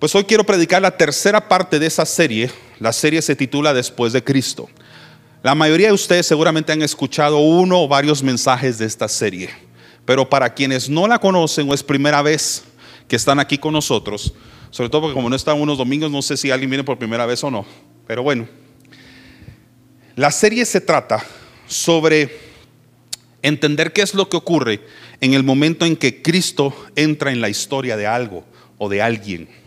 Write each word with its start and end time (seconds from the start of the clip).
Pues 0.00 0.14
hoy 0.14 0.24
quiero 0.24 0.44
predicar 0.44 0.80
la 0.80 0.96
tercera 0.96 1.46
parte 1.46 1.78
de 1.78 1.84
esa 1.84 2.06
serie. 2.06 2.50
La 2.78 2.90
serie 2.90 3.20
se 3.20 3.36
titula 3.36 3.74
Después 3.74 4.14
de 4.14 4.24
Cristo. 4.24 4.66
La 5.42 5.54
mayoría 5.54 5.88
de 5.88 5.92
ustedes 5.92 6.24
seguramente 6.24 6.72
han 6.72 6.80
escuchado 6.80 7.36
uno 7.40 7.82
o 7.82 7.86
varios 7.86 8.22
mensajes 8.22 8.78
de 8.78 8.86
esta 8.86 9.08
serie, 9.08 9.50
pero 10.06 10.26
para 10.26 10.54
quienes 10.54 10.88
no 10.88 11.06
la 11.06 11.18
conocen 11.18 11.68
o 11.68 11.74
es 11.74 11.82
primera 11.82 12.22
vez 12.22 12.64
que 13.08 13.16
están 13.16 13.38
aquí 13.38 13.58
con 13.58 13.74
nosotros, 13.74 14.32
sobre 14.70 14.88
todo 14.88 15.02
porque 15.02 15.14
como 15.14 15.28
no 15.28 15.36
están 15.36 15.60
unos 15.60 15.76
domingos, 15.76 16.10
no 16.10 16.22
sé 16.22 16.38
si 16.38 16.50
alguien 16.50 16.70
viene 16.70 16.84
por 16.84 16.98
primera 16.98 17.26
vez 17.26 17.44
o 17.44 17.50
no, 17.50 17.66
pero 18.06 18.22
bueno, 18.22 18.48
la 20.16 20.30
serie 20.30 20.64
se 20.64 20.80
trata 20.80 21.22
sobre 21.66 22.38
entender 23.42 23.92
qué 23.92 24.00
es 24.00 24.14
lo 24.14 24.30
que 24.30 24.38
ocurre 24.38 24.80
en 25.20 25.34
el 25.34 25.42
momento 25.42 25.84
en 25.84 25.96
que 25.96 26.22
Cristo 26.22 26.74
entra 26.96 27.32
en 27.32 27.42
la 27.42 27.50
historia 27.50 27.98
de 27.98 28.06
algo 28.06 28.44
o 28.78 28.88
de 28.88 29.02
alguien. 29.02 29.59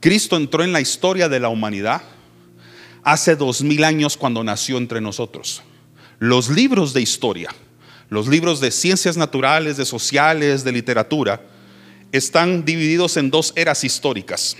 Cristo 0.00 0.36
entró 0.36 0.64
en 0.64 0.72
la 0.72 0.80
historia 0.80 1.28
de 1.28 1.40
la 1.40 1.50
humanidad 1.50 2.02
hace 3.02 3.36
dos 3.36 3.62
mil 3.62 3.84
años 3.84 4.16
cuando 4.16 4.42
nació 4.42 4.78
entre 4.78 5.00
nosotros. 5.00 5.62
Los 6.18 6.48
libros 6.48 6.92
de 6.92 7.02
historia, 7.02 7.50
los 8.08 8.26
libros 8.26 8.60
de 8.60 8.70
ciencias 8.70 9.16
naturales, 9.16 9.76
de 9.76 9.84
sociales, 9.84 10.64
de 10.64 10.72
literatura, 10.72 11.42
están 12.12 12.64
divididos 12.64 13.16
en 13.16 13.30
dos 13.30 13.52
eras 13.56 13.84
históricas. 13.84 14.56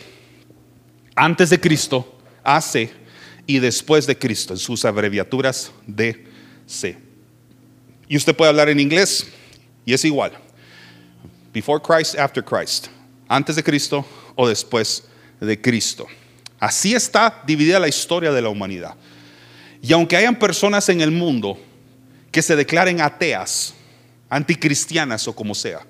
Antes 1.17 1.51
de 1.51 1.61
Cristo, 1.61 2.19
hace 2.45 2.93
y 3.47 3.59
después 3.59 4.07
de 4.07 4.17
Cristo, 4.17 4.53
en 4.53 4.59
sus 4.59 4.85
abreviaturas 4.85 5.73
DC. 5.87 6.97
Y 8.09 8.17
usted 8.17 8.37
puede 8.37 8.51
hablar 8.51 8.69
en 8.69 8.79
inglés 8.79 9.27
y 9.85 9.93
es 9.93 10.05
igual. 10.05 10.33
Before 11.53 11.83
Christ, 11.83 12.19
after 12.19 12.45
Christ. 12.45 12.87
Antes 13.29 13.57
de 13.57 13.63
Cristo 13.63 14.05
o 14.37 14.49
después 14.49 15.05
de 15.41 15.61
Cristo. 15.61 16.07
Así 16.59 16.95
está 16.95 17.43
dividida 17.47 17.79
la 17.79 17.89
historia 17.89 18.33
de 18.33 18.43
la 18.43 18.49
humanidad. 18.49 18.95
Y 19.83 19.93
aunque 19.93 20.17
hayan 20.17 20.39
personas 20.39 20.89
en 20.89 21.01
el 21.01 21.11
mundo 21.11 21.59
que 22.31 22.43
se 22.43 22.55
declaren 22.55 23.01
ateas, 23.01 23.75
anticristianas 24.29 25.27
o 25.27 25.35
como 25.35 25.55
sea, 25.55 25.81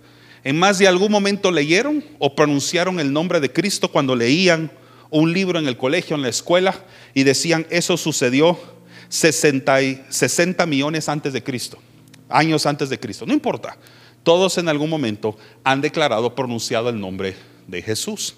en 0.44 0.58
más 0.58 0.78
de 0.78 0.88
algún 0.88 1.10
momento 1.10 1.50
leyeron 1.50 2.02
o 2.18 2.34
pronunciaron 2.34 2.98
el 3.00 3.12
nombre 3.12 3.40
de 3.40 3.52
Cristo 3.52 3.90
cuando 3.90 4.16
leían 4.16 4.70
un 5.10 5.32
libro 5.32 5.58
en 5.58 5.66
el 5.66 5.76
colegio, 5.76 6.16
en 6.16 6.22
la 6.22 6.28
escuela, 6.28 6.84
y 7.14 7.24
decían, 7.24 7.66
eso 7.68 7.96
sucedió 7.96 8.58
60, 9.08 9.78
60 10.08 10.66
millones 10.66 11.08
antes 11.08 11.32
de 11.32 11.42
Cristo, 11.42 11.78
años 12.28 12.64
antes 12.64 12.88
de 12.88 12.98
Cristo. 12.98 13.26
No 13.26 13.32
importa, 13.32 13.76
todos 14.22 14.56
en 14.58 14.68
algún 14.68 14.88
momento 14.88 15.36
han 15.64 15.80
declarado, 15.80 16.34
pronunciado 16.34 16.88
el 16.88 17.00
nombre 17.00 17.34
de 17.66 17.82
Jesús. 17.82 18.36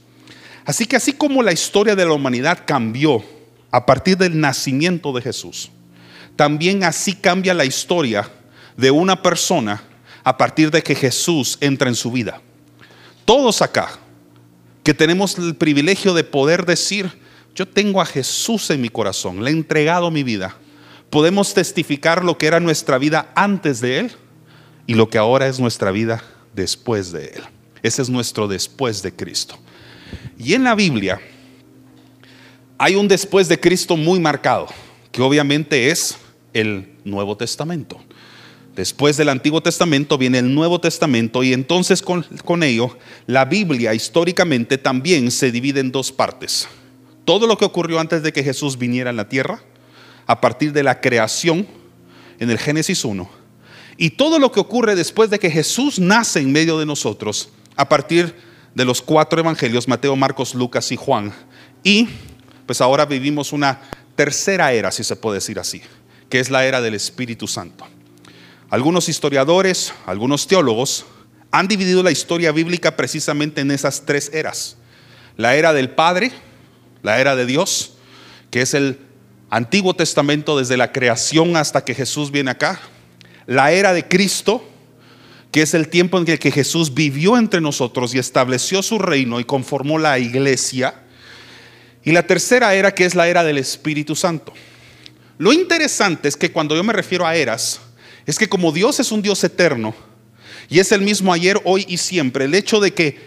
Así 0.65 0.87
que 0.87 0.97
así 0.97 1.13
como 1.13 1.43
la 1.43 1.53
historia 1.53 1.97
de 1.97 2.05
la 2.05 2.13
humanidad 2.13 2.61
cambió 2.67 3.25
a 3.71 3.85
partir 3.85 4.17
del 4.17 4.39
nacimiento 4.39 5.13
de 5.13 5.23
Jesús, 5.23 5.71
también 6.37 6.85
así 6.85 7.15
cambia 7.15 7.55
la 7.55 7.65
historia 7.65 8.31
de 8.77 8.91
una 8.91 9.23
persona 9.23 9.83
a 10.25 10.37
partir 10.37 10.71
de 10.71 10.83
que 10.83 10.95
Jesús 10.95 11.59
entra 11.61 11.89
en 11.89 11.95
su 11.95 12.11
vida. 12.11 12.41
Todos 13.25 13.61
acá 13.63 13.99
que 14.83 14.95
tenemos 14.95 15.39
el 15.39 15.55
privilegio 15.55 16.15
de 16.15 16.25
poder 16.25 16.65
decir, 16.65 17.11
yo 17.55 17.67
tengo 17.69 18.01
a 18.01 18.07
Jesús 18.07 18.71
en 18.71 18.81
mi 18.81 18.89
corazón, 18.89 19.45
le 19.45 19.51
he 19.51 19.53
entregado 19.53 20.11
mi 20.11 20.23
vida, 20.23 20.57
podemos 21.11 21.55
testificar 21.55 22.25
lo 22.25 22.39
que 22.39 22.47
era 22.47 22.61
nuestra 22.61 22.99
vida 22.99 23.31
antes 23.35 23.81
de 23.81 23.99
Él 23.99 24.13
y 24.87 24.95
lo 24.95 25.09
que 25.09 25.19
ahora 25.19 25.47
es 25.47 25.61
nuestra 25.61 25.91
vida 25.91 26.23
después 26.55 27.13
de 27.13 27.27
Él. 27.27 27.43
Ese 27.83 28.03
es 28.03 28.09
nuestro 28.09 28.49
después 28.49 29.03
de 29.03 29.15
Cristo. 29.15 29.59
Y 30.43 30.55
en 30.55 30.65
la 30.65 30.75
Biblia 30.75 31.21
hay 32.77 32.97
un 32.97 33.07
después 33.07 33.49
de 33.49 33.61
Cristo 33.61 33.97
muy 33.97 34.19
marcado, 34.19 34.67
que 35.13 35.23
obviamente 35.23 35.91
es 35.91 36.19
el 36.53 36.89
Nuevo 37.05 37.37
Testamento. 37.37 38.01
Después 38.75 39.17
del 39.17 39.29
Antiguo 39.29 39.63
Testamento 39.63 40.19
viene 40.19 40.39
el 40.39 40.53
Nuevo 40.53 40.81
Testamento 40.81 41.45
y 41.45 41.53
entonces 41.53 42.03
con, 42.03 42.63
ello 42.63 42.99
la 43.27 43.45
Biblia 43.45 43.95
históricamente 43.95 44.79
también 44.79 45.31
se 45.31 45.53
divide 45.53 45.79
en 45.79 45.93
dos 45.93 46.11
partes. 46.11 46.67
Todo 47.25 47.47
lo 47.47 47.57
que 47.57 47.67
ocurrió 47.67 48.01
antes 48.01 48.25
de 48.25 48.33
que 48.33 48.43
Jesús 48.43 48.79
viniera 48.79 49.11
a 49.11 49.13
la 49.13 49.29
tierra, 49.29 49.63
a 50.27 50.41
partir 50.41 50.73
de 50.73 50.83
la 50.83 51.01
creación 51.01 51.69
en 52.41 52.51
el 52.51 52.59
Génesis 52.59 53.05
1, 53.05 53.31
y 53.97 54.11
todo 54.11 54.41
lo 54.41 54.51
que 54.51 54.59
ocurre 54.59 54.97
después 54.97 55.31
de 55.31 55.39
que 55.39 55.51
Jesús 55.51 56.01
nace 56.01 56.41
en 56.41 56.51
medio 56.51 56.81
de 56.81 56.87
nosotros, 56.87 57.51
a 57.77 57.89
partir 57.89 58.27
de 58.27 58.52
de 58.75 58.85
los 58.85 59.03
cuatro 59.03 59.41
evangelios, 59.41 59.89
Mateo, 59.89 60.17
Marcos, 60.17 60.55
Lucas 60.55 60.91
y 60.93 60.97
Juan. 60.97 61.33
Y 61.85 62.09
pues 62.67 62.81
ahora 62.81 63.05
vivimos 63.05 63.53
una 63.53 63.81
tercera 64.17 64.73
era, 64.73 64.91
si 64.91 65.05
se 65.05 65.17
puede 65.17 65.37
decir 65.37 65.59
así, 65.59 65.83
que 66.29 66.41
es 66.41 66.51
la 66.51 66.65
era 66.65 66.81
del 66.81 66.95
Espíritu 66.95 67.47
Santo. 67.47 67.87
Algunos 68.71 69.09
historiadores, 69.09 69.93
algunos 70.07 70.47
teólogos 70.47 71.05
han 71.51 71.69
dividido 71.69 72.03
la 72.03 72.11
historia 72.11 72.53
bíblica 72.53 72.97
precisamente 72.97 73.61
en 73.61 73.71
esas 73.71 74.07
tres 74.07 74.31
eras. 74.33 74.77
La 75.37 75.55
era 75.57 75.73
del 75.73 75.91
Padre, 75.91 76.33
la 77.03 77.21
era 77.21 77.37
de 77.37 77.45
Dios, 77.45 77.95
que 78.51 78.63
es 78.63 78.73
el 78.75 78.99
Antiguo 79.51 79.95
Testamento 79.95 80.57
desde 80.57 80.79
la 80.79 80.93
creación 80.93 81.57
hasta 81.57 81.85
que 81.85 81.95
Jesús 81.95 82.31
viene 82.31 82.51
acá. 82.51 82.81
La 83.47 83.73
era 83.73 83.93
de 83.93 84.09
Cristo, 84.09 84.67
que 85.53 85.61
es 85.61 85.75
el 85.75 85.89
tiempo 85.89 86.19
en 86.19 86.29
el 86.29 86.39
que 86.39 86.51
Jesús 86.51 86.95
vivió 86.95 87.37
entre 87.37 87.61
nosotros 87.61 88.15
y 88.15 88.19
estableció 88.19 88.83
su 88.83 88.99
reino 88.99 89.39
y 89.39 89.45
conformó 89.45 89.99
la 89.99 90.19
iglesia. 90.19 90.95
Y 92.03 92.13
la 92.13 92.27
tercera 92.27 92.75
era 92.75 92.95
que 92.95 93.05
es 93.05 93.15
la 93.15 93.29
era 93.29 93.45
del 93.45 93.59
Espíritu 93.59 94.17
Santo. 94.17 94.55
Lo 95.37 95.53
interesante 95.53 96.27
es 96.27 96.39
que 96.39 96.51
cuando 96.51 96.75
yo 96.75 96.83
me 96.83 96.95
refiero 96.95 97.27
a 97.27 97.37
eras, 97.37 97.81
es 98.25 98.39
que 98.39 98.49
como 98.49 98.73
Dios 98.73 98.99
es 98.99 99.13
un 99.13 99.21
Dios 99.21 99.45
eterno 99.45 99.95
y 100.71 100.79
es 100.79 100.91
el 100.91 101.03
mismo 101.03 101.35
ayer, 101.35 101.61
hoy 101.65 101.85
y 101.87 101.99
siempre, 101.99 102.47
el 102.47 102.55
hecho 102.55 102.81
de 102.81 102.95
que 102.95 103.21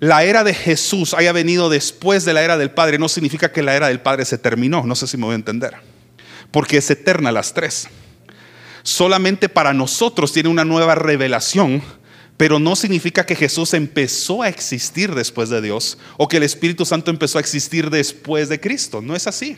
la 0.00 0.24
era 0.24 0.44
de 0.44 0.54
Jesús 0.54 1.12
haya 1.12 1.32
venido 1.32 1.68
después 1.68 2.24
de 2.24 2.32
la 2.32 2.42
era 2.42 2.56
del 2.56 2.70
Padre 2.70 2.98
no 2.98 3.08
significa 3.08 3.52
que 3.52 3.62
la 3.62 3.76
era 3.76 3.88
del 3.88 4.00
Padre 4.00 4.24
se 4.24 4.38
terminó, 4.38 4.84
no 4.86 4.94
sé 4.94 5.06
si 5.06 5.18
me 5.18 5.26
voy 5.26 5.32
a 5.32 5.36
entender, 5.36 5.74
porque 6.50 6.78
es 6.78 6.90
eterna 6.90 7.30
las 7.32 7.52
tres 7.52 7.86
solamente 8.82 9.48
para 9.48 9.72
nosotros 9.72 10.32
tiene 10.32 10.48
una 10.48 10.64
nueva 10.64 10.94
revelación, 10.94 11.82
pero 12.36 12.58
no 12.58 12.74
significa 12.74 13.24
que 13.24 13.36
Jesús 13.36 13.74
empezó 13.74 14.42
a 14.42 14.48
existir 14.48 15.14
después 15.14 15.48
de 15.48 15.60
Dios 15.60 15.98
o 16.16 16.28
que 16.28 16.38
el 16.38 16.42
Espíritu 16.42 16.84
Santo 16.84 17.10
empezó 17.10 17.38
a 17.38 17.40
existir 17.40 17.90
después 17.90 18.48
de 18.48 18.60
Cristo. 18.60 19.00
No 19.00 19.14
es 19.14 19.26
así. 19.26 19.56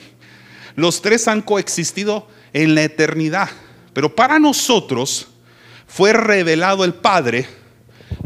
Los 0.77 1.01
tres 1.01 1.29
han 1.29 1.41
coexistido 1.41 2.29
en 2.53 2.75
la 2.75 2.83
eternidad, 2.83 3.49
pero 3.93 4.15
para 4.15 4.39
nosotros 4.39 5.29
fue 5.87 6.13
revelado 6.13 6.85
el 6.85 6.95
Padre 6.95 7.47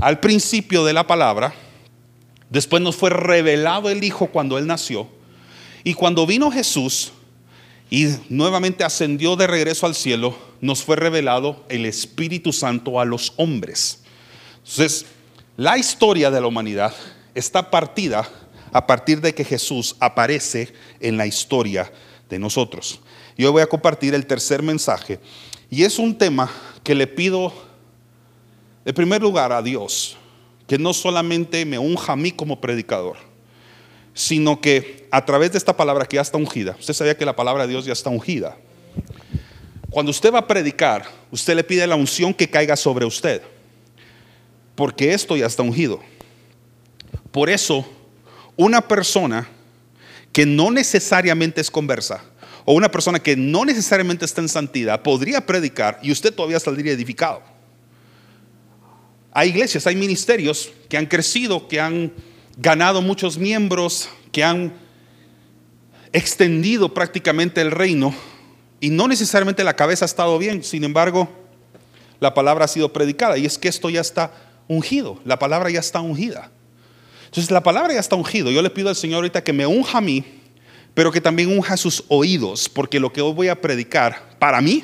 al 0.00 0.20
principio 0.20 0.84
de 0.84 0.92
la 0.92 1.06
palabra, 1.06 1.54
después 2.50 2.82
nos 2.82 2.96
fue 2.96 3.10
revelado 3.10 3.90
el 3.90 4.02
Hijo 4.04 4.26
cuando 4.28 4.58
Él 4.58 4.66
nació, 4.66 5.08
y 5.84 5.94
cuando 5.94 6.26
vino 6.26 6.50
Jesús, 6.50 7.12
y 7.90 8.08
nuevamente 8.28 8.84
ascendió 8.84 9.36
de 9.36 9.46
regreso 9.46 9.86
al 9.86 9.94
cielo, 9.94 10.36
nos 10.60 10.82
fue 10.82 10.96
revelado 10.96 11.64
el 11.68 11.86
Espíritu 11.86 12.52
Santo 12.52 13.00
a 13.00 13.04
los 13.04 13.32
hombres. 13.36 14.02
Entonces, 14.58 15.06
la 15.56 15.78
historia 15.78 16.30
de 16.30 16.40
la 16.40 16.46
humanidad 16.46 16.94
está 17.34 17.70
partida 17.70 18.28
a 18.72 18.86
partir 18.86 19.20
de 19.20 19.34
que 19.34 19.44
Jesús 19.44 19.96
aparece 20.00 20.72
en 21.00 21.16
la 21.16 21.26
historia 21.26 21.90
de 22.28 22.38
nosotros. 22.38 23.00
Hoy 23.38 23.46
voy 23.46 23.62
a 23.62 23.66
compartir 23.66 24.14
el 24.14 24.26
tercer 24.26 24.62
mensaje. 24.62 25.20
Y 25.70 25.84
es 25.84 25.98
un 25.98 26.16
tema 26.16 26.50
que 26.82 26.94
le 26.94 27.06
pido, 27.06 27.52
en 28.84 28.94
primer 28.94 29.22
lugar, 29.22 29.52
a 29.52 29.62
Dios, 29.62 30.16
que 30.66 30.78
no 30.78 30.92
solamente 30.92 31.64
me 31.64 31.78
unja 31.78 32.12
a 32.12 32.16
mí 32.16 32.32
como 32.32 32.60
predicador, 32.60 33.16
sino 34.18 34.60
que 34.60 35.06
a 35.12 35.24
través 35.24 35.52
de 35.52 35.58
esta 35.58 35.76
palabra 35.76 36.04
que 36.04 36.16
ya 36.16 36.22
está 36.22 36.36
ungida, 36.36 36.74
usted 36.80 36.92
sabía 36.92 37.16
que 37.16 37.24
la 37.24 37.36
palabra 37.36 37.68
de 37.68 37.72
Dios 37.72 37.84
ya 37.84 37.92
está 37.92 38.10
ungida. 38.10 38.56
Cuando 39.90 40.10
usted 40.10 40.34
va 40.34 40.40
a 40.40 40.46
predicar, 40.48 41.04
usted 41.30 41.54
le 41.54 41.62
pide 41.62 41.86
la 41.86 41.94
unción 41.94 42.34
que 42.34 42.50
caiga 42.50 42.76
sobre 42.76 43.06
usted, 43.06 43.42
porque 44.74 45.14
esto 45.14 45.36
ya 45.36 45.46
está 45.46 45.62
ungido. 45.62 46.00
Por 47.30 47.48
eso, 47.48 47.86
una 48.56 48.80
persona 48.80 49.48
que 50.32 50.44
no 50.44 50.72
necesariamente 50.72 51.60
es 51.60 51.70
conversa, 51.70 52.20
o 52.64 52.72
una 52.72 52.90
persona 52.90 53.20
que 53.20 53.36
no 53.36 53.64
necesariamente 53.64 54.24
está 54.24 54.40
en 54.40 54.48
santidad, 54.48 55.00
podría 55.00 55.46
predicar 55.46 56.00
y 56.02 56.10
usted 56.10 56.34
todavía 56.34 56.58
saldría 56.58 56.92
edificado. 56.92 57.40
Hay 59.30 59.50
iglesias, 59.50 59.86
hay 59.86 59.94
ministerios 59.94 60.72
que 60.88 60.96
han 60.96 61.06
crecido, 61.06 61.68
que 61.68 61.80
han 61.80 62.12
ganado 62.58 63.00
muchos 63.00 63.38
miembros, 63.38 64.10
que 64.32 64.44
han 64.44 64.72
extendido 66.12 66.92
prácticamente 66.92 67.60
el 67.60 67.70
reino 67.70 68.14
y 68.80 68.90
no 68.90 69.08
necesariamente 69.08 69.64
la 69.64 69.76
cabeza 69.76 70.04
ha 70.04 70.06
estado 70.06 70.38
bien, 70.38 70.62
sin 70.62 70.84
embargo, 70.84 71.28
la 72.20 72.34
palabra 72.34 72.64
ha 72.64 72.68
sido 72.68 72.92
predicada 72.92 73.38
y 73.38 73.46
es 73.46 73.58
que 73.58 73.68
esto 73.68 73.90
ya 73.90 74.00
está 74.00 74.32
ungido, 74.66 75.20
la 75.24 75.38
palabra 75.38 75.70
ya 75.70 75.80
está 75.80 76.00
ungida. 76.00 76.50
Entonces 77.26 77.50
la 77.50 77.62
palabra 77.62 77.92
ya 77.92 78.00
está 78.00 78.16
ungido. 78.16 78.50
Yo 78.50 78.62
le 78.62 78.70
pido 78.70 78.88
al 78.88 78.96
Señor 78.96 79.16
ahorita 79.16 79.44
que 79.44 79.52
me 79.52 79.66
unja 79.66 79.98
a 79.98 80.00
mí, 80.00 80.24
pero 80.94 81.12
que 81.12 81.20
también 81.20 81.56
unja 81.56 81.76
sus 81.76 82.04
oídos, 82.08 82.68
porque 82.68 82.98
lo 82.98 83.12
que 83.12 83.20
hoy 83.20 83.32
voy 83.32 83.48
a 83.48 83.60
predicar, 83.60 84.36
para 84.38 84.60
mí, 84.60 84.82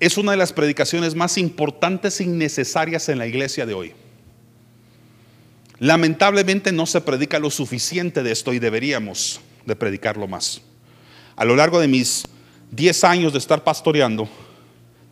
es 0.00 0.16
una 0.16 0.32
de 0.32 0.38
las 0.38 0.52
predicaciones 0.52 1.14
más 1.14 1.36
importantes 1.38 2.20
y 2.20 2.26
necesarias 2.26 3.08
en 3.08 3.18
la 3.18 3.26
iglesia 3.26 3.66
de 3.66 3.74
hoy. 3.74 3.94
Lamentablemente 5.78 6.72
no 6.72 6.86
se 6.86 7.00
predica 7.00 7.38
lo 7.38 7.50
suficiente 7.50 8.22
de 8.22 8.32
esto 8.32 8.52
y 8.52 8.58
deberíamos 8.58 9.40
de 9.64 9.76
predicarlo 9.76 10.28
más. 10.28 10.62
A 11.36 11.44
lo 11.44 11.56
largo 11.56 11.80
de 11.80 11.88
mis 11.88 12.24
10 12.72 13.04
años 13.04 13.32
de 13.32 13.38
estar 13.38 13.64
pastoreando, 13.64 14.28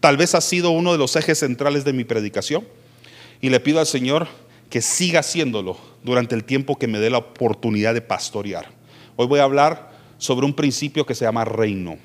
tal 0.00 0.16
vez 0.16 0.34
ha 0.34 0.40
sido 0.40 0.70
uno 0.70 0.92
de 0.92 0.98
los 0.98 1.16
ejes 1.16 1.38
centrales 1.38 1.84
de 1.84 1.92
mi 1.92 2.04
predicación 2.04 2.66
y 3.40 3.48
le 3.50 3.60
pido 3.60 3.80
al 3.80 3.86
Señor 3.86 4.28
que 4.68 4.80
siga 4.80 5.20
haciéndolo 5.20 5.76
durante 6.04 6.34
el 6.34 6.44
tiempo 6.44 6.78
que 6.78 6.86
me 6.86 6.98
dé 6.98 7.10
la 7.10 7.18
oportunidad 7.18 7.94
de 7.94 8.00
pastorear. 8.00 8.70
Hoy 9.16 9.26
voy 9.26 9.40
a 9.40 9.44
hablar 9.44 9.90
sobre 10.18 10.46
un 10.46 10.54
principio 10.54 11.04
que 11.04 11.14
se 11.14 11.24
llama 11.24 11.44
reino. 11.44 11.98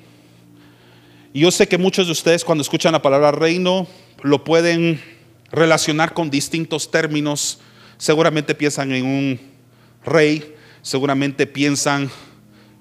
Y 1.32 1.40
yo 1.40 1.50
sé 1.50 1.68
que 1.68 1.78
muchos 1.78 2.06
de 2.06 2.12
ustedes 2.12 2.44
cuando 2.44 2.62
escuchan 2.62 2.92
la 2.92 3.02
palabra 3.02 3.30
reino 3.30 3.86
lo 4.22 4.42
pueden 4.42 5.00
relacionar 5.52 6.14
con 6.14 6.30
distintos 6.30 6.90
términos 6.90 7.60
seguramente 7.98 8.54
piensan 8.54 8.92
en 8.92 9.06
un 9.06 9.40
rey, 10.04 10.54
seguramente 10.82 11.46
piensan 11.46 12.10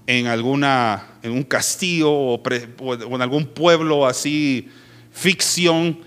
en 0.07 0.27
alguna 0.27 1.07
en 1.23 1.31
un 1.31 1.43
castillo 1.43 2.11
o, 2.11 2.43
en 2.45 3.21
algún 3.21 3.47
pueblo 3.47 4.05
así 4.05 4.69
ficción 5.11 5.99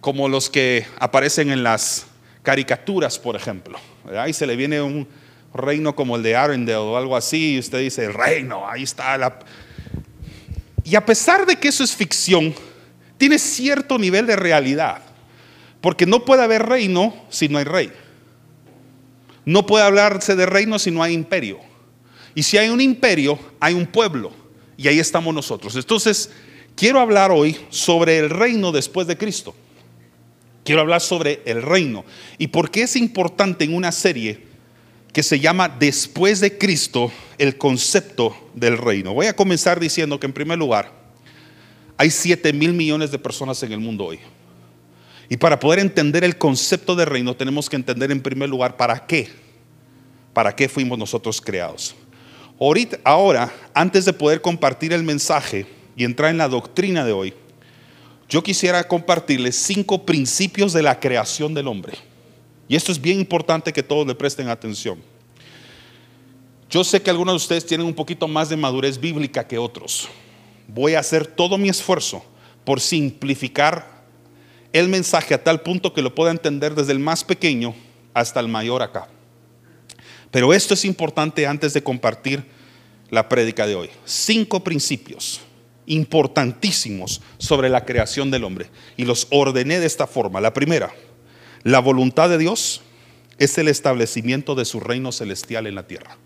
como 0.00 0.28
los 0.28 0.50
que 0.50 0.86
aparecen 0.98 1.50
en 1.50 1.62
las 1.62 2.06
caricaturas, 2.42 3.18
por 3.18 3.34
ejemplo. 3.34 3.78
Ahí 4.16 4.32
se 4.32 4.46
le 4.46 4.54
viene 4.54 4.80
un 4.82 5.08
reino 5.54 5.96
como 5.96 6.16
el 6.16 6.22
de 6.22 6.36
Arendelle 6.36 6.76
o 6.76 6.96
algo 6.96 7.16
así 7.16 7.54
y 7.54 7.58
usted 7.58 7.80
dice, 7.80 8.04
el 8.04 8.14
reino, 8.14 8.68
ahí 8.68 8.82
está 8.82 9.16
la... 9.16 9.38
Y 10.84 10.94
a 10.94 11.04
pesar 11.04 11.46
de 11.46 11.56
que 11.56 11.68
eso 11.68 11.82
es 11.82 11.96
ficción, 11.96 12.54
tiene 13.16 13.38
cierto 13.38 13.98
nivel 13.98 14.26
de 14.26 14.36
realidad, 14.36 15.02
porque 15.80 16.06
no 16.06 16.24
puede 16.24 16.44
haber 16.44 16.66
reino 16.66 17.14
si 17.30 17.48
no 17.48 17.58
hay 17.58 17.64
rey. 17.64 17.92
No 19.46 19.64
puede 19.64 19.84
hablarse 19.84 20.34
de 20.34 20.44
reino 20.44 20.78
si 20.78 20.90
no 20.90 21.02
hay 21.02 21.14
imperio. 21.14 21.60
Y 22.34 22.42
si 22.42 22.58
hay 22.58 22.68
un 22.68 22.80
imperio, 22.80 23.38
hay 23.60 23.72
un 23.72 23.86
pueblo. 23.86 24.32
Y 24.76 24.88
ahí 24.88 24.98
estamos 24.98 25.32
nosotros. 25.32 25.74
Entonces, 25.76 26.30
quiero 26.74 27.00
hablar 27.00 27.30
hoy 27.30 27.56
sobre 27.70 28.18
el 28.18 28.28
reino 28.28 28.72
después 28.72 29.06
de 29.06 29.16
Cristo. 29.16 29.54
Quiero 30.64 30.80
hablar 30.80 31.00
sobre 31.00 31.42
el 31.46 31.62
reino. 31.62 32.04
¿Y 32.38 32.48
por 32.48 32.72
qué 32.72 32.82
es 32.82 32.96
importante 32.96 33.64
en 33.64 33.72
una 33.72 33.92
serie 33.92 34.44
que 35.12 35.22
se 35.22 35.38
llama 35.38 35.68
Después 35.68 36.40
de 36.40 36.58
Cristo 36.58 37.12
el 37.38 37.56
concepto 37.56 38.36
del 38.52 38.76
reino? 38.76 39.14
Voy 39.14 39.26
a 39.26 39.36
comenzar 39.36 39.78
diciendo 39.78 40.18
que 40.18 40.26
en 40.26 40.32
primer 40.32 40.58
lugar, 40.58 40.92
hay 41.96 42.10
7 42.10 42.52
mil 42.52 42.72
millones 42.72 43.12
de 43.12 43.18
personas 43.20 43.62
en 43.62 43.72
el 43.72 43.78
mundo 43.78 44.06
hoy. 44.06 44.18
Y 45.28 45.36
para 45.36 45.58
poder 45.58 45.80
entender 45.80 46.24
el 46.24 46.38
concepto 46.38 46.94
de 46.94 47.04
reino 47.04 47.34
tenemos 47.34 47.68
que 47.68 47.76
entender 47.76 48.10
en 48.10 48.22
primer 48.22 48.48
lugar 48.48 48.76
para 48.76 49.06
qué. 49.06 49.28
¿Para 50.32 50.54
qué 50.54 50.68
fuimos 50.68 50.98
nosotros 50.98 51.40
creados? 51.40 51.94
Ahorita, 52.60 52.98
ahora, 53.04 53.52
antes 53.74 54.04
de 54.04 54.12
poder 54.12 54.40
compartir 54.40 54.92
el 54.92 55.02
mensaje 55.02 55.66
y 55.96 56.04
entrar 56.04 56.30
en 56.30 56.38
la 56.38 56.48
doctrina 56.48 57.04
de 57.04 57.12
hoy, 57.12 57.34
yo 58.28 58.42
quisiera 58.42 58.84
compartirles 58.84 59.56
cinco 59.56 60.04
principios 60.04 60.72
de 60.72 60.82
la 60.82 60.98
creación 60.98 61.54
del 61.54 61.68
hombre. 61.68 61.94
Y 62.68 62.76
esto 62.76 62.92
es 62.92 63.00
bien 63.00 63.20
importante 63.20 63.72
que 63.72 63.82
todos 63.82 64.06
le 64.06 64.14
presten 64.14 64.48
atención. 64.48 64.98
Yo 66.68 66.82
sé 66.82 67.00
que 67.00 67.10
algunos 67.10 67.32
de 67.32 67.36
ustedes 67.36 67.66
tienen 67.66 67.86
un 67.86 67.94
poquito 67.94 68.26
más 68.26 68.48
de 68.48 68.56
madurez 68.56 68.98
bíblica 68.98 69.46
que 69.46 69.58
otros. 69.58 70.08
Voy 70.66 70.94
a 70.94 71.00
hacer 71.00 71.26
todo 71.26 71.56
mi 71.58 71.68
esfuerzo 71.68 72.24
por 72.64 72.80
simplificar 72.80 73.95
el 74.78 74.88
mensaje 74.88 75.34
a 75.34 75.42
tal 75.42 75.62
punto 75.62 75.92
que 75.92 76.02
lo 76.02 76.14
pueda 76.14 76.30
entender 76.30 76.74
desde 76.74 76.92
el 76.92 76.98
más 76.98 77.24
pequeño 77.24 77.74
hasta 78.14 78.40
el 78.40 78.48
mayor 78.48 78.82
acá. 78.82 79.08
Pero 80.30 80.52
esto 80.52 80.74
es 80.74 80.84
importante 80.84 81.46
antes 81.46 81.72
de 81.72 81.82
compartir 81.82 82.44
la 83.10 83.28
prédica 83.28 83.66
de 83.66 83.74
hoy. 83.74 83.90
Cinco 84.04 84.62
principios 84.62 85.40
importantísimos 85.86 87.22
sobre 87.38 87.68
la 87.68 87.84
creación 87.84 88.30
del 88.30 88.44
hombre. 88.44 88.68
Y 88.96 89.04
los 89.04 89.28
ordené 89.30 89.80
de 89.80 89.86
esta 89.86 90.06
forma. 90.06 90.40
La 90.40 90.52
primera, 90.52 90.92
la 91.62 91.78
voluntad 91.78 92.28
de 92.28 92.38
Dios 92.38 92.82
es 93.38 93.56
el 93.58 93.68
establecimiento 93.68 94.54
de 94.54 94.64
su 94.64 94.80
reino 94.80 95.12
celestial 95.12 95.66
en 95.66 95.74
la 95.74 95.86
tierra. 95.86 96.16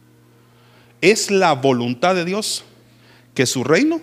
Es 1.01 1.31
la 1.31 1.53
voluntad 1.53 2.15
de 2.15 2.25
Dios 2.25 2.65
que 3.35 3.47
su 3.47 3.65
reino 3.65 4.01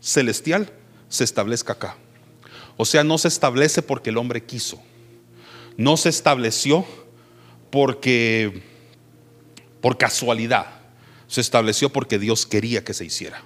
celestial 0.00 0.72
se 1.08 1.24
establezca 1.24 1.74
acá. 1.74 1.96
O 2.76 2.84
sea, 2.84 3.04
no 3.04 3.18
se 3.18 3.28
establece 3.28 3.82
porque 3.82 4.10
el 4.10 4.18
hombre 4.18 4.44
quiso. 4.44 4.80
No 5.76 5.96
se 5.96 6.08
estableció 6.08 6.84
porque 7.70 8.62
por 9.80 9.98
casualidad. 9.98 10.66
Se 11.26 11.40
estableció 11.40 11.90
porque 11.90 12.18
Dios 12.18 12.46
quería 12.46 12.84
que 12.84 12.94
se 12.94 13.04
hiciera. 13.04 13.42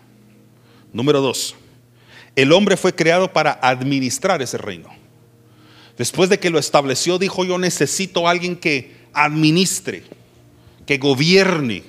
Número 0.93 1.21
dos, 1.21 1.55
el 2.35 2.53
hombre 2.53 2.77
fue 2.77 2.95
creado 2.95 3.33
para 3.33 3.59
administrar 3.63 4.43
ese 4.43 4.59
reino. 4.59 4.89
Después 5.97 6.29
de 6.29 6.39
que 6.39 6.51
lo 6.51 6.59
estableció, 6.59 7.19
dijo 7.19 7.45
yo 7.45 7.59
necesito 7.59 8.27
a 8.27 8.31
alguien 8.31 8.57
que 8.57 9.07
administre, 9.13 10.03
que 10.85 10.99
gobierne, 10.99 11.85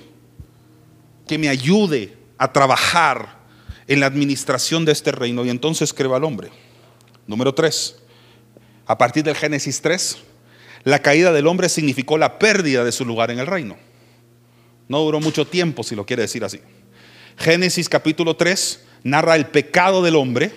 que 1.26 1.38
me 1.38 1.48
ayude 1.48 2.16
a 2.38 2.52
trabajar 2.52 3.38
en 3.86 4.00
la 4.00 4.06
administración 4.06 4.84
de 4.84 4.92
este 4.92 5.12
reino. 5.12 5.44
Y 5.44 5.50
entonces 5.50 5.92
creó 5.92 6.14
al 6.14 6.24
hombre. 6.24 6.50
Número 7.28 7.54
3. 7.54 7.94
A 8.86 8.96
partir 8.96 9.22
del 9.22 9.36
Génesis 9.36 9.82
3, 9.82 10.16
la 10.84 11.00
caída 11.00 11.30
del 11.30 11.46
hombre 11.46 11.68
significó 11.68 12.16
la 12.16 12.38
pérdida 12.38 12.84
de 12.84 12.90
su 12.90 13.04
lugar 13.04 13.30
en 13.30 13.38
el 13.38 13.46
reino. 13.46 13.76
No 14.88 15.00
duró 15.00 15.20
mucho 15.20 15.46
tiempo, 15.46 15.82
si 15.82 15.94
lo 15.94 16.06
quiere 16.06 16.22
decir 16.22 16.42
así. 16.42 16.58
Génesis 17.36 17.88
capítulo 17.90 18.34
3 18.34 18.82
narra 19.04 19.36
el 19.36 19.46
pecado 19.46 20.02
del 20.02 20.16
hombre, 20.16 20.50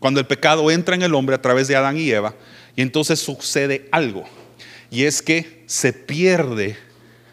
cuando 0.00 0.18
el 0.18 0.26
pecado 0.26 0.68
entra 0.72 0.96
en 0.96 1.02
el 1.02 1.14
hombre 1.14 1.36
a 1.36 1.40
través 1.40 1.68
de 1.68 1.76
Adán 1.76 1.96
y 1.96 2.10
Eva, 2.10 2.34
y 2.74 2.82
entonces 2.82 3.20
sucede 3.20 3.88
algo, 3.92 4.24
y 4.90 5.04
es 5.04 5.22
que 5.22 5.62
se 5.66 5.92
pierde 5.92 6.76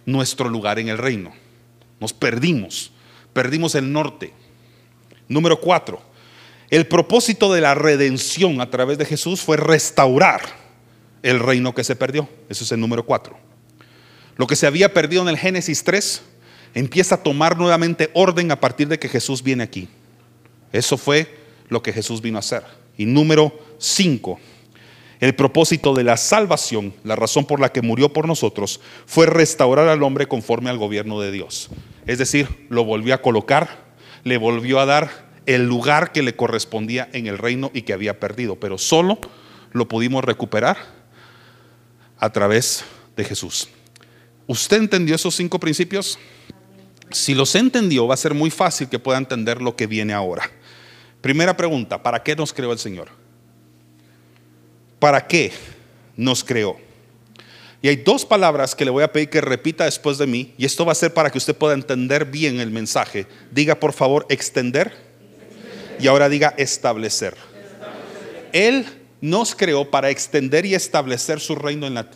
nuestro 0.06 0.48
lugar 0.48 0.78
en 0.78 0.90
el 0.90 1.00
reino. 1.00 1.34
Nos 2.00 2.14
perdimos, 2.14 2.92
perdimos 3.34 3.74
el 3.74 3.92
norte. 3.92 4.32
Número 5.28 5.60
4 5.60 6.15
el 6.70 6.88
propósito 6.88 7.54
de 7.54 7.62
la 7.62 7.76
redención 7.76 8.62
a 8.62 8.70
través 8.70 8.98
de 8.98 9.06
Jesús 9.06 9.42
fue 9.42 9.58
restaurar 9.58 10.42
el 11.22 11.40
reino 11.40 11.74
que 11.74 11.84
se 11.84 11.96
perdió. 11.96 12.28
Eso 12.50 12.64
es 12.64 12.72
el 12.72 12.80
número 12.80 13.06
4. 13.06 13.38
Lo 14.38 14.48
que 14.48 14.56
se 14.56 14.68
había 14.68 14.94
perdido 14.94 15.22
en 15.22 15.30
el 15.30 15.38
Génesis 15.38 15.84
3 15.84 16.22
empieza 16.74 17.16
a 17.16 17.24
tomar 17.24 17.58
nuevamente 17.58 18.10
orden 18.14 18.52
a 18.52 18.60
partir 18.60 18.88
de 18.88 19.00
que 19.00 19.10
Jesús 19.10 19.42
viene 19.42 19.64
aquí. 19.64 19.88
Eso 20.72 20.98
fue 20.98 21.38
lo 21.70 21.82
que 21.82 21.94
Jesús 21.94 22.22
vino 22.22 22.38
a 22.38 22.40
hacer. 22.40 22.64
Y 22.98 23.06
número 23.06 23.58
5. 23.80 24.40
El 25.22 25.36
propósito 25.36 25.94
de 25.94 26.04
la 26.04 26.18
salvación, 26.18 26.94
la 27.04 27.16
razón 27.16 27.46
por 27.46 27.60
la 27.60 27.72
que 27.72 27.82
murió 27.82 28.12
por 28.12 28.28
nosotros, 28.28 28.82
fue 29.06 29.26
restaurar 29.26 29.88
al 29.88 30.04
hombre 30.04 30.28
conforme 30.28 30.70
al 30.70 30.78
gobierno 30.78 31.22
de 31.22 31.32
Dios. 31.32 31.70
Es 32.06 32.18
decir, 32.18 32.68
lo 32.70 32.84
volvió 32.84 33.14
a 33.14 33.22
colocar, 33.22 33.86
le 34.24 34.38
volvió 34.38 34.80
a 34.80 34.86
dar 34.86 35.25
el 35.46 35.66
lugar 35.66 36.12
que 36.12 36.24
le 36.24 36.36
correspondía 36.36 37.10
en 37.14 37.28
el 37.28 37.38
reino 37.38 37.72
y 37.74 37.84
que 37.84 37.94
había 37.94 38.20
perdido, 38.20 38.56
pero 38.60 38.78
solo 38.78 39.20
lo 39.72 39.88
pudimos 39.88 40.24
recuperar 40.24 40.78
a 42.18 42.32
través 42.32 42.84
de 43.16 43.24
Jesús. 43.24 43.70
¿Usted 44.48 44.78
entendió 44.78 45.16
esos 45.16 45.36
cinco 45.36 45.60
principios? 45.60 46.18
Si 47.12 47.34
los 47.34 47.56
entendió, 47.56 48.08
va 48.08 48.14
a 48.14 48.18
ser 48.18 48.34
muy 48.34 48.50
fácil 48.50 48.90
que 48.90 49.00
pueda 49.00 49.18
entender 49.18 49.62
lo 49.62 49.76
que 49.76 49.88
viene 49.88 50.14
ahora. 50.14 50.50
Primera 51.22 51.56
pregunta, 51.56 52.02
¿para 52.02 52.22
qué 52.22 52.36
nos 52.36 52.54
creó 52.54 52.72
el 52.72 52.80
Señor? 52.80 53.10
¿Para 55.00 55.26
qué 55.28 55.52
nos 56.16 56.44
creó? 56.44 56.78
Y 57.82 57.88
hay 57.88 57.98
dos 57.98 58.26
palabras 58.26 58.74
que 58.74 58.86
le 58.86 58.92
voy 58.92 59.04
a 59.04 59.12
pedir 59.12 59.30
que 59.30 59.42
repita 59.42 59.86
después 59.86 60.18
de 60.18 60.26
mí, 60.26 60.54
y 60.58 60.66
esto 60.66 60.86
va 60.86 60.92
a 60.92 60.96
ser 60.96 61.14
para 61.14 61.30
que 61.30 61.38
usted 61.38 61.56
pueda 61.56 61.76
entender 61.76 62.26
bien 62.26 62.60
el 62.60 62.72
mensaje. 62.72 63.28
Diga 63.52 63.76
por 63.76 63.94
favor, 63.94 64.26
extender 64.30 65.05
y 66.00 66.08
ahora 66.08 66.30
diga 66.30 66.54
establecer. 66.58 67.36
Él 68.52 68.86
nos 69.22 69.56
creó 69.56 69.90
para 69.90 70.10
extender 70.10 70.66
y 70.66 70.76
establecer 70.76 71.40
su 71.40 71.56
reino 71.56 71.88
en 71.88 71.94
la, 71.96 72.10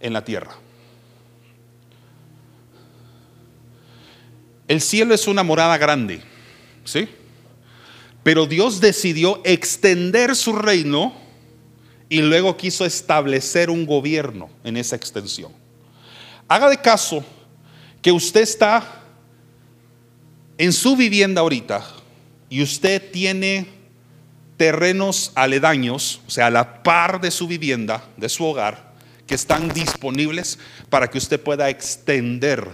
en 0.00 0.12
la 0.12 0.24
tierra. 0.24 0.52
El 4.68 4.80
cielo 4.80 5.14
es 5.14 5.26
una 5.26 5.42
morada 5.42 5.76
grande, 5.76 6.22
¿sí? 6.84 7.08
Pero 8.22 8.46
Dios 8.46 8.80
decidió 8.80 9.40
extender 9.44 10.36
su 10.36 10.54
reino 10.54 11.12
y 12.08 12.22
luego 12.22 12.56
quiso 12.56 12.84
establecer 12.84 13.70
un 13.70 13.86
gobierno 13.86 14.50
en 14.64 14.76
esa 14.76 14.96
extensión. 14.96 15.52
haga 16.46 16.68
de 16.68 16.76
caso 16.76 17.24
que 18.00 18.12
usted 18.12 18.42
está 18.42 19.02
en 20.58 20.72
su 20.72 20.94
vivienda 20.96 21.40
ahorita 21.40 22.01
y 22.52 22.62
usted 22.62 23.10
tiene 23.10 23.64
terrenos 24.58 25.32
aledaños, 25.34 26.20
o 26.26 26.30
sea, 26.30 26.48
a 26.48 26.50
la 26.50 26.82
par 26.82 27.18
de 27.18 27.30
su 27.30 27.46
vivienda, 27.46 28.04
de 28.18 28.28
su 28.28 28.44
hogar, 28.44 28.92
que 29.26 29.34
están 29.34 29.70
disponibles 29.70 30.58
para 30.90 31.08
que 31.08 31.16
usted 31.16 31.40
pueda 31.40 31.70
extender 31.70 32.68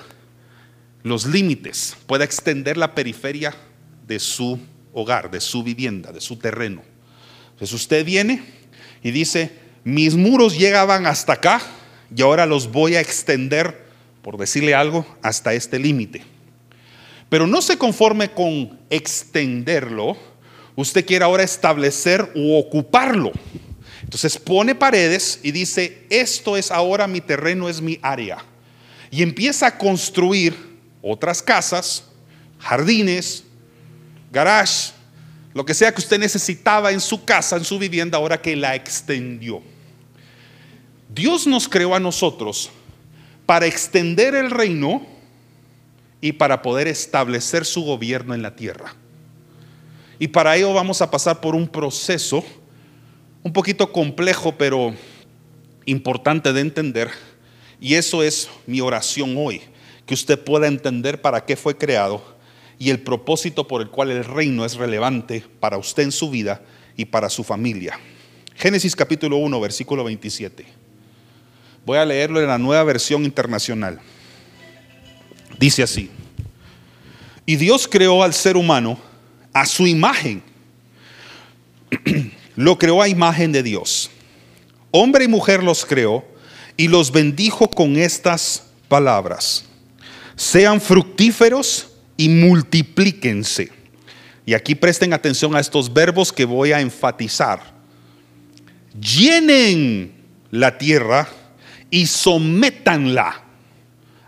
los 1.05 1.27
límites, 1.27 1.97
pueda 2.09 2.25
extender 2.25 2.77
la 2.77 2.93
periferia 2.93 3.55
de 4.05 4.19
su 4.19 4.59
hogar, 4.93 5.31
de 5.31 5.41
su 5.41 5.63
vivienda, 5.63 6.11
de 6.11 6.21
su 6.21 6.39
terreno. 6.39 6.83
Entonces 7.53 7.73
usted 7.73 8.05
viene 8.05 8.43
y 9.01 9.13
dice, 9.13 9.53
mis 9.85 10.17
muros 10.17 10.59
llegaban 10.59 11.07
hasta 11.07 11.35
acá 11.35 11.63
y 12.13 12.21
ahora 12.21 12.47
los 12.47 12.73
voy 12.73 12.97
a 12.97 13.01
extender, 13.01 13.87
por 14.23 14.39
decirle 14.39 14.75
algo, 14.75 15.07
hasta 15.23 15.55
este 15.55 15.79
límite. 15.79 16.38
Pero 17.29 17.47
no 17.47 17.61
se 17.61 17.77
conforme 17.77 18.31
con 18.31 18.79
extenderlo, 18.89 20.17
usted 20.77 21.05
quiere 21.05 21.25
ahora 21.25 21.43
establecer 21.43 22.33
u 22.35 22.57
ocuparlo. 22.57 23.33
Entonces 24.03 24.39
pone 24.39 24.75
paredes 24.75 25.41
y 25.43 25.53
dice, 25.53 26.07
esto 26.09 26.57
es 26.57 26.71
ahora 26.71 27.07
mi 27.07 27.21
terreno, 27.21 27.69
es 27.69 27.81
mi 27.81 27.99
área. 28.01 28.39
Y 29.11 29.23
empieza 29.23 29.67
a 29.67 29.77
construir 29.77 30.55
otras 31.03 31.43
casas, 31.43 32.05
jardines, 32.59 33.45
garage, 34.31 34.93
lo 35.53 35.65
que 35.65 35.75
sea 35.75 35.93
que 35.93 36.01
usted 36.01 36.19
necesitaba 36.19 36.93
en 36.93 37.01
su 37.01 37.25
casa, 37.25 37.57
en 37.57 37.65
su 37.65 37.79
vivienda, 37.79 38.17
ahora 38.17 38.41
que 38.41 38.57
la 38.57 38.75
extendió. 38.75 39.63
Dios 41.09 41.47
nos 41.47 41.69
creó 41.69 41.95
a 41.95 42.01
nosotros 42.01 42.71
para 43.45 43.67
extender 43.67 44.35
el 44.35 44.51
reino 44.51 45.18
y 46.21 46.33
para 46.33 46.63
poder 46.63 46.89
establecer 46.89 47.65
su 47.65 47.83
gobierno 47.83 48.35
en 48.35 48.43
la 48.43 48.57
tierra. 48.57 48.95
Y 50.19 50.29
para 50.29 50.57
ello 50.57 50.73
vamos 50.73 51.01
a 51.01 51.11
pasar 51.11 51.41
por 51.41 51.55
un 51.55 51.69
proceso 51.69 52.45
un 53.43 53.53
poquito 53.53 53.93
complejo, 53.93 54.57
pero 54.59 54.95
importante 55.87 56.53
de 56.53 56.61
entender. 56.61 57.11
Y 57.81 57.95
eso 57.95 58.23
es 58.23 58.49
mi 58.67 58.81
oración 58.81 59.35
hoy, 59.39 59.63
que 60.07 60.15
usted 60.15 60.43
pueda 60.43 60.67
entender 60.67 61.23
para 61.23 61.45
qué 61.45 61.57
fue 61.57 61.77
creado 61.77 62.37
y 62.79 62.91
el 62.91 63.01
propósito 63.01 63.67
por 63.67 63.83
el 63.83 63.91
cual 63.91 64.11
el 64.11 64.25
reino 64.25 64.65
es 64.65 64.75
relevante 64.75 65.45
para 65.61 65.79
usted 65.79 66.05
en 66.05 66.13
su 66.13 66.31
vida 66.31 66.63
y 66.97 67.05
para 67.05 67.31
su 67.31 67.45
familia. 67.45 67.99
Génesis 68.55 68.97
capítulo 68.97 69.37
1, 69.37 69.61
versículo 69.61 70.05
27. 70.05 70.65
Voy 71.87 71.99
a 71.99 72.05
leerlo 72.05 72.41
en 72.41 72.49
la 72.49 72.59
nueva 72.59 72.83
versión 72.85 73.25
internacional. 73.25 74.01
Dice 75.59 75.83
así, 75.83 76.11
y 77.45 77.57
Dios 77.57 77.89
creó 77.89 78.23
al 78.23 78.35
ser 78.35 78.57
humano 78.57 78.99
a 79.53 79.67
su 79.67 79.87
imagen. 79.87 80.43
Lo 82.57 82.79
creó 82.79 83.01
a 83.01 83.09
imagen 83.09 83.53
de 83.53 83.63
Dios. 83.63 84.11
Hombre 84.91 85.25
y 85.25 85.29
mujer 85.29 85.63
los 85.63 85.85
creó 85.85 86.25
y 86.77 86.89
los 86.89 87.11
bendijo 87.13 87.69
con 87.71 87.97
estas 87.97 88.65
palabras. 88.89 89.65
Sean 90.37 90.81
fructíferos 90.81 91.89
y 92.17 92.29
multiplíquense. 92.29 93.71
Y 94.45 94.55
aquí 94.55 94.75
presten 94.75 95.13
atención 95.13 95.55
a 95.55 95.61
estos 95.61 95.93
verbos 95.93 96.33
que 96.33 96.45
voy 96.45 96.73
a 96.73 96.81
enfatizar. 96.81 97.61
Llenen 98.99 100.13
la 100.51 100.77
tierra 100.77 101.29
y 101.91 102.07
sométanla. 102.07 103.48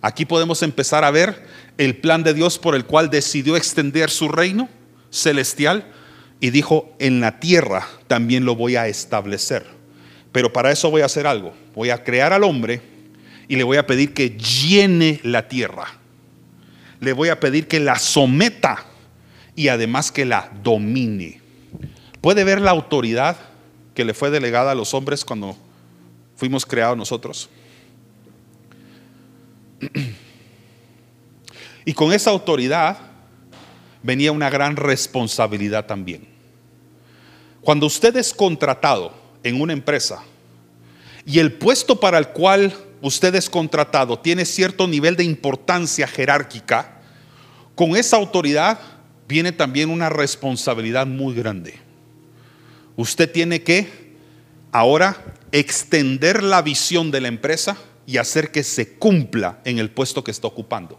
Aquí 0.03 0.25
podemos 0.25 0.63
empezar 0.63 1.05
a 1.05 1.11
ver 1.11 1.47
el 1.77 1.97
plan 1.97 2.23
de 2.23 2.35
Dios 2.35 2.59
por 2.59 2.75
el 2.75 2.87
cual 2.87 3.11
decidió 3.11 3.57
extender 3.57 4.11
su 4.11 4.29
reino 4.29 4.69
celestial 5.11 5.87
y 6.41 6.51
dijo, 6.51 6.95
en 6.99 7.21
la 7.21 7.39
tierra 7.39 7.87
también 8.07 8.45
lo 8.45 8.57
voy 8.57 8.77
a 8.77 8.89
establecer. 8.89 9.67
Pero 10.33 10.53
para 10.53 10.71
eso 10.71 10.91
voy 10.91 11.03
a 11.03 11.07
hacer 11.07 11.27
algo. 11.27 11.53
Voy 11.75 11.91
a 11.91 12.03
crear 12.03 12.33
al 12.33 12.45
hombre 12.45 12.81
y 13.49 13.57
le 13.57 13.65
voy 13.65 13.77
a 13.77 13.87
pedir 13.87 14.15
que 14.15 14.31
llene 14.31 15.21
la 15.23 15.49
tierra. 15.49 15.87
Le 17.01 17.13
voy 17.13 17.29
a 17.29 17.41
pedir 17.41 17.69
que 17.69 17.81
la 17.81 17.99
someta 17.99 18.87
y 19.55 19.69
además 19.69 20.13
que 20.13 20.25
la 20.25 20.51
domine. 20.63 21.41
¿Puede 22.21 22.45
ver 22.45 22.61
la 22.61 22.71
autoridad 22.71 23.37
que 23.95 24.05
le 24.05 24.15
fue 24.15 24.31
delegada 24.31 24.73
a 24.73 24.75
los 24.75 24.95
hombres 24.95 25.25
cuando 25.25 25.57
fuimos 26.37 26.65
creados 26.65 26.97
nosotros? 26.97 27.51
Y 31.85 31.95
con 31.95 32.13
esa 32.13 32.31
autoridad 32.31 32.99
venía 34.03 34.33
una 34.33 34.51
gran 34.51 34.77
responsabilidad 34.77 35.87
también. 35.87 36.29
Cuando 37.61 37.87
usted 37.87 38.17
es 38.17 38.33
contratado 38.33 39.13
en 39.43 39.61
una 39.61 39.73
empresa 39.73 40.23
y 41.27 41.39
el 41.39 41.53
puesto 41.53 41.99
para 41.99 42.19
el 42.19 42.29
cual 42.29 42.73
usted 43.03 43.35
es 43.35 43.51
contratado 43.51 44.19
tiene 44.19 44.45
cierto 44.45 44.87
nivel 44.87 45.17
de 45.17 45.25
importancia 45.25 46.07
jerárquica, 46.07 47.01
con 47.75 47.97
esa 47.97 48.17
autoridad 48.17 48.79
viene 49.27 49.53
también 49.53 49.91
una 49.91 50.09
responsabilidad 50.09 51.07
muy 51.07 51.35
grande. 51.35 51.75
Usted 52.97 53.31
tiene 53.31 53.63
que 53.63 53.89
ahora 54.73 55.23
extender 55.53 56.43
la 56.43 56.63
visión 56.63 57.11
de 57.11 57.21
la 57.21 57.29
empresa 57.29 57.77
y 58.11 58.19
hacer 58.19 58.51
que 58.51 58.65
se 58.65 58.95
cumpla 58.95 59.61
en 59.65 59.79
el 59.79 59.89
puesto 59.89 60.25
que 60.25 60.33
está 60.33 60.49
ocupando. 60.49 60.99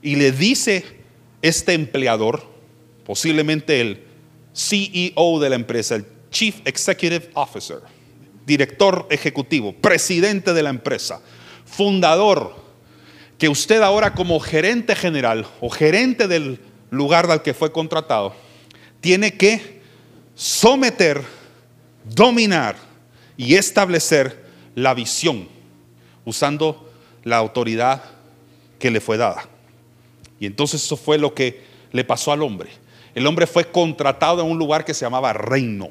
Y 0.00 0.16
le 0.16 0.32
dice 0.32 0.82
este 1.42 1.74
empleador, 1.74 2.42
posiblemente 3.04 3.82
el 3.82 4.04
CEO 4.54 5.38
de 5.40 5.50
la 5.50 5.56
empresa, 5.56 5.96
el 5.96 6.06
Chief 6.30 6.56
Executive 6.64 7.30
Officer, 7.34 7.80
director 8.46 9.06
ejecutivo, 9.10 9.74
presidente 9.74 10.54
de 10.54 10.62
la 10.62 10.70
empresa, 10.70 11.20
fundador, 11.66 12.56
que 13.36 13.50
usted 13.50 13.82
ahora 13.82 14.14
como 14.14 14.40
gerente 14.40 14.96
general 14.96 15.46
o 15.60 15.68
gerente 15.68 16.26
del 16.26 16.60
lugar 16.88 17.30
al 17.30 17.42
que 17.42 17.52
fue 17.52 17.72
contratado, 17.72 18.34
tiene 19.02 19.34
que 19.34 19.82
someter, 20.34 21.20
dominar 22.04 22.76
y 23.36 23.56
establecer 23.56 24.46
la 24.74 24.94
visión 24.94 25.59
usando 26.30 26.90
la 27.24 27.36
autoridad 27.36 28.02
que 28.78 28.90
le 28.90 29.00
fue 29.00 29.16
dada. 29.16 29.44
Y 30.38 30.46
entonces 30.46 30.82
eso 30.82 30.96
fue 30.96 31.18
lo 31.18 31.34
que 31.34 31.62
le 31.92 32.04
pasó 32.04 32.32
al 32.32 32.42
hombre. 32.42 32.70
El 33.14 33.26
hombre 33.26 33.46
fue 33.46 33.70
contratado 33.70 34.42
en 34.42 34.50
un 34.50 34.58
lugar 34.58 34.84
que 34.84 34.94
se 34.94 35.04
llamaba 35.04 35.32
reino. 35.32 35.90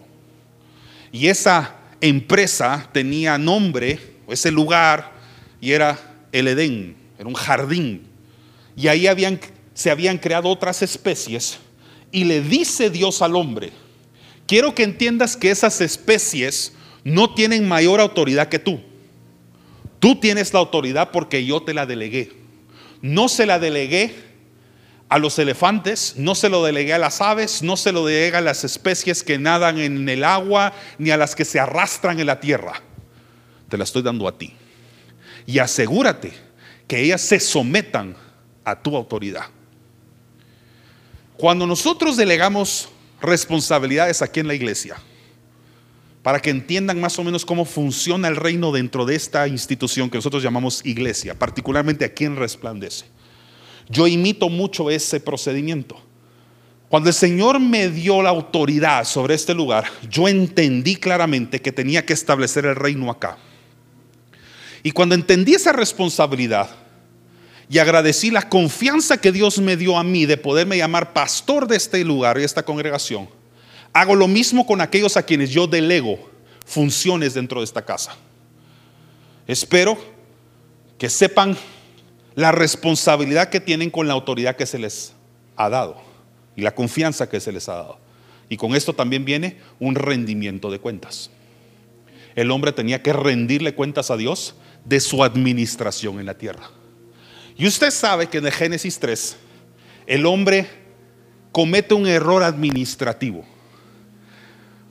Y 1.12 1.28
esa 1.28 1.76
empresa 2.02 2.90
tenía 2.92 3.38
nombre, 3.38 4.00
ese 4.28 4.52
lugar, 4.52 5.12
y 5.60 5.72
era 5.72 6.00
el 6.32 6.48
Edén, 6.48 6.96
era 7.18 7.28
un 7.28 7.36
jardín. 7.36 8.08
Y 8.76 8.88
ahí 8.88 9.08
habían, 9.08 9.40
se 9.74 9.92
habían 9.92 10.18
creado 10.18 10.50
otras 10.50 10.82
especies. 10.82 11.60
Y 12.12 12.24
le 12.24 12.42
dice 12.42 12.90
Dios 12.90 13.22
al 13.22 13.36
hombre, 13.36 13.72
quiero 14.48 14.74
que 14.74 14.84
entiendas 14.84 15.36
que 15.36 15.52
esas 15.52 15.82
especies 15.82 16.74
no 17.04 17.34
tienen 17.34 17.68
mayor 17.68 18.00
autoridad 18.00 18.48
que 18.48 18.60
tú. 18.60 18.80
Tú 20.00 20.20
tienes 20.20 20.54
la 20.54 20.60
autoridad 20.60 21.12
porque 21.12 21.46
yo 21.46 21.62
te 21.62 21.74
la 21.74 21.86
delegué. 21.86 22.32
No 23.02 23.30
se 23.30 23.46
la 23.46 23.60
delegué 23.60 24.14
a 25.10 25.18
los 25.18 25.40
elefantes, 25.40 26.14
no 26.18 26.36
se 26.36 26.50
lo 26.50 26.64
delegué 26.64 26.94
a 26.94 27.00
las 27.00 27.20
aves, 27.20 27.64
no 27.64 27.76
se 27.76 27.92
lo 27.92 28.06
delegué 28.06 28.38
a 28.38 28.42
las 28.42 28.64
especies 28.64 29.24
que 29.24 29.40
nadan 29.40 29.80
en 29.80 30.08
el 30.08 30.24
agua, 30.24 30.74
ni 30.98 31.10
a 31.10 31.18
las 31.18 31.36
que 31.36 31.46
se 31.46 31.60
arrastran 31.60 32.20
en 32.20 32.28
la 32.28 32.40
tierra. 32.40 32.82
Te 33.68 33.78
la 33.78 33.84
estoy 33.84 34.04
dando 34.04 34.28
a 34.28 34.38
ti. 34.38 34.54
Y 35.46 35.60
asegúrate 35.60 36.32
que 36.88 37.02
ellas 37.02 37.22
se 37.22 37.40
sometan 37.40 38.16
a 38.64 38.80
tu 38.80 38.96
autoridad. 38.96 39.46
Cuando 41.38 41.66
nosotros 41.66 42.18
delegamos 42.18 42.90
responsabilidades 43.22 44.22
aquí 44.22 44.42
en 44.42 44.48
la 44.48 44.54
iglesia, 44.54 44.98
para 46.24 46.40
que 46.40 46.50
entiendan 46.50 47.00
más 47.00 47.18
o 47.20 47.24
menos 47.24 47.46
cómo 47.46 47.66
funciona 47.66 48.28
el 48.28 48.36
reino 48.36 48.72
dentro 48.72 49.06
de 49.06 49.16
esta 49.16 49.48
institución 49.48 50.10
que 50.10 50.18
nosotros 50.18 50.44
llamamos 50.44 50.82
iglesia, 50.86 51.38
particularmente 51.38 52.06
aquí 52.06 52.26
en 52.26 52.36
Resplandece 52.36 53.06
yo 53.90 54.08
imito 54.08 54.50
mucho 54.50 54.90
ese 54.90 55.20
procedimiento. 55.20 56.00
Cuando 56.88 57.10
el 57.10 57.16
Señor 57.16 57.60
me 57.60 57.90
dio 57.90 58.22
la 58.22 58.30
autoridad 58.30 59.04
sobre 59.04 59.36
este 59.36 59.54
lugar, 59.54 59.86
yo 60.10 60.28
entendí 60.28 60.96
claramente 60.96 61.62
que 61.62 61.72
tenía 61.72 62.06
que 62.06 62.14
establecer 62.14 62.66
el 62.66 62.76
reino 62.76 63.12
acá. 63.12 63.38
Y 64.82 64.92
cuando 64.92 65.14
entendí 65.16 65.54
esa 65.54 65.72
responsabilidad 65.72 66.70
y 67.70 67.80
agradecí 67.80 68.32
la 68.32 68.48
confianza 68.48 69.20
que 69.20 69.32
Dios 69.32 69.60
me 69.60 69.76
dio 69.76 69.98
a 69.98 70.04
mí 70.04 70.26
de 70.26 70.38
poderme 70.38 70.78
llamar 70.78 71.14
pastor 71.14 71.68
de 71.68 71.76
este 71.76 72.04
lugar 72.04 72.40
y 72.40 72.44
esta 72.44 72.64
congregación, 72.64 73.30
hago 73.94 74.16
lo 74.16 74.28
mismo 74.28 74.66
con 74.66 74.82
aquellos 74.82 75.18
a 75.18 75.24
quienes 75.24 75.50
yo 75.50 75.68
delego 75.68 76.30
funciones 76.66 77.34
dentro 77.34 77.60
de 77.62 77.66
esta 77.66 77.84
casa. 77.84 78.16
Espero 79.48 79.98
que 80.98 81.10
sepan 81.10 81.58
la 82.36 82.52
responsabilidad 82.52 83.50
que 83.50 83.60
tienen 83.60 83.90
con 83.90 84.08
la 84.08 84.14
autoridad 84.14 84.56
que 84.56 84.66
se 84.66 84.78
les 84.78 85.14
ha 85.56 85.70
dado 85.70 85.98
y 86.56 86.62
la 86.62 86.76
confianza 86.76 87.30
que 87.30 87.40
se 87.40 87.52
les 87.52 87.68
ha 87.70 87.76
dado. 87.76 88.00
Y 88.50 88.58
con 88.58 88.76
esto 88.76 88.94
también 88.94 89.26
viene 89.26 89.58
un 89.80 89.96
rendimiento 89.96 90.70
de 90.72 90.80
cuentas. 90.80 91.32
El 92.36 92.52
hombre 92.52 92.72
tenía 92.72 93.02
que 93.02 93.14
rendirle 93.14 93.76
cuentas 93.76 94.12
a 94.12 94.18
Dios 94.18 94.56
de 94.86 95.00
su 95.00 95.24
administración 95.24 96.20
en 96.20 96.26
la 96.26 96.38
tierra. 96.38 96.70
Y 97.58 97.68
usted 97.68 97.92
sabe 97.92 98.28
que 98.28 98.38
en 98.38 98.46
el 98.46 98.52
Génesis 98.52 99.00
3 99.00 99.38
el 100.08 100.26
hombre 100.26 100.68
comete 101.52 101.94
un 101.94 102.08
error 102.08 102.44
administrativo 102.44 103.44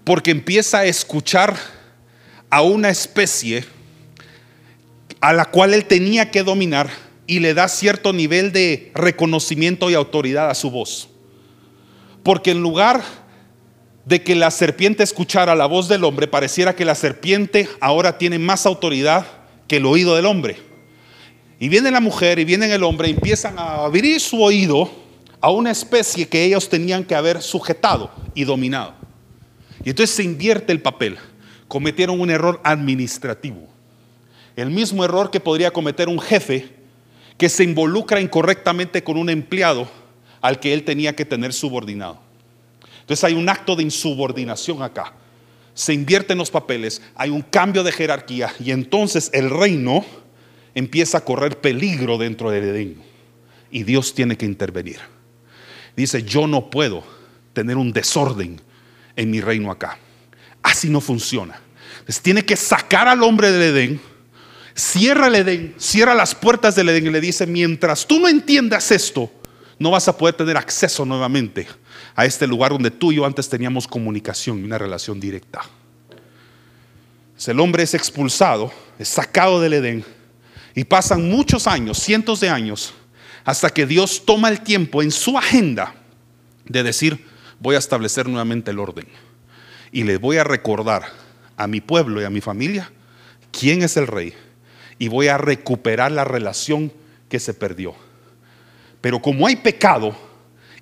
porque 0.09 0.31
empieza 0.31 0.79
a 0.79 0.85
escuchar 0.87 1.55
a 2.49 2.62
una 2.62 2.88
especie 2.88 3.67
a 5.21 5.35
la 5.35 5.45
cual 5.45 5.75
él 5.75 5.85
tenía 5.85 6.31
que 6.31 6.43
dominar 6.43 6.88
y 7.27 7.41
le 7.41 7.53
da 7.53 7.69
cierto 7.69 8.15
nivel 8.15 8.50
de 8.50 8.91
reconocimiento 8.95 9.91
y 9.91 9.95
autoridad 9.95 10.49
a 10.49 10.55
su 10.55 10.71
voz. 10.71 11.11
Porque 12.23 12.53
en 12.53 12.62
lugar 12.62 13.03
de 14.07 14.23
que 14.23 14.35
la 14.35 14.50
serpiente 14.50 15.03
escuchara 15.03 15.55
la 15.55 15.67
voz 15.67 15.88
del 15.88 16.05
hombre, 16.05 16.27
pareciera 16.27 16.75
que 16.75 16.87
la 16.87 16.95
serpiente 16.95 17.69
ahora 17.79 18.17
tiene 18.17 18.38
más 18.38 18.65
autoridad 18.65 19.27
que 19.67 19.77
el 19.77 19.85
oído 19.85 20.17
del 20.17 20.25
hombre. 20.25 20.57
Y 21.61 21.69
viene 21.69 21.91
la 21.91 22.00
mujer 22.00 22.38
y 22.38 22.47
viene 22.47 22.73
el 22.73 22.83
hombre 22.83 23.09
y 23.09 23.11
empiezan 23.11 23.59
a 23.59 23.85
abrir 23.85 24.19
su 24.21 24.43
oído 24.43 24.91
a 25.43 25.50
una 25.50 25.71
especie 25.71 26.27
que 26.27 26.45
ellos 26.45 26.71
tenían 26.71 27.05
que 27.05 27.15
haber 27.15 27.43
sujetado 27.43 28.11
y 28.35 28.45
dominado. 28.45 28.98
Y 29.85 29.90
entonces 29.90 30.14
se 30.14 30.23
invierte 30.23 30.73
el 30.73 30.80
papel. 30.80 31.16
Cometieron 31.68 32.20
un 32.20 32.30
error 32.30 32.61
administrativo. 32.64 33.68
El 34.56 34.70
mismo 34.70 35.04
error 35.04 35.30
que 35.30 35.40
podría 35.40 35.70
cometer 35.70 36.08
un 36.08 36.18
jefe 36.18 36.68
que 37.37 37.49
se 37.49 37.62
involucra 37.62 38.20
incorrectamente 38.20 39.04
con 39.04 39.16
un 39.16 39.30
empleado 39.30 39.88
al 40.40 40.58
que 40.58 40.75
él 40.75 40.85
tenía 40.85 41.14
que 41.14 41.25
tener 41.25 41.52
subordinado. 41.52 42.20
Entonces 43.00 43.25
hay 43.25 43.35
un 43.35 43.49
acto 43.49 43.76
de 43.76 43.85
insubordinación 43.85 44.82
acá. 44.82 45.14
Se 45.75 45.94
invierten 45.94 46.38
los 46.38 46.50
papeles, 46.50 47.00
hay 47.14 47.30
un 47.30 47.42
cambio 47.42 47.85
de 47.85 47.92
jerarquía 47.92 48.52
y 48.58 48.73
entonces 48.73 49.30
el 49.32 49.49
reino 49.49 50.04
empieza 50.75 51.18
a 51.18 51.25
correr 51.25 51.61
peligro 51.61 52.18
dentro 52.18 52.50
del 52.50 52.64
Edén. 52.64 53.02
Y 53.70 53.85
Dios 53.85 54.14
tiene 54.14 54.37
que 54.37 54.47
intervenir. 54.47 54.99
Dice, 55.97 56.23
yo 56.23 56.47
no 56.47 56.70
puedo 56.70 57.04
tener 57.52 57.76
un 57.76 57.92
desorden 57.92 58.61
en 59.19 59.31
mi 59.31 59.41
reino 59.41 59.71
acá. 59.71 59.99
Así 60.63 60.89
no 60.89 61.01
funciona. 61.01 61.61
Entonces 61.99 62.23
tiene 62.23 62.45
que 62.45 62.57
sacar 62.57 63.09
al 63.09 63.23
hombre 63.25 63.51
del 63.51 63.75
Edén, 63.75 64.01
cierra 64.75 65.27
el 65.27 65.35
Edén, 65.35 65.75
cierra 65.77 66.15
las 66.15 66.35
puertas 66.35 66.77
del 66.77 66.89
Edén 66.89 67.09
y 67.09 67.11
le 67.11 67.21
dice, 67.21 67.47
mientras 67.47 68.07
tú 68.07 68.21
no 68.21 68.29
entiendas 68.29 68.93
esto, 68.93 69.31
no 69.79 69.91
vas 69.91 70.07
a 70.07 70.17
poder 70.17 70.37
tener 70.37 70.57
acceso 70.57 71.05
nuevamente 71.05 71.67
a 72.15 72.25
este 72.25 72.47
lugar 72.47 72.71
donde 72.71 72.93
tú 72.93 73.11
y 73.11 73.17
yo 73.17 73.27
antes 73.27 73.49
teníamos 73.49 73.89
comunicación 73.89 74.61
y 74.61 74.65
una 74.65 74.79
relación 74.79 75.19
directa. 75.19 75.63
El 77.45 77.61
hombre 77.61 77.83
es 77.83 77.95
expulsado, 77.95 78.73
es 78.99 79.09
sacado 79.09 79.61
del 79.61 79.75
Edén 79.75 80.05
y 80.75 80.85
pasan 80.85 81.29
muchos 81.29 81.67
años, 81.67 81.99
cientos 81.99 82.39
de 82.39 82.49
años, 82.49 82.95
hasta 83.45 83.71
que 83.71 83.85
Dios 83.85 84.23
toma 84.25 84.49
el 84.49 84.61
tiempo 84.61 85.03
en 85.03 85.11
su 85.11 85.37
agenda 85.37 85.95
de 86.67 86.83
decir, 86.85 87.25
voy 87.61 87.75
a 87.75 87.79
establecer 87.79 88.29
nuevamente 88.29 88.71
el 88.71 88.79
orden 88.79 89.07
y 89.93 90.05
le 90.05 90.17
voy 90.19 90.37
a 90.37 90.45
recordar 90.45 91.03
a 91.57 91.67
mi 91.67 91.81
pueblo 91.81 92.21
y 92.21 92.25
a 92.25 92.31
mi 92.31 92.41
familia 92.41 92.91
quién 93.50 93.83
es 93.83 93.97
el 93.97 94.07
rey 94.07 94.35
y 94.99 95.09
voy 95.09 95.29
a 95.29 95.38
recuperar 95.38 96.12
la 96.12 96.25
relación 96.25 96.93
que 97.29 97.41
se 97.41 97.55
perdió. 97.55 97.95
Pero 99.00 99.21
como 99.21 99.47
hay 99.47 99.57
pecado 99.57 100.17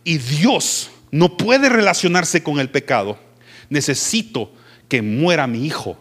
y 0.05 0.19
Dios 0.19 0.91
no 1.11 1.37
puede 1.37 1.69
relacionarse 1.69 2.43
con 2.43 2.59
el 2.59 2.71
pecado, 2.71 3.19
necesito 3.69 4.53
que 4.89 5.03
muera 5.03 5.47
mi 5.47 5.67
hijo 5.67 5.99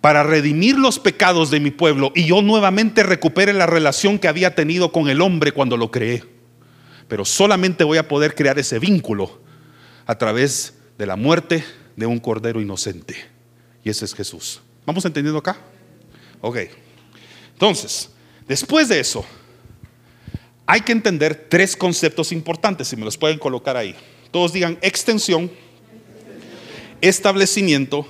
para 0.00 0.22
redimir 0.22 0.78
los 0.78 0.98
pecados 0.98 1.50
de 1.50 1.60
mi 1.60 1.70
pueblo 1.70 2.12
y 2.14 2.24
yo 2.24 2.40
nuevamente 2.42 3.02
recupere 3.02 3.52
la 3.52 3.66
relación 3.66 4.18
que 4.18 4.28
había 4.28 4.54
tenido 4.54 4.92
con 4.92 5.08
el 5.08 5.20
hombre 5.20 5.52
cuando 5.52 5.76
lo 5.76 5.90
creé. 5.90 6.24
Pero 7.08 7.24
solamente 7.24 7.84
voy 7.84 7.98
a 7.98 8.08
poder 8.08 8.34
crear 8.34 8.58
ese 8.58 8.78
vínculo 8.78 9.39
a 10.10 10.18
través 10.18 10.74
de 10.98 11.06
la 11.06 11.14
muerte 11.14 11.64
de 11.94 12.04
un 12.04 12.18
cordero 12.18 12.60
inocente. 12.60 13.14
Y 13.84 13.90
ese 13.90 14.04
es 14.04 14.12
Jesús. 14.12 14.60
¿Vamos 14.84 15.04
entendiendo 15.04 15.38
acá? 15.38 15.56
Ok. 16.40 16.56
Entonces, 17.52 18.10
después 18.48 18.88
de 18.88 18.98
eso, 18.98 19.24
hay 20.66 20.80
que 20.80 20.90
entender 20.90 21.46
tres 21.48 21.76
conceptos 21.76 22.32
importantes, 22.32 22.88
si 22.88 22.96
me 22.96 23.04
los 23.04 23.16
pueden 23.16 23.38
colocar 23.38 23.76
ahí. 23.76 23.94
Todos 24.32 24.52
digan 24.52 24.78
extensión, 24.82 25.48
establecimiento. 27.00 28.04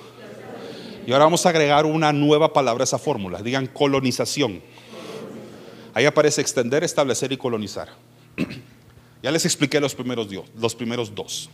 Y 1.06 1.12
ahora 1.12 1.24
vamos 1.24 1.44
a 1.44 1.50
agregar 1.50 1.84
una 1.84 2.14
nueva 2.14 2.54
palabra 2.54 2.82
a 2.82 2.84
esa 2.84 2.98
fórmula. 2.98 3.42
Digan 3.42 3.66
colonización. 3.66 4.62
Ahí 5.92 6.06
aparece 6.06 6.40
extender, 6.40 6.82
establecer 6.82 7.30
y 7.30 7.36
colonizar. 7.36 7.90
Ya 9.22 9.30
les 9.30 9.44
expliqué 9.44 9.78
los 9.78 9.94
primeros, 9.94 10.28
los 10.56 10.74
primeros 10.74 11.14
dos. 11.14 11.50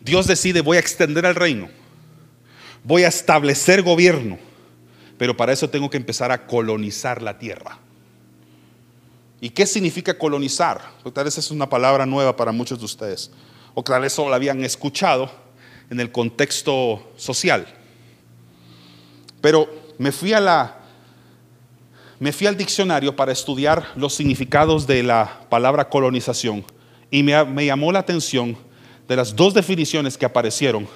Dios 0.00 0.26
decide, 0.26 0.60
voy 0.60 0.76
a 0.76 0.80
extender 0.80 1.24
el 1.24 1.34
reino. 1.34 1.68
Voy 2.84 3.04
a 3.04 3.08
establecer 3.08 3.82
gobierno. 3.82 4.38
Pero 5.18 5.36
para 5.36 5.52
eso 5.52 5.68
tengo 5.68 5.90
que 5.90 5.98
empezar 5.98 6.32
a 6.32 6.46
colonizar 6.46 7.20
la 7.20 7.38
tierra. 7.38 7.78
¿Y 9.40 9.50
qué 9.50 9.66
significa 9.66 10.16
colonizar? 10.16 10.80
Tal 11.12 11.24
vez 11.24 11.38
es 11.38 11.50
una 11.50 11.68
palabra 11.68 12.06
nueva 12.06 12.36
para 12.36 12.52
muchos 12.52 12.78
de 12.78 12.84
ustedes 12.84 13.30
o 13.74 13.82
tal 13.82 14.02
vez 14.02 14.12
solo 14.12 14.30
la 14.30 14.36
habían 14.36 14.64
escuchado 14.64 15.30
en 15.90 16.00
el 16.00 16.12
contexto 16.12 17.12
social. 17.16 17.66
Pero 19.40 19.68
me 19.98 20.12
fui 20.12 20.32
a 20.32 20.40
la 20.40 20.76
me 22.18 22.32
fui 22.32 22.46
al 22.46 22.56
diccionario 22.56 23.16
para 23.16 23.32
estudiar 23.32 23.92
los 23.96 24.12
significados 24.14 24.86
de 24.86 25.02
la 25.02 25.40
palabra 25.48 25.88
colonización 25.88 26.66
y 27.10 27.22
me 27.22 27.64
llamó 27.64 27.92
la 27.92 28.00
atención 28.00 28.58
de 29.10 29.16
las 29.16 29.34
dos 29.34 29.52
definiciones 29.52 30.16
que 30.16 30.24
aparecieron, 30.24 30.86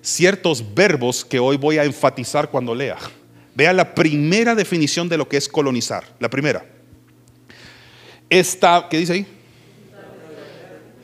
ciertos 0.00 0.64
verbos 0.74 1.22
que 1.22 1.38
hoy 1.38 1.58
voy 1.58 1.76
a 1.76 1.84
enfatizar 1.84 2.50
cuando 2.50 2.74
lea. 2.74 2.96
Vea 3.54 3.74
la 3.74 3.94
primera 3.94 4.54
definición 4.54 5.06
de 5.06 5.18
lo 5.18 5.28
que 5.28 5.36
es 5.36 5.46
colonizar. 5.50 6.02
La 6.18 6.30
primera. 6.30 6.64
Esta, 8.30 8.86
¿qué 8.88 8.96
dice 8.96 9.12
ahí? 9.12 9.26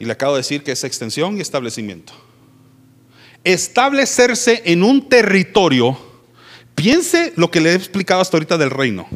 Y 0.00 0.06
le 0.06 0.12
acabo 0.12 0.32
de 0.32 0.38
decir 0.38 0.62
que 0.62 0.72
es 0.72 0.82
extensión 0.84 1.36
y 1.36 1.42
establecimiento. 1.42 2.14
Establecerse 3.44 4.62
en 4.64 4.84
un 4.84 5.06
territorio, 5.06 5.98
piense 6.74 7.34
lo 7.36 7.50
que 7.50 7.60
le 7.60 7.72
he 7.72 7.74
explicado 7.74 8.22
hasta 8.22 8.38
ahorita 8.38 8.56
del 8.56 8.70
reino, 8.70 9.06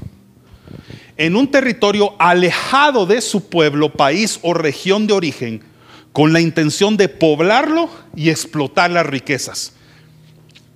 en 1.17 1.35
un 1.35 1.51
territorio 1.51 2.15
alejado 2.19 3.07
de 3.07 3.23
su 3.23 3.49
pueblo, 3.49 3.91
país 3.91 4.39
o 4.43 4.53
región 4.53 5.07
de 5.07 5.15
origen, 5.15 5.63
con 6.13 6.33
la 6.33 6.41
intención 6.41 6.97
de 6.97 7.09
poblarlo 7.09 7.91
y 8.15 8.31
explotar 8.31 8.91
las 8.91 9.07
riquezas. 9.07 9.73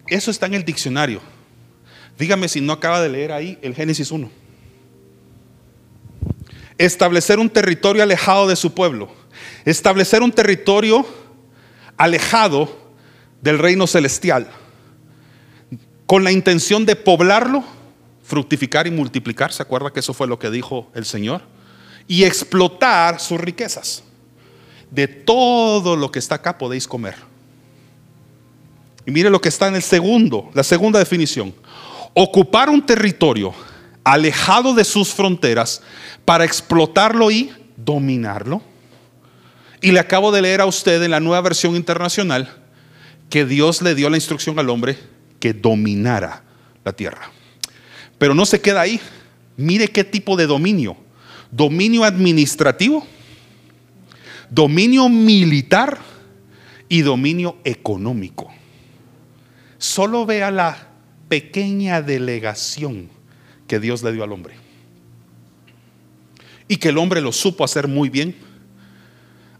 Eso 0.07 0.31
está 0.31 0.47
en 0.47 0.55
el 0.55 0.65
diccionario. 0.65 1.21
Dígame 2.19 2.49
si 2.49 2.61
no 2.61 2.73
acaba 2.73 3.01
de 3.01 3.09
leer 3.09 3.33
ahí 3.33 3.59
el 3.63 3.75
Génesis 3.75 4.11
1. 4.11 4.31
Establecer 6.79 7.39
un 7.39 7.49
territorio 7.49 8.03
alejado 8.03 8.47
de 8.47 8.57
su 8.57 8.75
pueblo 8.75 9.23
establecer 9.65 10.23
un 10.23 10.33
territorio 10.33 11.07
alejado 11.97 12.79
del 13.41 13.59
reino 13.59 13.87
celestial, 13.87 14.49
con 16.07 16.25
la 16.25 16.33
intención 16.33 16.85
de 16.85 16.97
poblarlo, 16.97 17.65
fructificar 18.23 18.87
y 18.87 18.91
multiplicar, 18.91 19.53
¿se 19.53 19.63
acuerda 19.63 19.93
que 19.93 20.01
eso 20.01 20.15
fue 20.15 20.27
lo 20.27 20.39
que 20.39 20.51
dijo 20.51 20.91
el 20.95 21.05
Señor? 21.05 21.43
Y 22.07 22.25
explotar 22.25 23.21
sus 23.21 23.41
riquezas. 23.41 24.05
De 24.93 25.09
todo 25.09 25.97
lo 25.97 26.13
que 26.13 26.21
está 26.21 26.37
acá 26.37 26.57
podéis 26.57 26.87
comer. 26.87 27.17
Y 29.05 29.11
mire 29.11 29.31
lo 29.31 29.41
que 29.41 29.49
está 29.49 29.67
en 29.67 29.75
el 29.75 29.83
segundo, 29.83 30.51
la 30.55 30.63
segunda 30.63 31.01
definición. 31.01 31.53
Ocupar 32.15 32.71
un 32.71 32.85
territorio 32.85 33.53
alejado 34.05 34.75
de 34.75 34.85
sus 34.85 35.13
fronteras 35.13 35.83
para 36.25 36.45
explotarlo 36.45 37.31
y 37.31 37.51
dominarlo 37.77 38.63
y 39.83 39.91
le 39.91 39.99
acabo 39.99 40.31
de 40.31 40.41
leer 40.41 40.61
a 40.61 40.67
usted 40.67 41.03
en 41.03 41.11
la 41.11 41.21
nueva 41.21 41.41
versión 41.41 41.75
internacional 41.75 42.49
que 43.29 43.45
Dios 43.45 43.83
le 43.83 43.95
dio 43.95 44.09
la 44.09 44.17
instrucción 44.17 44.59
al 44.59 44.71
hombre 44.71 44.97
que 45.41 45.53
dominara 45.53 46.45
la 46.85 46.93
tierra. 46.93 47.31
Pero 48.17 48.35
no 48.35 48.47
se 48.47 48.61
queda 48.61 48.83
ahí. 48.83 49.01
Mire 49.57 49.89
qué 49.89 50.05
tipo 50.05 50.37
de 50.37 50.47
dominio. 50.47 50.97
Dominio 51.51 52.05
administrativo, 52.05 53.05
dominio 54.55 55.09
militar 55.09 55.99
y 56.89 57.01
dominio 57.01 57.57
económico. 57.65 58.53
Solo 59.79 60.27
vea 60.27 60.51
la 60.51 60.89
pequeña 61.29 62.03
delegación 62.03 63.09
que 63.67 63.81
Dios 63.81 64.03
le 64.03 64.13
dio 64.13 64.25
al 64.25 64.33
hombre. 64.33 64.55
y 66.69 66.77
que 66.77 66.89
el 66.89 66.97
hombre 66.97 67.21
lo 67.21 67.33
supo 67.33 67.65
hacer 67.65 67.87
muy 67.87 68.09
bien 68.09 68.35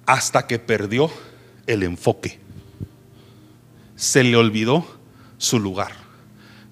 hasta 0.07 0.47
que 0.47 0.59
perdió 0.59 1.11
el 1.67 1.83
enfoque. 1.83 2.39
Se 3.97 4.25
le 4.25 4.35
olvidó 4.35 4.87
su 5.37 5.59
lugar. 5.59 5.93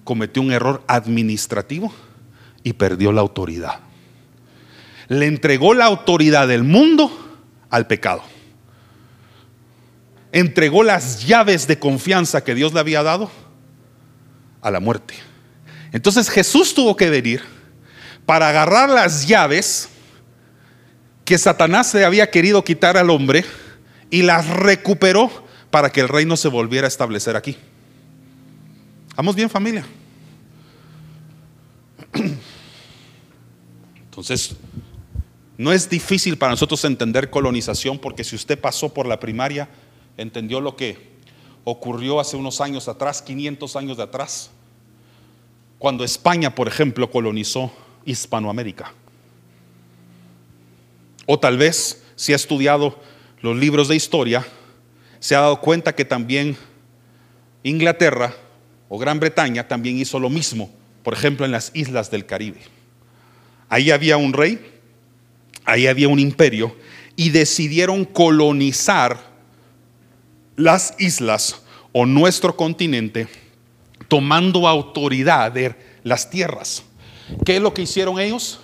Cometió 0.03 0.41
un 0.41 0.51
error 0.51 0.83
administrativo 0.87 1.93
y 2.63 2.73
perdió 2.73 3.11
la 3.11 3.21
autoridad. 3.21 3.81
Le 5.09 5.27
entregó 5.27 5.75
la 5.75 5.85
autoridad 5.85 6.47
del 6.47 6.63
mundo 6.63 7.30
al 7.71 7.87
pecado. 7.87 8.21
Entregó 10.31 10.83
las 10.83 11.25
llaves 11.25 11.65
de 11.67 11.79
confianza 11.79 12.43
que 12.43 12.53
Dios 12.53 12.73
le 12.73 12.79
había 12.79 13.01
dado 13.01 13.31
a 14.61 14.69
la 14.69 14.79
muerte. 14.79 15.15
Entonces 15.91 16.29
Jesús 16.29 16.75
tuvo 16.75 16.95
que 16.95 17.09
venir 17.09 17.41
para 18.25 18.49
agarrar 18.49 18.89
las 18.89 19.27
llaves 19.27 19.89
que 21.25 21.37
Satanás 21.37 21.93
le 21.93 22.05
había 22.05 22.29
querido 22.29 22.63
quitar 22.63 22.97
al 22.97 23.09
hombre 23.09 23.43
y 24.09 24.21
las 24.21 24.47
recuperó 24.47 25.45
para 25.69 25.91
que 25.91 26.01
el 26.01 26.09
reino 26.09 26.37
se 26.37 26.49
volviera 26.49 26.87
a 26.87 26.89
establecer 26.89 27.35
aquí. 27.35 27.57
¿Vamos 29.15 29.35
bien 29.35 29.49
familia? 29.49 29.85
Entonces, 34.05 34.55
no 35.61 35.71
es 35.71 35.87
difícil 35.87 36.39
para 36.39 36.53
nosotros 36.53 36.83
entender 36.85 37.29
colonización 37.29 37.99
porque 37.99 38.23
si 38.23 38.35
usted 38.35 38.59
pasó 38.59 38.91
por 38.91 39.05
la 39.05 39.19
primaria, 39.19 39.69
entendió 40.17 40.59
lo 40.59 40.75
que 40.75 40.97
ocurrió 41.63 42.19
hace 42.19 42.35
unos 42.35 42.61
años 42.61 42.87
atrás, 42.87 43.21
500 43.21 43.75
años 43.75 43.97
de 43.97 44.01
atrás, 44.01 44.49
cuando 45.77 46.03
España, 46.03 46.55
por 46.55 46.67
ejemplo, 46.67 47.11
colonizó 47.11 47.71
Hispanoamérica. 48.05 48.91
O 51.27 51.37
tal 51.37 51.59
vez, 51.59 52.05
si 52.15 52.33
ha 52.33 52.37
estudiado 52.37 52.99
los 53.41 53.55
libros 53.55 53.87
de 53.87 53.95
historia, 53.95 54.43
se 55.19 55.35
ha 55.35 55.41
dado 55.41 55.61
cuenta 55.61 55.93
que 55.93 56.05
también 56.05 56.57
Inglaterra 57.61 58.33
o 58.89 58.97
Gran 58.97 59.19
Bretaña 59.19 59.67
también 59.67 59.99
hizo 59.99 60.19
lo 60.19 60.31
mismo, 60.31 60.71
por 61.03 61.13
ejemplo, 61.13 61.45
en 61.45 61.51
las 61.51 61.69
islas 61.75 62.09
del 62.09 62.25
Caribe. 62.25 62.61
Ahí 63.69 63.91
había 63.91 64.17
un 64.17 64.33
rey, 64.33 64.70
ahí 65.65 65.87
había 65.87 66.07
un 66.07 66.19
imperio 66.19 66.75
y 67.15 67.29
decidieron 67.29 68.05
colonizar 68.05 69.31
las 70.55 70.93
islas 70.99 71.61
o 71.91 72.05
nuestro 72.05 72.55
continente 72.55 73.27
tomando 74.07 74.67
autoridad 74.67 75.51
de 75.51 75.75
las 76.03 76.29
tierras. 76.29 76.83
¿Qué 77.45 77.57
es 77.57 77.61
lo 77.61 77.73
que 77.73 77.83
hicieron 77.83 78.19
ellos? 78.19 78.59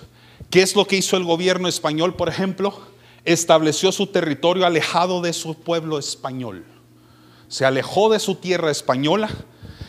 ¿Qué 0.50 0.62
es 0.62 0.74
lo 0.76 0.86
que 0.86 0.96
hizo 0.96 1.16
el 1.16 1.24
gobierno 1.24 1.68
español, 1.68 2.14
por 2.16 2.28
ejemplo? 2.28 2.82
Estableció 3.24 3.92
su 3.92 4.06
territorio 4.06 4.66
alejado 4.66 5.20
de 5.20 5.32
su 5.32 5.54
pueblo 5.54 5.98
español. 5.98 6.64
Se 7.48 7.64
alejó 7.64 8.10
de 8.10 8.18
su 8.18 8.34
tierra 8.34 8.70
española 8.70 9.30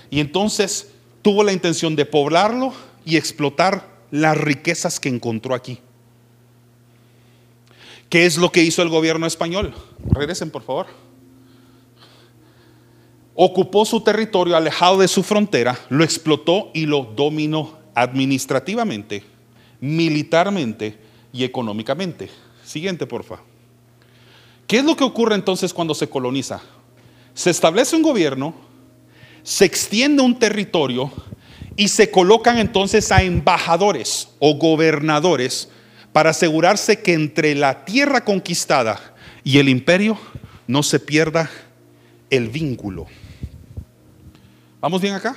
y 0.10 0.19
entonces 0.19 0.91
tuvo 1.22 1.43
la 1.43 1.54
intención 1.54 1.95
de 1.95 2.06
poblarlo 2.06 2.74
y 3.06 3.17
explotar 3.17 3.88
las 4.12 4.38
riquezas 4.38 5.00
que 5.00 5.10
encontró 5.10 5.56
aquí. 5.56 5.80
¿Qué 8.10 8.26
es 8.26 8.38
lo 8.38 8.52
que 8.52 8.63
hizo 8.63 8.82
el 8.82 8.89
gobierno 8.89 9.28
español? 9.28 9.74
Regresen, 10.12 10.52
por 10.52 10.63
favor. 10.63 10.88
Ocupó 13.36 13.86
su 13.86 14.02
territorio 14.02 14.58
alejado 14.58 14.98
de 14.98 15.08
su 15.08 15.24
frontera, 15.24 15.80
lo 15.89 16.04
explotó 16.04 16.72
y 16.74 16.86
lo 16.86 17.04
dominó 17.04 17.78
administrativamente 17.95 19.24
militarmente 19.82 20.98
y 21.32 21.43
económicamente. 21.43 22.30
Siguiente, 22.63 23.08
porfa. 23.08 23.39
¿Qué 24.67 24.78
es 24.78 24.86
lo 24.86 24.95
que 24.95 25.04
ocurre 25.04 25.36
entonces 25.36 25.74
cuando 25.74 25.95
se 25.95 26.10
coloniza? 26.10 26.62
Se 27.34 27.50
establece 27.50 27.95
un 27.95 28.04
gobierno, 28.04 28.54
se 29.43 29.65
extiende 29.65 30.22
un 30.22 30.38
territorio 30.38 31.12
y 31.76 31.88
se 31.88 32.12
colocan 32.12 32.58
entonces 32.58 33.12
a 33.12 33.24
embajadores 33.24 34.30
o 34.39 34.56
gobernadores 34.56 35.69
para 36.13 36.32
asegurarse 36.32 37.00
que 37.02 37.13
entre 37.13 37.56
la 37.56 37.86
tierra 37.86 38.24
conquistada 38.24 39.00
y 39.43 39.60
el 39.60 39.69
imperio 39.69 40.17
no 40.67 40.84
se 40.84 41.00
pierda 41.00 41.50
el 42.30 42.50
vínculo. 42.50 43.08
¿Vamos 44.82 45.02
bien 45.02 45.13
acá? 45.13 45.36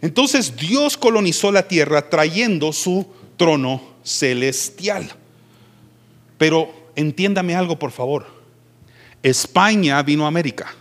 Entonces 0.00 0.56
Dios 0.56 0.96
colonizó 0.96 1.52
la 1.52 1.66
tierra 1.66 2.08
trayendo 2.08 2.72
su 2.72 3.06
trono 3.36 3.82
celestial. 4.02 5.10
Pero 6.38 6.72
entiéndame 6.96 7.54
algo, 7.54 7.78
por 7.78 7.90
favor. 7.90 8.26
España 9.22 10.02
vino 10.02 10.24
a 10.24 10.28
América, 10.28 10.72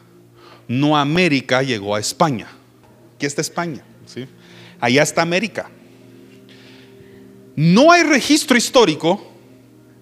no 0.67 0.97
América 0.97 1.61
llegó 1.61 1.95
a 1.95 1.99
España. 1.99 2.47
Aquí 3.15 3.25
está 3.25 3.41
España, 3.41 3.83
¿sí? 4.05 4.25
allá 4.79 5.03
está 5.03 5.21
América. 5.21 5.69
No 7.59 7.91
hay 7.91 8.03
registro 8.03 8.55
histórico 8.55 9.21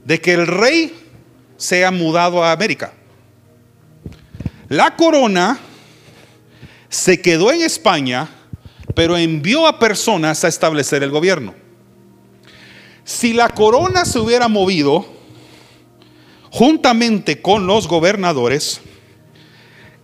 de 0.06 0.22
que 0.22 0.34
el 0.34 0.46
rey 0.46 0.94
sea 1.58 1.90
mudado 1.90 2.44
a 2.44 2.52
América. 2.52 2.94
La 4.70 4.96
corona 4.96 5.58
se 6.88 7.20
quedó 7.20 7.52
en 7.52 7.64
España, 7.64 8.30
pero 8.94 9.18
envió 9.18 9.66
a 9.66 9.80
personas 9.80 10.44
a 10.44 10.50
establecer 10.50 11.02
el 11.02 11.10
gobierno. 11.10 11.56
Si 13.04 13.34
la 13.34 13.50
corona 13.50 14.06
se 14.06 14.20
hubiera 14.20 14.48
movido 14.48 15.08
juntamente 16.52 17.42
con 17.42 17.66
los 17.66 17.88
gobernadores, 17.88 18.82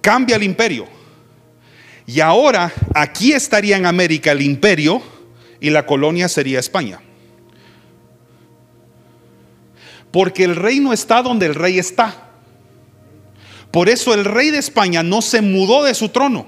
cambia 0.02 0.38
el 0.38 0.44
imperio. 0.44 0.88
Y 2.08 2.20
ahora 2.20 2.74
aquí 2.96 3.32
estaría 3.32 3.78
en 3.78 3.86
América 3.86 4.32
el 4.32 4.42
imperio 4.42 5.04
y 5.60 5.70
la 5.70 5.86
colonia 5.86 6.28
sería 6.28 6.60
España. 6.60 7.03
Porque 10.14 10.44
el 10.44 10.56
reino 10.56 10.94
está 10.94 11.24
donde 11.24 11.48
el 11.48 11.56
rey 11.56 11.80
está. 11.80 12.30
Por 13.72 13.90
eso 13.90 14.14
el 14.14 14.26
rey 14.26 14.52
de 14.52 14.60
España 14.60 15.02
no 15.02 15.24
se 15.24 15.42
mudó 15.42 15.84
de 15.84 15.96
su 15.96 16.10
trono, 16.10 16.46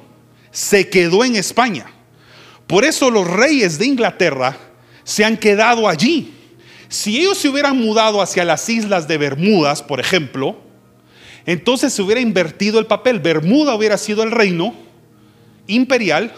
se 0.52 0.88
quedó 0.88 1.26
en 1.26 1.36
España. 1.36 1.88
Por 2.68 2.86
eso 2.86 3.10
los 3.10 3.28
reyes 3.28 3.80
de 3.80 3.88
Inglaterra 3.88 4.56
se 5.04 5.26
han 5.26 5.36
quedado 5.36 5.90
allí. 5.90 6.32
Si 6.90 7.18
ellos 7.18 7.40
se 7.40 7.50
hubieran 7.50 7.76
mudado 7.76 8.22
hacia 8.22 8.46
las 8.46 8.70
islas 8.70 9.08
de 9.08 9.18
Bermudas, 9.18 9.82
por 9.82 10.00
ejemplo, 10.00 10.58
entonces 11.48 11.92
se 11.92 12.04
hubiera 12.04 12.22
invertido 12.22 12.78
el 12.78 12.86
papel. 12.86 13.20
Bermuda 13.20 13.74
hubiera 13.74 13.98
sido 13.98 14.22
el 14.22 14.30
reino 14.30 14.76
imperial 15.66 16.32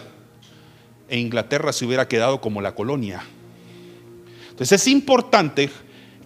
e 1.10 1.18
Inglaterra 1.18 1.74
se 1.74 1.84
hubiera 1.84 2.08
quedado 2.08 2.40
como 2.40 2.62
la 2.62 2.74
colonia. 2.74 3.22
Entonces 4.48 4.80
es 4.80 4.88
importante 4.88 5.68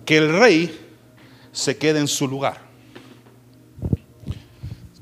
que 0.05 0.19
el 0.19 0.39
rey 0.39 0.79
se 1.53 1.77
quede 1.77 2.01
en 2.01 2.09
su 2.09 2.27
lugar. 2.27 2.61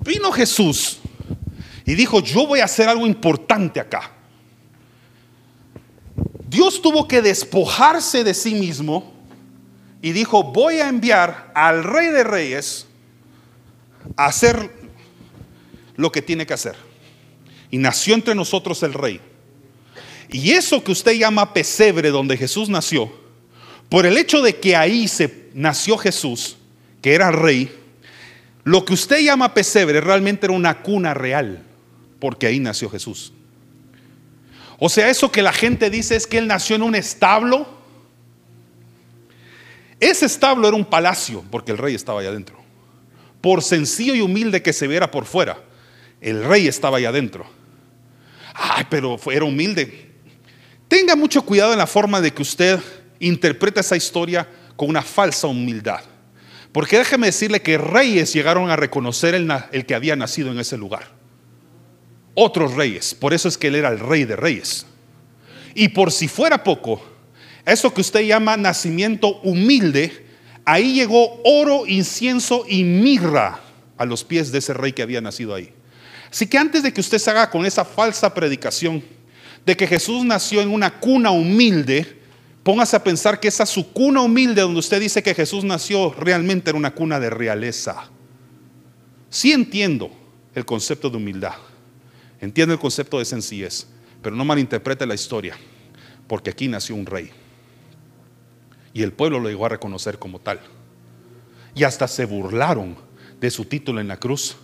Vino 0.05 0.33
Jesús 0.33 0.99
y 1.87 1.95
dijo, 1.95 2.21
yo 2.21 2.47
voy 2.47 2.61
a 2.61 2.65
hacer 2.65 2.89
algo 2.89 3.07
importante 3.07 3.81
acá. 3.81 4.13
Dios 6.49 6.83
tuvo 6.83 7.07
que 7.07 7.23
despojarse 7.23 8.25
de 8.25 8.35
sí 8.35 8.55
mismo 8.55 9.13
y 10.03 10.13
dijo, 10.13 10.43
voy 10.43 10.77
a 10.77 10.89
enviar 10.89 11.53
al 11.55 11.85
rey 11.85 12.09
de 12.09 12.25
reyes 12.25 12.87
a 14.17 14.27
hacer 14.27 14.71
lo 15.97 16.11
que 16.11 16.23
tiene 16.23 16.47
que 16.47 16.55
hacer. 16.55 16.75
Y 17.71 17.79
nació 17.79 18.15
entre 18.15 18.35
nosotros 18.35 18.83
el 18.83 18.95
rey. 18.95 19.21
Y 20.31 20.53
eso 20.53 20.83
que 20.83 20.93
usted 20.93 21.13
llama 21.13 21.53
pesebre 21.53 22.11
donde 22.11 22.37
Jesús 22.37 22.69
nació, 22.69 23.13
por 23.89 24.07
el 24.07 24.17
hecho 24.17 24.43
de 24.43 24.57
que 24.57 24.75
ahí 24.75 25.07
se 25.09 25.29
nació 25.55 25.97
Jesús, 25.99 26.57
que 27.03 27.15
era 27.15 27.31
rey, 27.31 27.71
lo 28.65 28.85
que 28.85 28.93
usted 28.93 29.21
llama 29.21 29.55
pesebre 29.55 30.01
realmente 30.01 30.47
era 30.47 30.55
una 30.55 30.83
cuna 30.83 31.15
real, 31.15 31.63
porque 32.19 32.47
ahí 32.47 32.61
nació 32.61 32.91
Jesús. 32.91 33.33
O 34.79 34.89
sea, 34.89 35.11
eso 35.11 35.31
que 35.31 35.43
la 35.43 35.53
gente 35.53 35.91
dice 35.91 36.17
es 36.17 36.27
que 36.27 36.39
él 36.39 36.47
nació 36.47 36.77
en 36.77 36.83
un 36.83 36.95
establo. 36.95 37.69
Ese 39.99 40.27
establo 40.27 40.69
era 40.69 40.77
un 40.77 40.85
palacio, 40.85 41.45
porque 41.51 41.73
el 41.73 41.79
rey 41.79 41.95
estaba 41.95 42.21
allá 42.21 42.31
adentro. 42.31 42.59
Por 43.41 43.63
sencillo 43.63 44.15
y 44.15 44.21
humilde 44.21 44.63
que 44.63 44.73
se 44.73 44.87
viera 44.87 45.11
por 45.11 45.27
fuera, 45.27 45.63
el 46.21 46.45
rey 46.45 46.67
estaba 46.67 46.99
allá 46.99 47.11
adentro. 47.11 47.47
Ay, 48.55 48.87
pero 48.89 49.19
era 49.31 49.45
humilde. 49.45 50.11
Tenga 50.89 51.17
mucho 51.17 51.43
cuidado 51.43 51.73
en 51.73 51.79
la 51.79 51.87
forma 51.87 52.21
de 52.21 52.33
que 52.33 52.43
usted 52.43 52.81
interpreta 53.21 53.81
esa 53.81 53.97
historia 53.97 54.49
con 54.81 54.89
una 54.89 55.03
falsa 55.03 55.47
humildad. 55.47 56.01
Porque 56.73 56.97
déjeme 56.97 57.27
decirle 57.27 57.61
que 57.61 57.77
reyes 57.77 58.33
llegaron 58.33 58.71
a 58.71 58.77
reconocer 58.77 59.35
el, 59.35 59.47
el 59.73 59.85
que 59.85 59.95
había 59.95 60.17
nacido 60.17 60.51
en 60.51 60.59
ese 60.59 60.79
lugar 60.79 61.03
otros 62.33 62.77
reyes. 62.77 63.15
Por 63.15 63.35
eso 63.35 63.47
es 63.47 63.59
que 63.59 63.67
él 63.67 63.75
era 63.75 63.91
el 63.91 63.99
rey 63.99 64.25
de 64.25 64.37
reyes. 64.37 64.87
Y 65.75 65.89
por 65.89 66.11
si 66.13 66.29
fuera 66.29 66.65
poco, 66.65 67.03
eso 67.67 67.93
que 67.93 68.01
usted 68.01 68.23
llama 68.23 68.57
nacimiento 68.57 69.39
humilde, 69.43 70.25
ahí 70.65 70.95
llegó 70.95 71.43
oro, 71.45 71.87
incienso 71.87 72.65
y 72.67 72.83
mirra 72.83 73.61
a 73.99 74.07
los 74.07 74.25
pies 74.25 74.51
de 74.51 74.61
ese 74.61 74.73
rey 74.73 74.95
que 74.95 75.03
había 75.03 75.21
nacido 75.21 75.55
ahí. 75.55 75.75
Así 76.31 76.47
que 76.47 76.57
antes 76.57 76.83
de 76.83 76.91
que 76.91 77.03
usted 77.03 77.19
se 77.19 77.31
haga 77.31 77.51
con 77.51 77.67
esa 77.67 77.85
falsa 77.85 78.33
predicación 78.33 79.05
de 79.67 79.77
que 79.77 79.87
Jesús 79.87 80.25
nació 80.25 80.63
en 80.63 80.71
una 80.71 80.99
cuna 81.01 81.33
humilde, 81.33 82.20
póngase 82.63 82.97
a 82.97 83.05
pensar 83.05 83.41
que 83.41 83.49
esa 83.49 83.67
su 83.67 83.93
cuna 83.93 84.21
humilde 84.21 84.63
donde 84.63 84.81
usted 84.81 85.01
dice 85.01 85.23
que 85.23 85.35
Jesús 85.35 85.65
nació 85.65 86.13
realmente 86.13 86.71
era 86.71 86.79
una 86.79 86.95
cuna 86.95 87.19
de 87.21 87.31
realeza. 87.31 88.11
Sí 89.29 89.53
entiendo 89.53 90.11
el 90.55 90.65
concepto 90.65 91.09
de 91.09 91.17
humildad, 91.17 91.55
entiendo 92.41 92.75
el 92.75 92.81
concepto 92.81 93.19
de 93.19 93.25
sencillez, 93.25 93.87
pero 94.23 94.35
no 94.37 94.45
malinterprete 94.45 95.07
la 95.07 95.15
historia, 95.15 95.57
porque 96.27 96.51
aquí 96.51 96.69
nació 96.69 96.95
un 96.95 97.07
rey. 97.07 97.31
Y 98.93 99.03
el 99.03 99.13
pueblo 99.13 99.39
lo 99.39 99.49
llegó 99.49 99.67
a 99.67 99.71
reconocer 99.71 100.19
como 100.19 100.41
tal. 100.41 100.61
Y 101.75 101.85
hasta 101.85 102.09
se 102.09 102.25
burlaron 102.25 102.97
de 103.41 103.51
su 103.51 103.65
título 103.65 104.01
en 104.01 104.09
la 104.09 104.19
cruz, 104.19 104.57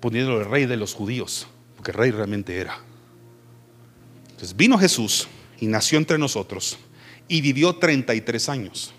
poniéndolo 0.00 0.40
el 0.40 0.46
rey 0.46 0.66
de 0.66 0.76
los 0.76 0.94
judíos, 0.94 1.46
porque 1.76 1.92
rey 1.92 2.10
realmente 2.10 2.56
era. 2.56 2.78
Entonces 4.30 4.56
vino 4.56 4.78
Jesús 4.78 5.28
y 5.60 5.66
nació 5.66 5.98
entre 5.98 6.16
nosotros 6.16 6.78
y 7.28 7.40
vivió 7.40 7.76
33 7.76 8.48
años. 8.48 8.92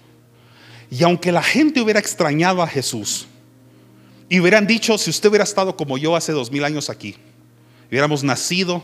Y 0.92 1.04
aunque 1.04 1.32
la 1.32 1.44
gente 1.44 1.82
hubiera 1.82 2.00
extrañado 2.00 2.62
a 2.62 2.68
Jesús 2.68 3.28
y 4.30 4.40
hubieran 4.40 4.66
dicho, 4.66 4.98
si 4.98 5.10
usted 5.10 5.30
hubiera 5.30 5.44
estado 5.44 5.76
como 5.76 5.98
yo 5.98 6.16
hace 6.16 6.32
dos 6.32 6.52
mil 6.52 6.64
años 6.64 6.90
aquí, 6.90 7.16
hubiéramos 7.90 8.24
nacido 8.24 8.84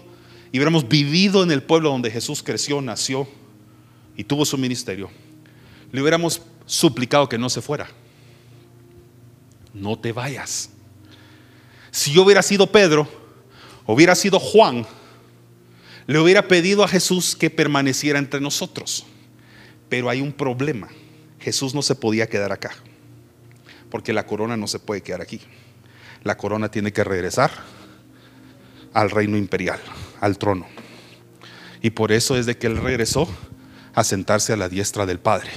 y 0.51 0.58
hubiéramos 0.58 0.88
vivido 0.88 1.43
en 1.43 1.51
el 1.51 1.63
pueblo 1.63 1.89
donde 1.89 2.12
Jesús 2.12 2.43
creció, 2.43 2.81
nació 2.81 3.27
y 4.17 4.23
tuvo 4.23 4.45
su 4.45 4.58
ministerio, 4.58 5.10
le 5.91 6.01
hubiéramos 6.01 6.41
suplicado 6.65 7.29
que 7.29 7.38
no 7.38 7.49
se 7.49 7.62
fuera. 7.62 7.88
No 9.73 9.97
te 9.99 10.12
vayas. 10.12 10.69
Si 11.91 12.12
yo 12.12 12.23
hubiera 12.23 12.41
sido 12.41 12.67
Pedro, 12.67 13.08
hubiera 13.86 14.15
sido 14.15 14.39
Juan, 14.39 14.86
le 16.08 16.19
hubiera 16.19 16.47
pedido 16.47 16.84
a 16.84 16.88
Jesús 16.88 17.36
que 17.36 17.49
permaneciera 17.49 18.19
entre 18.19 18.39
nosotros. 18.39 19.05
Pero 19.89 20.09
hay 20.09 20.21
un 20.21 20.33
problema. 20.33 20.89
Jesús 21.39 21.75
no 21.75 21.81
se 21.81 21.95
podía 21.95 22.27
quedar 22.27 22.51
acá, 22.51 22.71
porque 23.89 24.13
la 24.13 24.25
corona 24.25 24.57
no 24.57 24.67
se 24.67 24.79
puede 24.79 25.01
quedar 25.01 25.21
aquí. 25.21 25.41
La 26.23 26.37
corona 26.37 26.69
tiene 26.69 26.91
que 26.91 27.03
regresar 27.03 27.51
al 28.93 29.11
reino 29.11 29.37
imperial, 29.37 29.79
al 30.21 30.37
trono. 30.37 30.65
Y 31.81 31.91
por 31.91 32.11
eso 32.11 32.35
es 32.35 32.47
de 32.47 32.57
que 32.57 32.65
él 32.65 32.77
regresó 32.77 33.27
a 33.93 34.03
sentarse 34.03 34.53
a 34.53 34.57
la 34.57 34.69
diestra 34.69 35.05
del 35.05 35.19
Padre, 35.19 35.51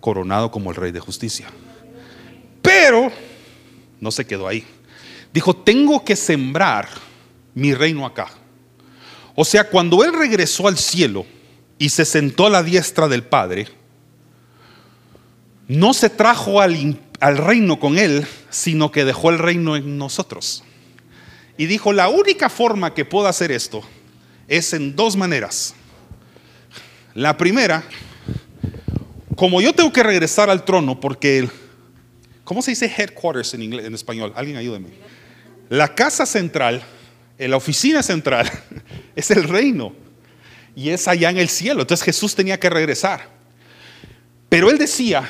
coronado 0.00 0.50
como 0.50 0.70
el 0.70 0.76
rey 0.76 0.90
de 0.90 0.98
justicia. 0.98 1.46
Pero 2.60 3.12
no 4.00 4.10
se 4.10 4.26
quedó 4.26 4.48
ahí. 4.48 4.64
Dijo, 5.32 5.54
tengo 5.54 6.04
que 6.04 6.16
sembrar 6.16 6.88
mi 7.54 7.74
reino 7.74 8.04
acá. 8.04 8.28
O 9.34 9.44
sea, 9.44 9.68
cuando 9.68 10.04
él 10.04 10.12
regresó 10.12 10.66
al 10.66 10.76
cielo, 10.76 11.24
y 11.82 11.88
se 11.88 12.04
sentó 12.04 12.46
a 12.46 12.50
la 12.50 12.62
diestra 12.62 13.08
del 13.08 13.24
Padre, 13.24 13.66
no 15.66 15.92
se 15.92 16.10
trajo 16.10 16.60
al, 16.60 17.00
al, 17.18 17.36
reino 17.36 17.80
con 17.80 17.98
él, 17.98 18.24
sino 18.50 18.92
que 18.92 19.04
dejó 19.04 19.30
el 19.30 19.40
reino 19.40 19.74
en 19.74 19.98
nosotros. 19.98 20.62
Y 21.58 21.66
dijo, 21.66 21.92
la 21.92 22.08
única 22.08 22.48
forma 22.48 22.94
que 22.94 23.04
puedo 23.04 23.26
hacer 23.26 23.50
esto 23.50 23.82
es 24.46 24.72
en 24.74 24.94
dos 24.94 25.16
maneras. 25.16 25.74
La 27.14 27.36
primera, 27.36 27.82
como 29.34 29.60
yo 29.60 29.72
tengo 29.72 29.92
que 29.92 30.04
regresar 30.04 30.50
al 30.50 30.64
trono, 30.64 31.00
porque, 31.00 31.48
¿cómo 32.44 32.62
se 32.62 32.70
dice 32.70 32.94
headquarters 32.96 33.54
en, 33.54 33.62
inglés, 33.62 33.86
en 33.86 33.94
español? 33.94 34.32
Alguien 34.36 34.56
ayúdeme. 34.56 34.90
La 35.68 35.96
casa 35.96 36.26
central, 36.26 36.80
la 37.38 37.56
oficina 37.56 38.04
central, 38.04 38.48
es 39.16 39.32
el 39.32 39.42
reino 39.42 40.00
y 40.74 40.90
es 40.90 41.08
allá 41.08 41.30
en 41.30 41.38
el 41.38 41.48
cielo. 41.48 41.82
Entonces 41.82 42.04
Jesús 42.04 42.34
tenía 42.34 42.58
que 42.58 42.70
regresar. 42.70 43.28
Pero 44.48 44.70
él 44.70 44.78
decía, 44.78 45.28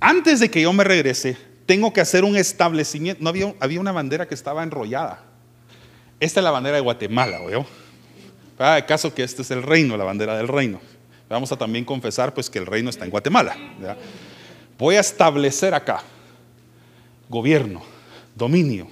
antes 0.00 0.40
de 0.40 0.50
que 0.50 0.62
yo 0.62 0.72
me 0.72 0.84
regrese, 0.84 1.36
tengo 1.66 1.92
que 1.92 2.00
hacer 2.00 2.24
un 2.24 2.36
establecimiento. 2.36 3.22
No 3.22 3.30
había, 3.30 3.54
había 3.60 3.80
una 3.80 3.92
bandera 3.92 4.28
que 4.28 4.34
estaba 4.34 4.62
enrollada. 4.62 5.22
Esta 6.20 6.40
es 6.40 6.44
la 6.44 6.50
bandera 6.50 6.76
de 6.76 6.82
Guatemala, 6.82 7.40
¿oyó? 7.40 7.66
El 8.58 8.86
caso 8.86 9.14
que 9.14 9.24
este 9.24 9.42
es 9.42 9.50
el 9.50 9.62
reino, 9.62 9.96
la 9.96 10.04
bandera 10.04 10.36
del 10.36 10.48
reino. 10.48 10.80
Vamos 11.28 11.50
a 11.52 11.56
también 11.56 11.84
confesar 11.84 12.32
pues 12.32 12.48
que 12.48 12.58
el 12.58 12.66
reino 12.66 12.90
está 12.90 13.04
en 13.04 13.10
Guatemala. 13.10 13.56
Voy 14.78 14.96
a 14.96 15.00
establecer 15.00 15.74
acá 15.74 16.02
gobierno, 17.28 17.82
dominio. 18.34 18.88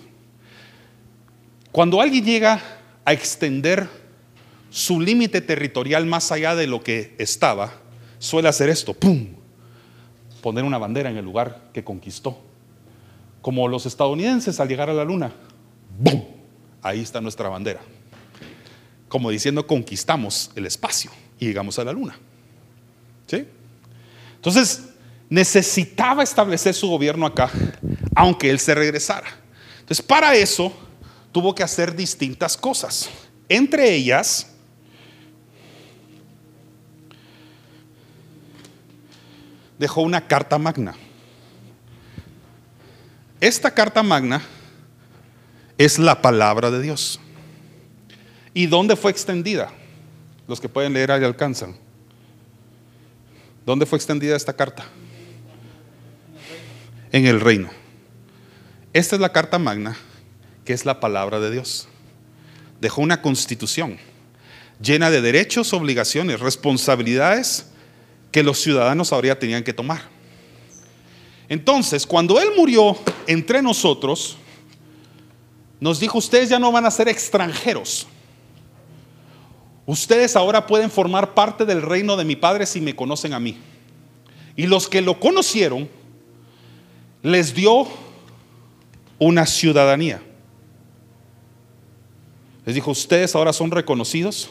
Cuando 1.70 2.00
alguien 2.00 2.24
llega 2.24 2.60
a 3.04 3.12
extender 3.12 3.88
su 4.72 5.02
límite 5.02 5.42
territorial 5.42 6.06
más 6.06 6.32
allá 6.32 6.54
de 6.54 6.66
lo 6.66 6.82
que 6.82 7.14
estaba, 7.18 7.74
suele 8.18 8.48
hacer 8.48 8.70
esto, 8.70 8.94
¡pum! 8.94 9.26
Poner 10.40 10.64
una 10.64 10.78
bandera 10.78 11.10
en 11.10 11.18
el 11.18 11.24
lugar 11.26 11.68
que 11.74 11.84
conquistó. 11.84 12.40
Como 13.42 13.68
los 13.68 13.84
estadounidenses 13.84 14.58
al 14.60 14.68
llegar 14.68 14.88
a 14.88 14.94
la 14.94 15.04
luna, 15.04 15.30
¡bum! 15.98 16.24
Ahí 16.80 17.00
está 17.00 17.20
nuestra 17.20 17.50
bandera. 17.50 17.80
Como 19.08 19.28
diciendo, 19.30 19.66
conquistamos 19.66 20.50
el 20.56 20.64
espacio 20.64 21.10
y 21.38 21.44
llegamos 21.44 21.78
a 21.78 21.84
la 21.84 21.92
luna. 21.92 22.16
¿Sí? 23.26 23.46
Entonces, 24.36 24.88
necesitaba 25.28 26.22
establecer 26.22 26.72
su 26.72 26.88
gobierno 26.88 27.26
acá, 27.26 27.50
aunque 28.14 28.48
él 28.48 28.58
se 28.58 28.74
regresara. 28.74 29.28
Entonces, 29.80 30.00
para 30.00 30.34
eso, 30.34 30.72
tuvo 31.30 31.54
que 31.54 31.62
hacer 31.62 31.94
distintas 31.94 32.56
cosas. 32.56 33.10
Entre 33.50 33.94
ellas, 33.94 34.51
dejó 39.78 40.02
una 40.02 40.26
carta 40.26 40.58
magna. 40.58 40.94
Esta 43.40 43.72
carta 43.72 44.02
magna 44.02 44.42
es 45.78 45.98
la 45.98 46.22
palabra 46.22 46.70
de 46.70 46.80
Dios. 46.80 47.18
¿Y 48.54 48.66
dónde 48.66 48.96
fue 48.96 49.10
extendida? 49.10 49.70
Los 50.46 50.60
que 50.60 50.68
pueden 50.68 50.92
leer 50.92 51.10
ahí 51.10 51.24
alcanzan. 51.24 51.76
¿Dónde 53.64 53.86
fue 53.86 53.96
extendida 53.96 54.36
esta 54.36 54.52
carta? 54.52 54.84
En 57.10 57.26
el 57.26 57.40
reino. 57.40 57.70
Esta 58.92 59.16
es 59.16 59.20
la 59.20 59.32
carta 59.32 59.58
magna, 59.58 59.96
que 60.64 60.72
es 60.72 60.84
la 60.84 61.00
palabra 61.00 61.40
de 61.40 61.50
Dios. 61.50 61.88
Dejó 62.80 63.00
una 63.00 63.22
constitución 63.22 63.98
llena 64.82 65.10
de 65.10 65.20
derechos, 65.20 65.72
obligaciones, 65.72 66.40
responsabilidades 66.40 67.66
que 68.32 68.42
los 68.42 68.58
ciudadanos 68.58 69.12
ahora 69.12 69.38
tenían 69.38 69.62
que 69.62 69.74
tomar. 69.74 70.00
Entonces, 71.48 72.06
cuando 72.06 72.40
Él 72.40 72.48
murió 72.56 72.96
entre 73.26 73.60
nosotros, 73.60 74.38
nos 75.78 76.00
dijo, 76.00 76.16
ustedes 76.16 76.48
ya 76.48 76.58
no 76.58 76.72
van 76.72 76.86
a 76.86 76.90
ser 76.90 77.08
extranjeros. 77.08 78.06
Ustedes 79.84 80.34
ahora 80.34 80.66
pueden 80.66 80.90
formar 80.90 81.34
parte 81.34 81.66
del 81.66 81.82
reino 81.82 82.16
de 82.16 82.24
mi 82.24 82.36
Padre 82.36 82.64
si 82.64 82.80
me 82.80 82.96
conocen 82.96 83.34
a 83.34 83.40
mí. 83.40 83.58
Y 84.56 84.66
los 84.66 84.88
que 84.88 85.02
lo 85.02 85.20
conocieron, 85.20 85.88
les 87.22 87.54
dio 87.54 87.86
una 89.18 89.44
ciudadanía. 89.44 90.22
Les 92.64 92.74
dijo, 92.74 92.92
ustedes 92.92 93.34
ahora 93.34 93.52
son 93.52 93.70
reconocidos 93.70 94.48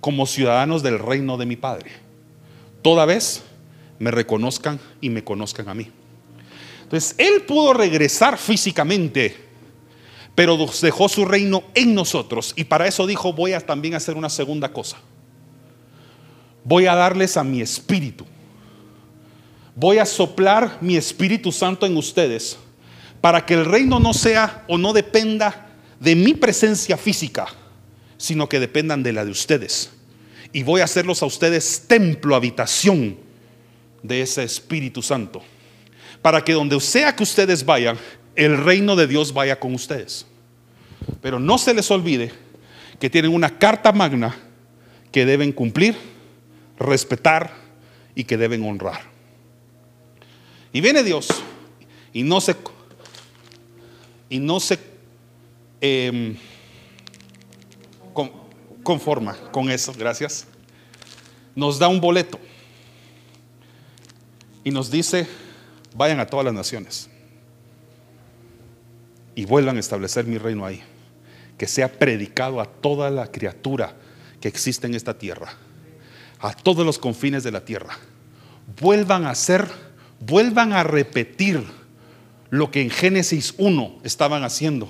como 0.00 0.26
ciudadanos 0.26 0.82
del 0.82 0.98
reino 0.98 1.36
de 1.38 1.46
mi 1.46 1.56
Padre 1.56 2.05
toda 2.86 3.04
vez 3.04 3.42
me 3.98 4.12
reconozcan 4.12 4.78
y 5.00 5.10
me 5.10 5.24
conozcan 5.24 5.68
a 5.68 5.74
mí. 5.74 5.90
Entonces, 6.84 7.16
Él 7.18 7.42
pudo 7.42 7.72
regresar 7.72 8.38
físicamente, 8.38 9.36
pero 10.36 10.56
dejó 10.80 11.08
su 11.08 11.24
reino 11.24 11.64
en 11.74 11.96
nosotros. 11.96 12.52
Y 12.54 12.62
para 12.62 12.86
eso 12.86 13.04
dijo, 13.08 13.32
voy 13.32 13.54
a 13.54 13.60
también 13.60 13.94
hacer 13.94 14.16
una 14.16 14.30
segunda 14.30 14.72
cosa. 14.72 14.98
Voy 16.62 16.86
a 16.86 16.94
darles 16.94 17.36
a 17.36 17.42
mi 17.42 17.60
espíritu. 17.60 18.24
Voy 19.74 19.98
a 19.98 20.06
soplar 20.06 20.78
mi 20.80 20.96
Espíritu 20.96 21.50
Santo 21.50 21.86
en 21.86 21.96
ustedes 21.96 22.56
para 23.20 23.44
que 23.44 23.54
el 23.54 23.64
reino 23.64 23.98
no 23.98 24.14
sea 24.14 24.64
o 24.68 24.78
no 24.78 24.92
dependa 24.92 25.74
de 25.98 26.14
mi 26.14 26.34
presencia 26.34 26.96
física, 26.96 27.48
sino 28.16 28.48
que 28.48 28.60
dependan 28.60 29.02
de 29.02 29.12
la 29.12 29.24
de 29.24 29.32
ustedes 29.32 29.90
y 30.52 30.62
voy 30.62 30.80
a 30.80 30.84
hacerlos 30.84 31.22
a 31.22 31.26
ustedes 31.26 31.84
templo, 31.86 32.34
habitación 32.34 33.16
de 34.02 34.22
ese 34.22 34.42
Espíritu 34.42 35.02
Santo. 35.02 35.42
Para 36.22 36.42
que 36.42 36.52
donde 36.52 36.80
sea 36.80 37.14
que 37.14 37.22
ustedes 37.22 37.64
vayan, 37.64 37.98
el 38.34 38.62
reino 38.62 38.96
de 38.96 39.06
Dios 39.06 39.32
vaya 39.32 39.58
con 39.58 39.74
ustedes. 39.74 40.26
Pero 41.20 41.38
no 41.38 41.58
se 41.58 41.74
les 41.74 41.90
olvide 41.90 42.32
que 42.98 43.10
tienen 43.10 43.32
una 43.32 43.58
carta 43.58 43.92
magna 43.92 44.36
que 45.12 45.26
deben 45.26 45.52
cumplir, 45.52 45.96
respetar 46.78 47.52
y 48.14 48.24
que 48.24 48.36
deben 48.36 48.64
honrar. 48.64 49.00
Y 50.72 50.80
viene 50.80 51.02
Dios 51.02 51.28
y 52.12 52.22
no 52.22 52.40
se 52.40 52.56
y 54.28 54.38
no 54.38 54.58
se 54.58 54.78
em, 55.80 56.36
conforma 58.86 59.36
con 59.50 59.68
eso, 59.68 59.92
gracias. 59.92 60.46
Nos 61.56 61.78
da 61.78 61.88
un 61.88 62.00
boleto 62.00 62.38
y 64.62 64.70
nos 64.70 64.92
dice, 64.92 65.26
vayan 65.96 66.20
a 66.20 66.26
todas 66.26 66.44
las 66.44 66.54
naciones 66.54 67.10
y 69.34 69.44
vuelvan 69.44 69.76
a 69.76 69.80
establecer 69.80 70.24
mi 70.24 70.38
reino 70.38 70.64
ahí. 70.64 70.82
Que 71.58 71.66
sea 71.66 71.90
predicado 71.90 72.60
a 72.60 72.66
toda 72.66 73.10
la 73.10 73.32
criatura 73.32 73.96
que 74.40 74.46
existe 74.46 74.86
en 74.86 74.94
esta 74.94 75.18
tierra, 75.18 75.54
a 76.38 76.52
todos 76.52 76.86
los 76.86 76.98
confines 76.98 77.42
de 77.42 77.50
la 77.50 77.64
tierra. 77.64 77.98
Vuelvan 78.80 79.24
a 79.24 79.30
hacer, 79.30 79.66
vuelvan 80.20 80.72
a 80.72 80.84
repetir 80.84 81.64
lo 82.50 82.70
que 82.70 82.82
en 82.82 82.90
Génesis 82.90 83.54
1 83.58 84.00
estaban 84.04 84.44
haciendo, 84.44 84.88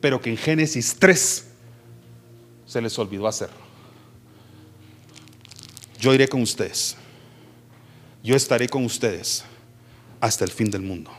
pero 0.00 0.20
que 0.20 0.30
en 0.30 0.36
Génesis 0.36 0.96
3 0.98 1.47
se 2.68 2.82
les 2.82 2.96
olvidó 2.98 3.26
hacer. 3.26 3.48
Yo 5.98 6.12
iré 6.12 6.28
con 6.28 6.42
ustedes. 6.42 6.96
Yo 8.22 8.36
estaré 8.36 8.68
con 8.68 8.84
ustedes 8.84 9.42
hasta 10.20 10.44
el 10.44 10.50
fin 10.50 10.70
del 10.70 10.82
mundo. 10.82 11.10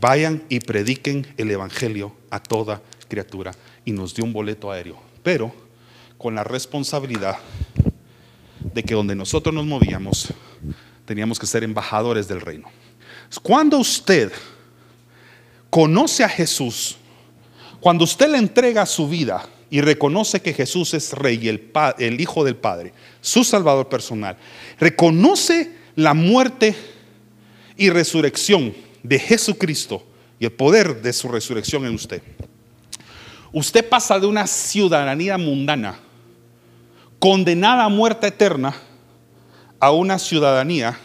Vayan 0.00 0.42
y 0.48 0.58
prediquen 0.58 1.32
el 1.36 1.50
Evangelio 1.50 2.14
a 2.28 2.42
toda 2.42 2.82
criatura. 3.08 3.52
Y 3.84 3.92
nos 3.92 4.14
dio 4.14 4.24
un 4.24 4.32
boleto 4.32 4.70
aéreo, 4.72 5.00
pero 5.22 5.54
con 6.18 6.34
la 6.34 6.42
responsabilidad 6.42 7.38
de 8.74 8.82
que 8.82 8.94
donde 8.94 9.14
nosotros 9.14 9.54
nos 9.54 9.66
movíamos, 9.66 10.32
teníamos 11.04 11.38
que 11.38 11.46
ser 11.46 11.62
embajadores 11.62 12.26
del 12.26 12.40
reino. 12.40 12.68
Cuando 13.42 13.78
usted 13.78 14.32
conoce 15.70 16.24
a 16.24 16.28
Jesús, 16.28 16.96
cuando 17.80 18.04
usted 18.04 18.28
le 18.28 18.38
entrega 18.38 18.84
su 18.86 19.08
vida 19.08 19.48
y 19.72 19.80
reconoce 19.80 20.42
que 20.42 20.52
Jesús 20.52 20.92
es 20.92 21.14
rey, 21.14 21.48
el, 21.48 21.70
el 21.98 22.20
Hijo 22.20 22.44
del 22.44 22.56
Padre, 22.56 22.92
su 23.22 23.42
Salvador 23.42 23.88
personal, 23.88 24.36
reconoce 24.78 25.74
la 25.96 26.12
muerte 26.12 26.76
y 27.78 27.88
resurrección 27.88 28.74
de 29.02 29.18
Jesucristo 29.18 30.04
y 30.38 30.44
el 30.44 30.52
poder 30.52 31.00
de 31.00 31.14
su 31.14 31.26
resurrección 31.28 31.86
en 31.86 31.94
usted, 31.94 32.20
usted 33.50 33.88
pasa 33.88 34.20
de 34.20 34.26
una 34.26 34.46
ciudadanía 34.46 35.38
mundana, 35.38 35.98
condenada 37.18 37.84
a 37.84 37.88
muerte 37.88 38.26
eterna, 38.26 38.74
a 39.80 39.90
una 39.90 40.18
ciudadanía 40.18 40.98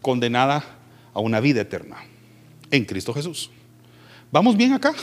condenada 0.00 0.64
a 1.12 1.18
una 1.18 1.40
vida 1.40 1.62
eterna 1.62 1.96
en 2.70 2.84
Cristo 2.84 3.12
Jesús. 3.12 3.50
¿Vamos 4.30 4.56
bien 4.56 4.72
acá? 4.72 4.94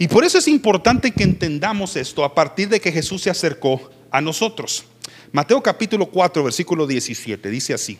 Y 0.00 0.08
por 0.08 0.24
eso 0.24 0.38
es 0.38 0.48
importante 0.48 1.10
que 1.10 1.24
entendamos 1.24 1.94
esto 1.94 2.24
a 2.24 2.34
partir 2.34 2.70
de 2.70 2.80
que 2.80 2.90
Jesús 2.90 3.20
se 3.20 3.28
acercó 3.28 3.90
a 4.10 4.22
nosotros. 4.22 4.84
Mateo 5.30 5.62
capítulo 5.62 6.06
4, 6.06 6.42
versículo 6.42 6.86
17, 6.86 7.50
dice 7.50 7.74
así. 7.74 7.98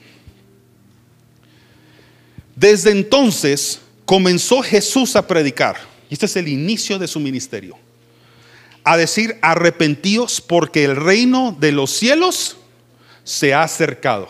Desde 2.56 2.90
entonces 2.90 3.82
comenzó 4.06 4.62
Jesús 4.62 5.14
a 5.14 5.26
predicar, 5.26 5.76
y 6.08 6.14
este 6.14 6.24
es 6.24 6.36
el 6.36 6.48
inicio 6.48 6.98
de 6.98 7.06
su 7.06 7.20
ministerio, 7.20 7.76
a 8.82 8.96
decir, 8.96 9.36
arrepentíos 9.42 10.40
porque 10.40 10.84
el 10.84 10.96
reino 10.96 11.54
de 11.60 11.72
los 11.72 11.90
cielos 11.90 12.56
se 13.24 13.52
ha 13.52 13.62
acercado. 13.62 14.26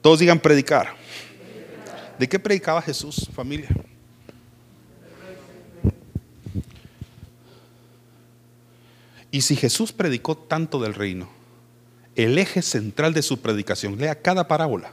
Todos 0.00 0.20
digan 0.20 0.38
predicar. 0.38 0.94
¿De 2.16 2.28
qué 2.28 2.38
predicaba 2.38 2.80
Jesús, 2.80 3.28
familia? 3.34 3.70
Y 9.30 9.42
si 9.42 9.56
Jesús 9.56 9.92
predicó 9.92 10.36
tanto 10.36 10.80
del 10.80 10.94
reino, 10.94 11.28
el 12.16 12.38
eje 12.38 12.62
central 12.62 13.14
de 13.14 13.22
su 13.22 13.40
predicación, 13.40 13.98
lea 13.98 14.20
cada 14.20 14.48
parábola, 14.48 14.92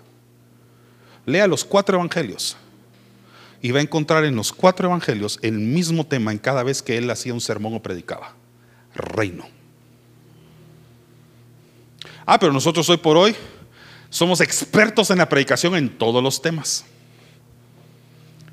Lea 1.26 1.48
los 1.48 1.66
cuatro 1.66 1.98
evangelios 1.98 2.56
y 3.62 3.72
va 3.72 3.80
a 3.80 3.84
encontrar 3.84 4.26
en 4.26 4.36
los 4.36 4.54
cuatro 4.54 4.88
evangelios 4.88 5.40
el 5.42 5.54
mismo 5.54 6.06
tema 6.06 6.32
en 6.32 6.38
cada 6.38 6.62
vez 6.62 6.84
que 6.84 6.98
él 6.98 7.10
hacía 7.10 7.34
un 7.34 7.42
sermón 7.42 7.74
o 7.74 7.82
predicaba. 7.82 8.36
Reino. 8.94 9.48
Ah, 12.26 12.40
pero 12.40 12.54
nosotros 12.54 12.88
hoy 12.90 12.98
por 12.98 13.18
hoy 13.18 13.36
somos 14.10 14.40
expertos 14.40 15.10
en 15.10 15.18
la 15.18 15.28
predicación 15.28 15.76
en 15.76 15.98
todos 15.98 16.22
los 16.22 16.42
temas. 16.42 16.86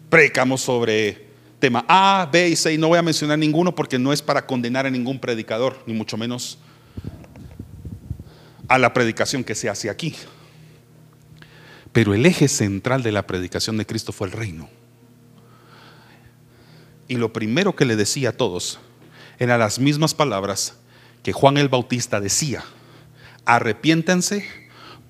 Predicamos 0.08 0.62
sobre 0.62 1.31
tema 1.62 1.84
A, 1.86 2.28
B 2.32 2.48
y 2.48 2.56
C 2.56 2.74
y 2.74 2.76
no 2.76 2.88
voy 2.88 2.98
a 2.98 3.02
mencionar 3.02 3.38
ninguno 3.38 3.72
porque 3.72 3.96
no 3.96 4.12
es 4.12 4.20
para 4.20 4.44
condenar 4.44 4.84
a 4.84 4.90
ningún 4.90 5.20
predicador, 5.20 5.80
ni 5.86 5.94
mucho 5.94 6.16
menos 6.16 6.58
a 8.66 8.78
la 8.78 8.92
predicación 8.92 9.44
que 9.44 9.54
se 9.54 9.68
hace 9.68 9.88
aquí. 9.88 10.16
Pero 11.92 12.14
el 12.14 12.26
eje 12.26 12.48
central 12.48 13.04
de 13.04 13.12
la 13.12 13.28
predicación 13.28 13.76
de 13.76 13.86
Cristo 13.86 14.12
fue 14.12 14.26
el 14.26 14.32
reino. 14.32 14.68
Y 17.06 17.14
lo 17.14 17.32
primero 17.32 17.76
que 17.76 17.84
le 17.84 17.94
decía 17.94 18.30
a 18.30 18.32
todos 18.32 18.80
eran 19.38 19.60
las 19.60 19.78
mismas 19.78 20.14
palabras 20.14 20.74
que 21.22 21.32
Juan 21.32 21.58
el 21.58 21.68
Bautista 21.68 22.20
decía. 22.20 22.64
Arrepiéntense 23.44 24.44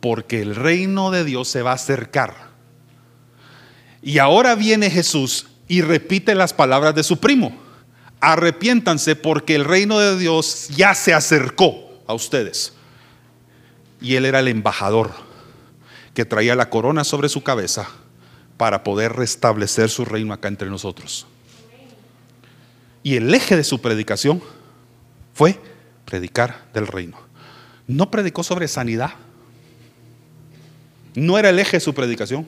porque 0.00 0.42
el 0.42 0.54
reino 0.54 1.10
de 1.12 1.24
Dios 1.24 1.48
se 1.48 1.62
va 1.62 1.70
a 1.70 1.76
acercar. 1.76 2.34
Y 4.02 4.18
ahora 4.18 4.54
viene 4.54 4.90
Jesús 4.90 5.46
y 5.72 5.80
repite 5.80 6.34
las 6.34 6.52
palabras 6.52 6.94
de 6.94 7.02
su 7.02 7.18
primo. 7.18 7.56
Arrepiéntanse 8.20 9.16
porque 9.16 9.54
el 9.54 9.64
reino 9.64 9.98
de 9.98 10.18
Dios 10.18 10.68
ya 10.68 10.94
se 10.94 11.14
acercó 11.14 11.98
a 12.06 12.12
ustedes. 12.12 12.74
Y 13.98 14.16
él 14.16 14.26
era 14.26 14.40
el 14.40 14.48
embajador 14.48 15.12
que 16.12 16.26
traía 16.26 16.54
la 16.56 16.68
corona 16.68 17.04
sobre 17.04 17.30
su 17.30 17.42
cabeza 17.42 17.88
para 18.58 18.84
poder 18.84 19.14
restablecer 19.14 19.88
su 19.88 20.04
reino 20.04 20.34
acá 20.34 20.48
entre 20.48 20.68
nosotros. 20.68 21.26
Y 23.02 23.16
el 23.16 23.32
eje 23.32 23.56
de 23.56 23.64
su 23.64 23.80
predicación 23.80 24.42
fue 25.32 25.58
predicar 26.04 26.66
del 26.74 26.86
reino. 26.86 27.16
No 27.86 28.10
predicó 28.10 28.42
sobre 28.42 28.68
sanidad. 28.68 29.12
No 31.14 31.38
era 31.38 31.48
el 31.48 31.58
eje 31.58 31.78
de 31.78 31.80
su 31.80 31.94
predicación. 31.94 32.46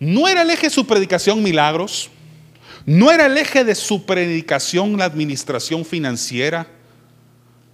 No 0.00 0.26
era 0.26 0.42
el 0.42 0.50
eje 0.50 0.66
de 0.66 0.70
su 0.70 0.88
predicación 0.88 1.40
milagros. 1.40 2.10
No 2.84 3.12
era 3.12 3.26
el 3.26 3.38
eje 3.38 3.64
de 3.64 3.74
su 3.74 4.04
predicación 4.06 4.96
la 4.96 5.04
administración 5.04 5.84
financiera 5.84 6.66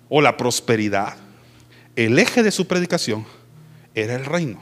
o 0.08 0.20
la 0.20 0.36
prosperidad. 0.36 1.16
El 1.96 2.18
eje 2.18 2.42
de 2.42 2.50
su 2.50 2.66
predicación 2.66 3.26
era 3.94 4.14
el 4.14 4.24
reino. 4.24 4.60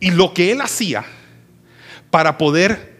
Y 0.00 0.10
lo 0.10 0.34
que 0.34 0.52
él 0.52 0.60
hacía 0.60 1.04
para 2.10 2.38
poder 2.38 2.98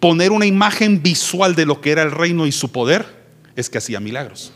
poner 0.00 0.32
una 0.32 0.46
imagen 0.46 1.02
visual 1.02 1.54
de 1.54 1.64
lo 1.66 1.80
que 1.80 1.92
era 1.92 2.02
el 2.02 2.10
reino 2.10 2.46
y 2.46 2.52
su 2.52 2.72
poder 2.72 3.06
es 3.56 3.70
que 3.70 3.78
hacía 3.78 4.00
milagros. 4.00 4.52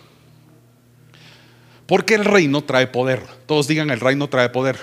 Porque 1.87 2.15
el 2.15 2.25
reino 2.25 2.65
trae 2.65 2.89
poder. 2.89 3.23
Todos 3.47 3.69
digan, 3.69 3.91
el 3.91 4.01
reino 4.01 4.29
trae 4.29 4.49
poder. 4.49 4.77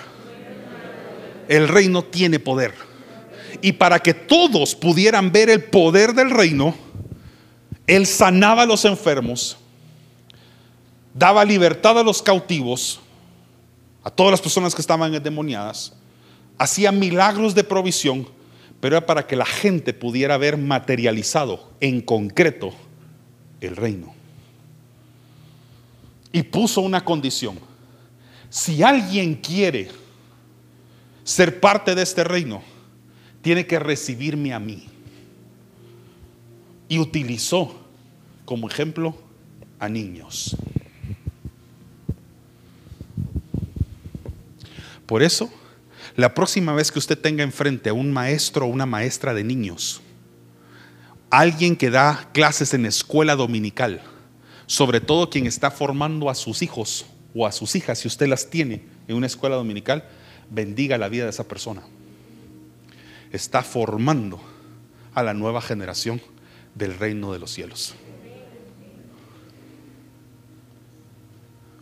El 1.48 1.68
reino 1.68 2.02
tiene 2.02 2.38
poder. 2.38 2.72
Y 3.62 3.72
para 3.72 3.98
que 3.98 4.14
todos 4.14 4.74
pudieran 4.74 5.32
ver 5.32 5.50
el 5.50 5.64
poder 5.64 6.14
del 6.14 6.30
reino, 6.30 6.74
él 7.86 8.06
sanaba 8.06 8.62
a 8.62 8.66
los 8.66 8.84
enfermos, 8.84 9.56
daba 11.12 11.44
libertad 11.44 11.98
a 11.98 12.02
los 12.02 12.22
cautivos, 12.22 13.00
a 14.02 14.10
todas 14.10 14.30
las 14.30 14.40
personas 14.40 14.74
que 14.74 14.80
estaban 14.80 15.14
endemoniadas 15.14 15.94
hacía 16.58 16.92
milagros 16.92 17.54
de 17.54 17.64
provisión, 17.64 18.28
pero 18.80 18.96
era 18.96 19.06
para 19.06 19.26
que 19.26 19.36
la 19.36 19.46
gente 19.46 19.92
pudiera 19.92 20.36
ver 20.36 20.56
materializado 20.56 21.70
en 21.80 22.00
concreto 22.00 22.72
el 23.60 23.76
reino. 23.76 24.14
Y 26.32 26.42
puso 26.42 26.80
una 26.80 27.04
condición. 27.04 27.58
Si 28.50 28.82
alguien 28.82 29.34
quiere 29.36 29.90
ser 31.22 31.60
parte 31.60 31.94
de 31.94 32.02
este 32.02 32.24
reino, 32.24 32.62
tiene 33.44 33.66
que 33.66 33.78
recibirme 33.78 34.54
a 34.54 34.58
mí. 34.58 34.88
Y 36.88 36.98
utilizó 36.98 37.78
como 38.46 38.68
ejemplo 38.68 39.14
a 39.78 39.88
niños. 39.88 40.56
Por 45.04 45.22
eso 45.22 45.52
la 46.16 46.32
próxima 46.32 46.72
vez 46.72 46.90
que 46.90 46.98
usted 46.98 47.18
tenga 47.18 47.44
enfrente 47.44 47.90
a 47.90 47.92
un 47.92 48.10
maestro 48.10 48.64
o 48.64 48.68
una 48.68 48.86
maestra 48.86 49.34
de 49.34 49.44
niños, 49.44 50.00
alguien 51.28 51.76
que 51.76 51.90
da 51.90 52.30
clases 52.32 52.72
en 52.72 52.86
escuela 52.86 53.36
dominical, 53.36 54.00
sobre 54.64 55.02
todo 55.02 55.28
quien 55.28 55.46
está 55.46 55.70
formando 55.70 56.30
a 56.30 56.34
sus 56.34 56.62
hijos 56.62 57.04
o 57.34 57.46
a 57.46 57.52
sus 57.52 57.76
hijas, 57.76 57.98
si 57.98 58.08
usted 58.08 58.26
las 58.26 58.48
tiene 58.48 58.84
en 59.06 59.16
una 59.16 59.26
escuela 59.26 59.56
dominical, 59.56 60.08
bendiga 60.50 60.96
la 60.96 61.10
vida 61.10 61.24
de 61.24 61.30
esa 61.30 61.46
persona. 61.46 61.82
Está 63.34 63.64
formando 63.64 64.40
a 65.12 65.24
la 65.24 65.34
nueva 65.34 65.60
generación 65.60 66.22
del 66.76 66.96
reino 66.96 67.32
de 67.32 67.40
los 67.40 67.50
cielos. 67.50 67.94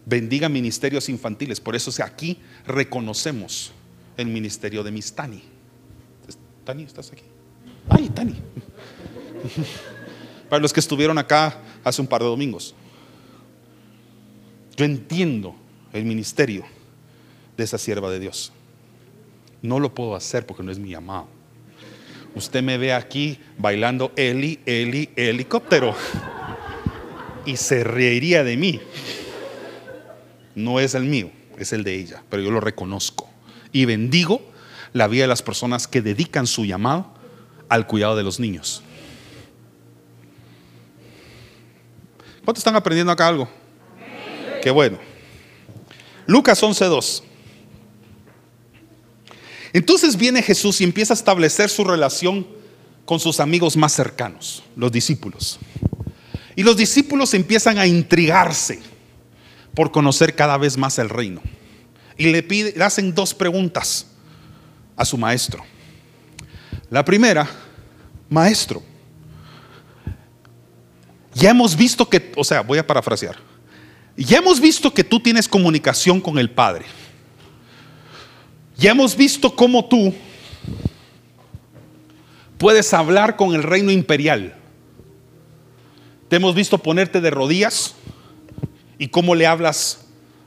Bendiga 0.07 0.49
ministerios 0.49 1.11
infantiles. 1.11 1.61
Por 1.61 1.77
eso 1.77 1.91
aquí 2.03 2.39
reconocemos 2.67 3.73
el 4.17 4.29
ministerio 4.29 4.83
de 4.83 4.91
Miss 4.91 5.15
Tani. 5.15 5.43
Tani, 6.65 6.85
¿estás 6.85 7.13
aquí? 7.13 7.25
Ay, 7.89 8.09
Tani. 8.09 8.35
Para 10.49 10.63
los 10.63 10.73
que 10.73 10.81
estuvieron 10.81 11.19
acá 11.19 11.59
hace 11.85 12.01
un 12.01 12.07
par 12.07 12.23
de 12.23 12.29
domingos. 12.29 12.75
Yo 14.77 14.87
entiendo 14.87 15.55
el 15.93 16.05
ministerio 16.05 16.65
de 17.57 17.65
esa 17.65 17.77
sierva 17.77 18.11
de 18.11 18.21
Dios. 18.21 18.53
No 19.61 19.81
lo 19.81 19.95
puedo 19.95 20.15
hacer 20.15 20.47
porque 20.47 20.63
no 20.63 20.73
es 20.73 20.79
mi 20.79 20.91
llamado. 20.91 21.42
Usted 22.35 22.63
me 22.63 22.79
ve 22.79 22.93
aquí 22.93 23.39
bailando 23.59 24.13
Eli, 24.17 24.61
Eli, 24.65 25.11
helicóptero. 25.17 25.95
Y 27.45 27.57
se 27.57 27.85
reiría 27.85 28.45
de 28.45 28.57
mí. 28.57 28.81
No 30.55 30.81
es 30.81 30.95
el 30.95 31.05
mío, 31.05 31.31
es 31.59 31.73
el 31.73 31.85
de 31.85 31.95
ella, 31.95 32.23
pero 32.29 32.43
yo 32.43 32.51
lo 32.51 32.61
reconozco. 32.61 33.29
Y 33.73 33.85
bendigo 33.85 34.43
la 34.93 35.09
vida 35.09 35.25
de 35.25 35.29
las 35.29 35.43
personas 35.43 35.89
que 35.89 36.03
dedican 36.03 36.47
su 36.47 36.65
llamado 36.65 37.13
al 37.69 37.87
cuidado 37.87 38.17
de 38.17 38.23
los 38.23 38.39
niños. 38.39 38.83
¿Cuántos 42.45 42.61
están 42.61 42.77
aprendiendo 42.77 43.13
acá 43.13 43.29
algo? 43.29 43.49
Qué 44.63 44.71
bueno. 44.71 44.99
Lucas 46.27 46.63
11:2. 46.63 47.23
Entonces 49.73 50.17
viene 50.17 50.43
Jesús 50.43 50.81
y 50.81 50.85
empieza 50.85 51.15
a 51.15 51.17
establecer 51.17 51.71
su 51.71 51.85
relación 51.85 52.47
con 53.05 53.19
sus 53.21 53.41
amigos 53.41 53.77
más 53.77 53.93
cercanos, 53.93 54.63
los 54.77 54.93
discípulos. 54.93 55.59
Y 56.55 56.63
los 56.63 56.77
discípulos 56.77 57.35
empiezan 57.35 57.79
a 57.79 57.87
intrigarse 57.87 58.81
por 59.75 59.91
conocer 59.91 60.35
cada 60.35 60.59
vez 60.59 60.77
más 60.77 60.99
el 60.99 61.09
reino. 61.09 61.41
Y 62.19 62.31
le, 62.31 62.43
pide, 62.43 62.75
le 62.77 62.85
hacen 62.85 63.15
dos 63.15 63.33
preguntas 63.33 64.07
a 64.97 65.05
su 65.05 65.17
maestro. 65.17 65.65
La 66.91 67.05
primera, 67.05 67.49
maestro, 68.29 68.83
ya 71.35 71.51
hemos 71.51 71.75
visto 71.75 72.09
que, 72.09 72.33
o 72.37 72.45
sea, 72.45 72.61
voy 72.61 72.79
a 72.79 72.87
parafrasear, 72.87 73.37
ya 74.17 74.39
hemos 74.39 74.61
visto 74.61 74.93
que 74.93 75.03
tú 75.03 75.19
tienes 75.21 75.49
comunicación 75.49 76.21
con 76.21 76.39
el 76.39 76.51
Padre. 76.51 76.85
Ya 78.83 78.91
hemos 78.91 79.17
visto 79.17 79.55
cómo 79.55 79.85
tú 79.85 80.13
puedes 82.59 82.93
hablar 82.93 83.37
con 83.37 83.55
el 83.55 83.63
reino 83.63 83.93
imperial. 83.93 84.57
Te 86.29 86.35
hemos 86.35 86.57
visto 86.57 86.79
ponerte 86.79 87.21
de 87.21 87.31
rodillas 87.31 87.95
y 88.99 89.07
cómo 89.07 89.37
le 89.37 89.47
hablas 89.47 90.07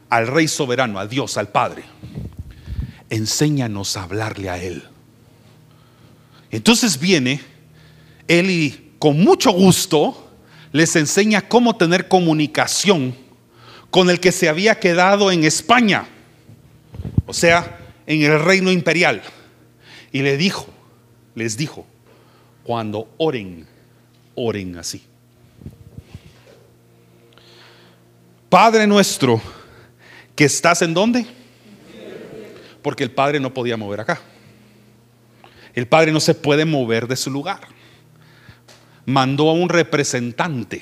al 0.09 0.27
rey 0.27 0.49
soberano, 0.49 0.99
a 0.99 1.07
Dios, 1.07 1.37
al 1.37 1.47
Padre. 1.47 1.85
Enséñanos 3.09 3.95
a 3.95 4.03
hablarle 4.03 4.49
a 4.49 4.61
Él. 4.61 4.83
Entonces 6.51 6.99
viene 6.99 7.39
Él 8.27 8.49
y 8.49 8.91
con 8.99 9.17
mucho 9.17 9.51
gusto 9.51 10.29
les 10.73 10.93
enseña 10.97 11.47
cómo 11.47 11.77
tener 11.77 12.09
comunicación 12.09 13.15
con 13.89 14.09
el 14.09 14.19
que 14.19 14.33
se 14.33 14.49
había 14.49 14.77
quedado 14.77 15.31
en 15.31 15.45
España. 15.45 16.05
O 17.25 17.33
sea, 17.33 17.79
en 18.07 18.21
el 18.21 18.39
reino 18.39 18.71
imperial. 18.71 19.21
Y 20.11 20.21
le 20.21 20.37
dijo, 20.37 20.67
les 21.33 21.57
dijo, 21.57 21.85
cuando 22.63 23.13
oren, 23.17 23.67
oren 24.35 24.77
así. 24.77 25.03
Padre 28.49 28.87
nuestro, 28.87 29.41
que 30.35 30.45
estás 30.45 30.81
en 30.81 30.93
dónde? 30.93 31.25
Porque 32.81 33.03
el 33.03 33.11
Padre 33.11 33.39
no 33.39 33.53
podía 33.53 33.77
mover 33.77 33.99
acá. 33.99 34.21
El 35.73 35.87
Padre 35.87 36.11
no 36.11 36.19
se 36.19 36.33
puede 36.33 36.63
mover 36.63 37.07
de 37.07 37.17
su 37.17 37.29
lugar. 37.29 37.67
Mandó 39.05 39.49
a 39.49 39.53
un 39.53 39.67
representante, 39.67 40.81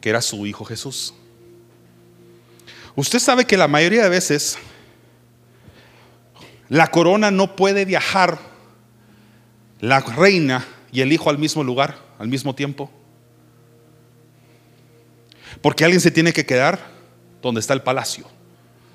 que 0.00 0.08
era 0.08 0.22
su 0.22 0.46
Hijo 0.46 0.64
Jesús. 0.64 1.12
Usted 2.96 3.18
sabe 3.18 3.44
que 3.44 3.56
la 3.56 3.68
mayoría 3.68 4.04
de 4.04 4.08
veces 4.08 4.58
la 6.68 6.90
corona 6.90 7.30
no 7.30 7.56
puede 7.56 7.84
viajar, 7.84 8.38
la 9.80 10.00
reina 10.00 10.66
y 10.92 11.00
el 11.00 11.12
hijo 11.12 11.30
al 11.30 11.38
mismo 11.38 11.64
lugar, 11.64 11.96
al 12.18 12.28
mismo 12.28 12.54
tiempo. 12.54 12.90
Porque 15.62 15.84
alguien 15.84 16.00
se 16.00 16.10
tiene 16.10 16.32
que 16.32 16.44
quedar 16.44 16.78
donde 17.40 17.60
está 17.60 17.72
el 17.74 17.82
palacio. 17.82 18.26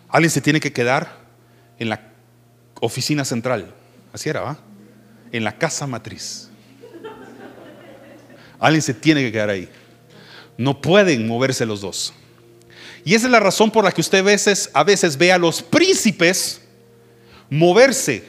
Alguien 0.10 0.30
se 0.30 0.42
tiene 0.42 0.60
que 0.60 0.72
quedar 0.72 1.18
en 1.80 1.90
la 1.90 2.12
oficina 2.80 3.26
central. 3.26 3.74
Así 4.14 4.30
era, 4.30 4.42
¿va? 4.42 4.58
En 5.32 5.44
la 5.44 5.58
casa 5.58 5.88
matriz. 5.88 6.50
Alguien 8.60 8.82
se 8.82 8.94
tiene 8.94 9.22
que 9.24 9.32
quedar 9.32 9.50
ahí. 9.50 9.68
No 10.58 10.80
pueden 10.80 11.28
moverse 11.28 11.66
los 11.66 11.82
dos. 11.82 12.14
Y 13.04 13.16
esa 13.16 13.26
es 13.26 13.32
la 13.32 13.40
razón 13.40 13.72
por 13.72 13.84
la 13.84 13.92
que 13.92 14.02
usted 14.02 14.20
a 14.20 14.24
veces, 14.24 14.70
a 14.74 14.84
veces 14.84 15.18
ve 15.18 15.32
a 15.32 15.38
los 15.38 15.62
príncipes 15.62 16.62
moverse 17.54 18.24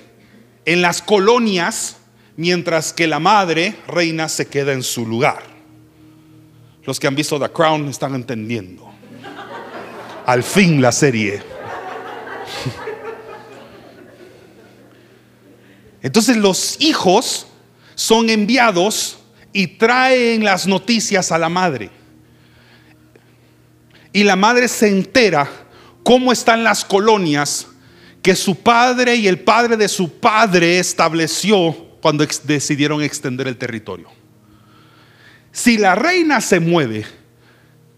en 0.66 0.82
las 0.82 1.00
colonias 1.00 1.96
mientras 2.36 2.92
que 2.92 3.06
la 3.06 3.18
madre 3.18 3.74
reina 3.86 4.28
se 4.28 4.46
queda 4.46 4.74
en 4.74 4.82
su 4.82 5.06
lugar. 5.06 5.42
Los 6.84 7.00
que 7.00 7.06
han 7.06 7.14
visto 7.14 7.40
The 7.40 7.50
Crown 7.50 7.88
están 7.88 8.14
entendiendo. 8.14 8.90
Al 10.26 10.42
fin 10.42 10.82
la 10.82 10.92
serie. 10.92 11.42
Entonces 16.02 16.36
los 16.36 16.76
hijos 16.80 17.46
son 17.94 18.28
enviados 18.28 19.20
y 19.54 19.68
traen 19.68 20.44
las 20.44 20.66
noticias 20.66 21.32
a 21.32 21.38
la 21.38 21.48
madre. 21.48 21.90
Y 24.12 24.22
la 24.24 24.36
madre 24.36 24.68
se 24.68 24.88
entera 24.88 25.48
cómo 26.02 26.30
están 26.30 26.62
las 26.62 26.84
colonias 26.84 27.68
que 28.24 28.34
su 28.34 28.56
padre 28.56 29.16
y 29.16 29.28
el 29.28 29.40
padre 29.40 29.76
de 29.76 29.86
su 29.86 30.10
padre 30.10 30.78
estableció 30.78 31.76
cuando 32.00 32.26
decidieron 32.44 33.02
extender 33.02 33.46
el 33.46 33.58
territorio. 33.58 34.08
Si 35.52 35.76
la 35.76 35.94
reina 35.94 36.40
se 36.40 36.58
mueve, 36.58 37.04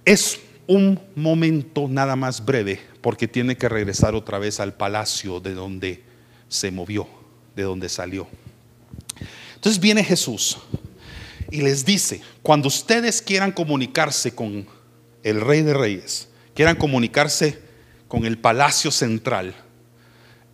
es 0.05 0.41
un 0.67 0.99
momento 1.15 1.87
nada 1.89 2.17
más 2.17 2.45
breve, 2.45 2.81
porque 3.03 3.29
tiene 3.29 3.57
que 3.57 3.69
regresar 3.69 4.17
otra 4.17 4.41
vez 4.41 4.59
al 4.59 4.75
palacio 4.75 5.39
de 5.39 5.55
donde 5.55 6.03
se 6.49 6.73
movió, 6.73 7.07
de 7.55 7.63
donde 7.63 7.89
salió. 7.89 8.27
Entonces 9.55 9.81
viene 9.81 10.03
Jesús 10.03 10.59
y 11.53 11.63
les 11.63 11.85
dice, 11.85 12.21
cuando 12.43 12.67
ustedes 12.67 13.23
quieran 13.23 13.53
comunicarse 13.53 14.35
con 14.35 14.67
el 15.23 15.41
rey 15.41 15.63
de 15.63 15.73
reyes, 15.73 16.27
quieran 16.53 16.75
comunicarse 16.75 17.61
con 18.09 18.27
el 18.27 18.39
palacio 18.39 18.91
central, 18.91 19.55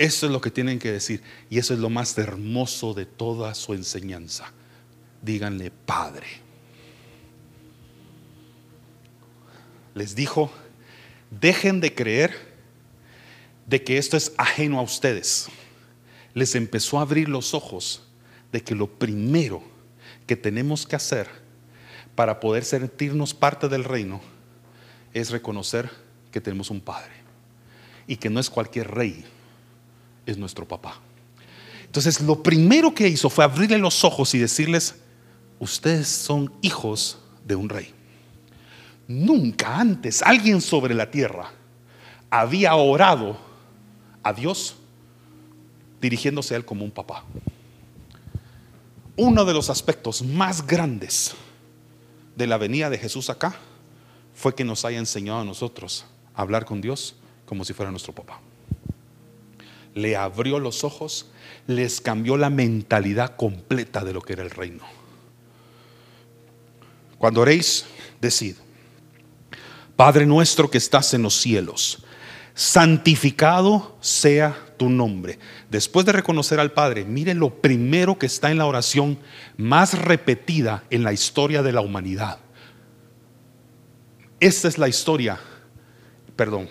eso 0.03 0.27
es 0.27 0.33
lo 0.33 0.41
que 0.41 0.51
tienen 0.51 0.81
que 0.81 0.91
decir. 0.91 1.23
Y 1.49 1.59
eso 1.59 1.75
es 1.75 1.79
lo 1.79 1.89
más 1.89 2.19
hermoso 2.19 2.93
de 2.93 3.07
toda 3.07 3.55
su 3.55 3.73
enseñanza. 3.73 4.53
Díganle 5.23 5.71
Padre. 5.71 6.27
Les 9.95 10.17
dijo, 10.17 10.51
dejen 11.31 11.81
de 11.81 11.95
creer 11.95 12.35
de 13.69 13.85
que 13.85 13.97
esto 13.97 14.17
es 14.17 14.33
ajeno 14.39 14.81
a 14.81 14.83
ustedes. 14.83 15.47
Les 16.35 16.57
empezó 16.57 16.99
a 16.99 17.03
abrir 17.03 17.29
los 17.29 17.55
ojos 17.55 18.03
de 18.51 18.61
que 18.61 18.75
lo 18.75 18.89
primero 18.89 19.63
que 20.27 20.35
tenemos 20.35 20.85
que 20.85 20.97
hacer 20.97 21.29
para 22.17 22.41
poder 22.41 22.65
sentirnos 22.65 23.35
parte 23.35 23.69
del 23.69 23.85
reino 23.85 24.21
es 25.15 25.31
reconocer 25.31 25.89
que 26.33 26.41
tenemos 26.41 26.71
un 26.71 26.81
Padre 26.81 27.13
y 28.09 28.17
que 28.17 28.31
no 28.31 28.41
es 28.41 28.51
cualquier 28.51 28.91
rey 28.91 29.25
es 30.27 30.39
nuestro 30.39 30.67
papá. 30.67 31.01
Entonces 31.85 32.21
lo 32.21 32.43
primero 32.43 32.95
que 32.95 33.09
hizo 33.09 33.29
fue 33.29 33.45
abrirle 33.45 33.79
los 33.79 34.05
ojos 34.05 34.35
y 34.35 34.39
decirles, 34.39 34.97
ustedes 35.59 36.09
son 36.09 36.53
hijos 36.63 37.19
de 37.45 37.55
un 37.55 37.69
rey. 37.69 37.93
Nunca 39.09 39.79
antes 39.79 40.23
alguien 40.23 40.61
sobre 40.61 40.95
la 40.95 41.11
tierra 41.11 41.51
había 42.31 42.75
orado 42.75 43.37
a 44.23 44.33
Dios 44.33 44.77
dirigiéndose 46.01 46.55
a 46.55 46.57
Él 46.57 46.65
como 46.65 46.85
un 46.85 46.91
papá. 46.91 47.25
Uno 49.17 49.45
de 49.45 49.53
los 49.53 49.69
aspectos 49.69 50.23
más 50.23 50.67
grandes 50.67 51.35
de 52.35 52.47
la 52.47 52.57
venida 52.57 52.89
de 52.89 52.97
Jesús 52.97 53.29
acá 53.29 53.55
fue 54.35 54.55
que 54.55 54.65
nos 54.65 54.85
haya 54.85 54.99
enseñado 54.99 55.41
a 55.41 55.45
nosotros 55.45 56.07
a 56.35 56.41
hablar 56.41 56.65
con 56.65 56.81
Dios 56.81 57.17
como 57.45 57.65
si 57.65 57.75
fuera 57.75 57.91
nuestro 57.91 58.15
papá. 58.15 58.41
Le 59.95 60.17
abrió 60.17 60.59
los 60.59 60.85
ojos, 60.85 61.31
les 61.67 62.01
cambió 62.01 62.37
la 62.37 62.51
mentalidad 62.51 63.37
completa 63.37 64.05
de 64.05 64.13
lo 64.13 64.23
que 64.23 64.35
era 64.35 64.43
el 64.43 64.51
reino. 64.51 64.85
Cuando 67.19 67.43
oréis, 67.43 67.85
decid, 68.21 68.57
Padre 69.97 70.27
nuestro 70.27 70.71
que 70.71 70.79
estás 70.79 71.15
en 71.15 71.23
los 71.23 71.35
cielos, 71.35 72.05
santificado 72.55 73.97
sea 74.01 74.57
tu 74.77 74.91
nombre. 74.91 75.39
Después 75.71 76.05
de 76.05 76.13
reconocer 76.13 76.59
al 76.59 76.73
Padre, 76.73 77.05
mire 77.05 77.35
lo 77.35 77.61
primero 77.61 78.19
que 78.19 78.27
está 78.27 78.51
en 78.51 78.59
la 78.59 78.67
oración 78.67 79.19
más 79.57 79.99
repetida 79.99 80.85
en 80.91 81.05
la 81.05 81.13
historia 81.13 81.63
de 81.63 81.73
la 81.73 81.81
humanidad. 81.81 82.39
Esta 84.41 84.67
es 84.67 84.77
la 84.77 84.89
historia, 84.89 85.39
perdón, 86.35 86.69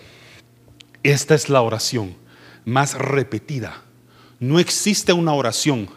esta 1.02 1.34
es 1.34 1.48
la 1.48 1.62
oración 1.62 2.21
más 2.64 2.94
repetida. 2.94 3.82
No 4.40 4.58
existe 4.58 5.12
una 5.12 5.32
oración 5.32 5.88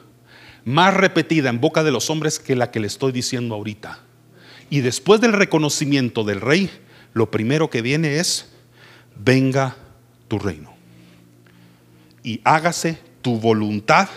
más 0.64 0.94
repetida 0.94 1.50
en 1.50 1.62
boca 1.62 1.84
de 1.84 1.92
los 1.92 2.10
hombres 2.10 2.40
que 2.40 2.56
la 2.56 2.72
que 2.72 2.80
le 2.80 2.88
estoy 2.88 3.12
diciendo 3.12 3.56
ahorita. 3.56 4.00
Y 4.70 4.82
después 4.82 5.22
del 5.22 5.34
reconocimiento 5.34 6.24
del 6.24 6.42
rey, 6.42 6.70
lo 7.14 7.30
primero 7.30 7.70
que 7.70 7.82
viene 7.82 8.20
es, 8.20 8.52
venga 9.16 9.76
tu 10.28 10.40
reino. 10.40 10.74
Y 12.24 12.42
hágase 12.44 12.98
tu 13.22 13.40
voluntad 13.40 14.10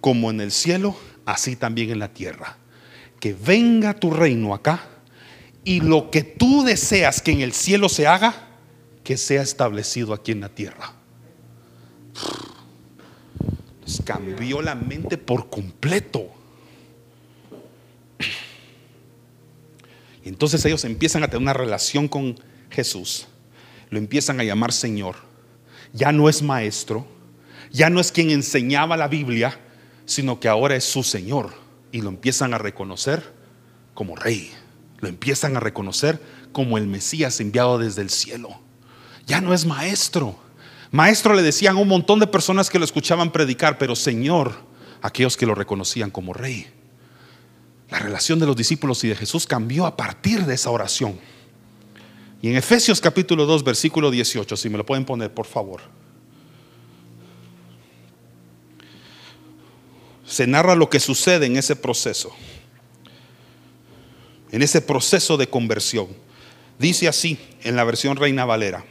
como 0.00 0.30
en 0.30 0.40
el 0.40 0.52
cielo, 0.52 0.96
así 1.24 1.56
también 1.56 1.90
en 1.90 1.98
la 1.98 2.08
tierra. 2.12 2.58
Que 3.18 3.32
venga 3.34 3.94
tu 3.94 4.10
reino 4.10 4.54
acá 4.54 4.86
y 5.64 5.80
lo 5.80 6.10
que 6.10 6.22
tú 6.22 6.62
deseas 6.62 7.22
que 7.22 7.32
en 7.32 7.40
el 7.40 7.54
cielo 7.54 7.88
se 7.88 8.06
haga, 8.06 8.34
que 9.02 9.16
sea 9.16 9.42
establecido 9.42 10.12
aquí 10.12 10.32
en 10.32 10.40
la 10.40 10.50
tierra. 10.50 10.92
Les 13.84 13.93
cambió 14.04 14.62
la 14.62 14.74
mente 14.74 15.18
por 15.18 15.50
completo. 15.50 16.28
Y 20.24 20.28
entonces 20.28 20.64
ellos 20.64 20.84
empiezan 20.84 21.22
a 21.22 21.28
tener 21.28 21.42
una 21.42 21.52
relación 21.52 22.08
con 22.08 22.38
Jesús. 22.70 23.26
Lo 23.90 23.98
empiezan 23.98 24.40
a 24.40 24.44
llamar 24.44 24.72
Señor. 24.72 25.16
Ya 25.92 26.12
no 26.12 26.28
es 26.28 26.42
maestro, 26.42 27.06
ya 27.70 27.90
no 27.90 28.00
es 28.00 28.10
quien 28.10 28.30
enseñaba 28.30 28.96
la 28.96 29.08
Biblia, 29.08 29.60
sino 30.06 30.40
que 30.40 30.48
ahora 30.48 30.76
es 30.76 30.84
su 30.84 31.02
Señor. 31.02 31.52
Y 31.92 32.00
lo 32.00 32.08
empiezan 32.08 32.54
a 32.54 32.58
reconocer 32.58 33.32
como 33.94 34.16
rey. 34.16 34.50
Lo 35.00 35.08
empiezan 35.08 35.56
a 35.56 35.60
reconocer 35.60 36.20
como 36.52 36.78
el 36.78 36.86
Mesías 36.86 37.38
enviado 37.40 37.78
desde 37.78 38.02
el 38.02 38.10
cielo. 38.10 38.48
Ya 39.26 39.40
no 39.40 39.52
es 39.52 39.66
maestro. 39.66 40.38
Maestro 40.94 41.34
le 41.34 41.42
decían 41.42 41.76
un 41.76 41.88
montón 41.88 42.20
de 42.20 42.26
personas 42.28 42.70
que 42.70 42.78
lo 42.78 42.84
escuchaban 42.84 43.32
predicar, 43.32 43.78
pero 43.78 43.96
Señor, 43.96 44.54
aquellos 45.02 45.36
que 45.36 45.44
lo 45.44 45.56
reconocían 45.56 46.08
como 46.08 46.32
rey. 46.32 46.68
La 47.90 47.98
relación 47.98 48.38
de 48.38 48.46
los 48.46 48.54
discípulos 48.54 49.02
y 49.02 49.08
de 49.08 49.16
Jesús 49.16 49.44
cambió 49.44 49.86
a 49.86 49.96
partir 49.96 50.46
de 50.46 50.54
esa 50.54 50.70
oración. 50.70 51.18
Y 52.40 52.48
en 52.48 52.54
Efesios 52.54 53.00
capítulo 53.00 53.44
2, 53.44 53.64
versículo 53.64 54.12
18, 54.12 54.56
si 54.56 54.68
me 54.68 54.78
lo 54.78 54.86
pueden 54.86 55.04
poner, 55.04 55.34
por 55.34 55.46
favor. 55.46 55.80
Se 60.24 60.46
narra 60.46 60.76
lo 60.76 60.88
que 60.88 61.00
sucede 61.00 61.46
en 61.46 61.56
ese 61.56 61.74
proceso. 61.74 62.32
En 64.52 64.62
ese 64.62 64.80
proceso 64.80 65.36
de 65.36 65.48
conversión. 65.48 66.06
Dice 66.78 67.08
así 67.08 67.36
en 67.64 67.74
la 67.74 67.82
versión 67.82 68.16
Reina 68.16 68.44
Valera. 68.44 68.84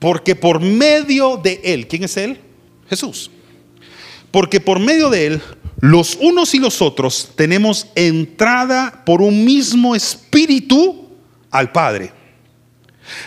Porque 0.00 0.34
por 0.34 0.60
medio 0.60 1.36
de 1.36 1.60
Él, 1.62 1.86
¿quién 1.86 2.02
es 2.02 2.16
Él? 2.16 2.40
Jesús. 2.88 3.30
Porque 4.32 4.60
por 4.60 4.80
medio 4.80 5.10
de 5.10 5.26
Él 5.26 5.42
los 5.80 6.16
unos 6.20 6.54
y 6.54 6.58
los 6.58 6.82
otros 6.82 7.30
tenemos 7.36 7.86
entrada 7.94 9.02
por 9.06 9.22
un 9.22 9.44
mismo 9.44 9.94
espíritu 9.94 11.08
al 11.50 11.70
Padre. 11.70 12.12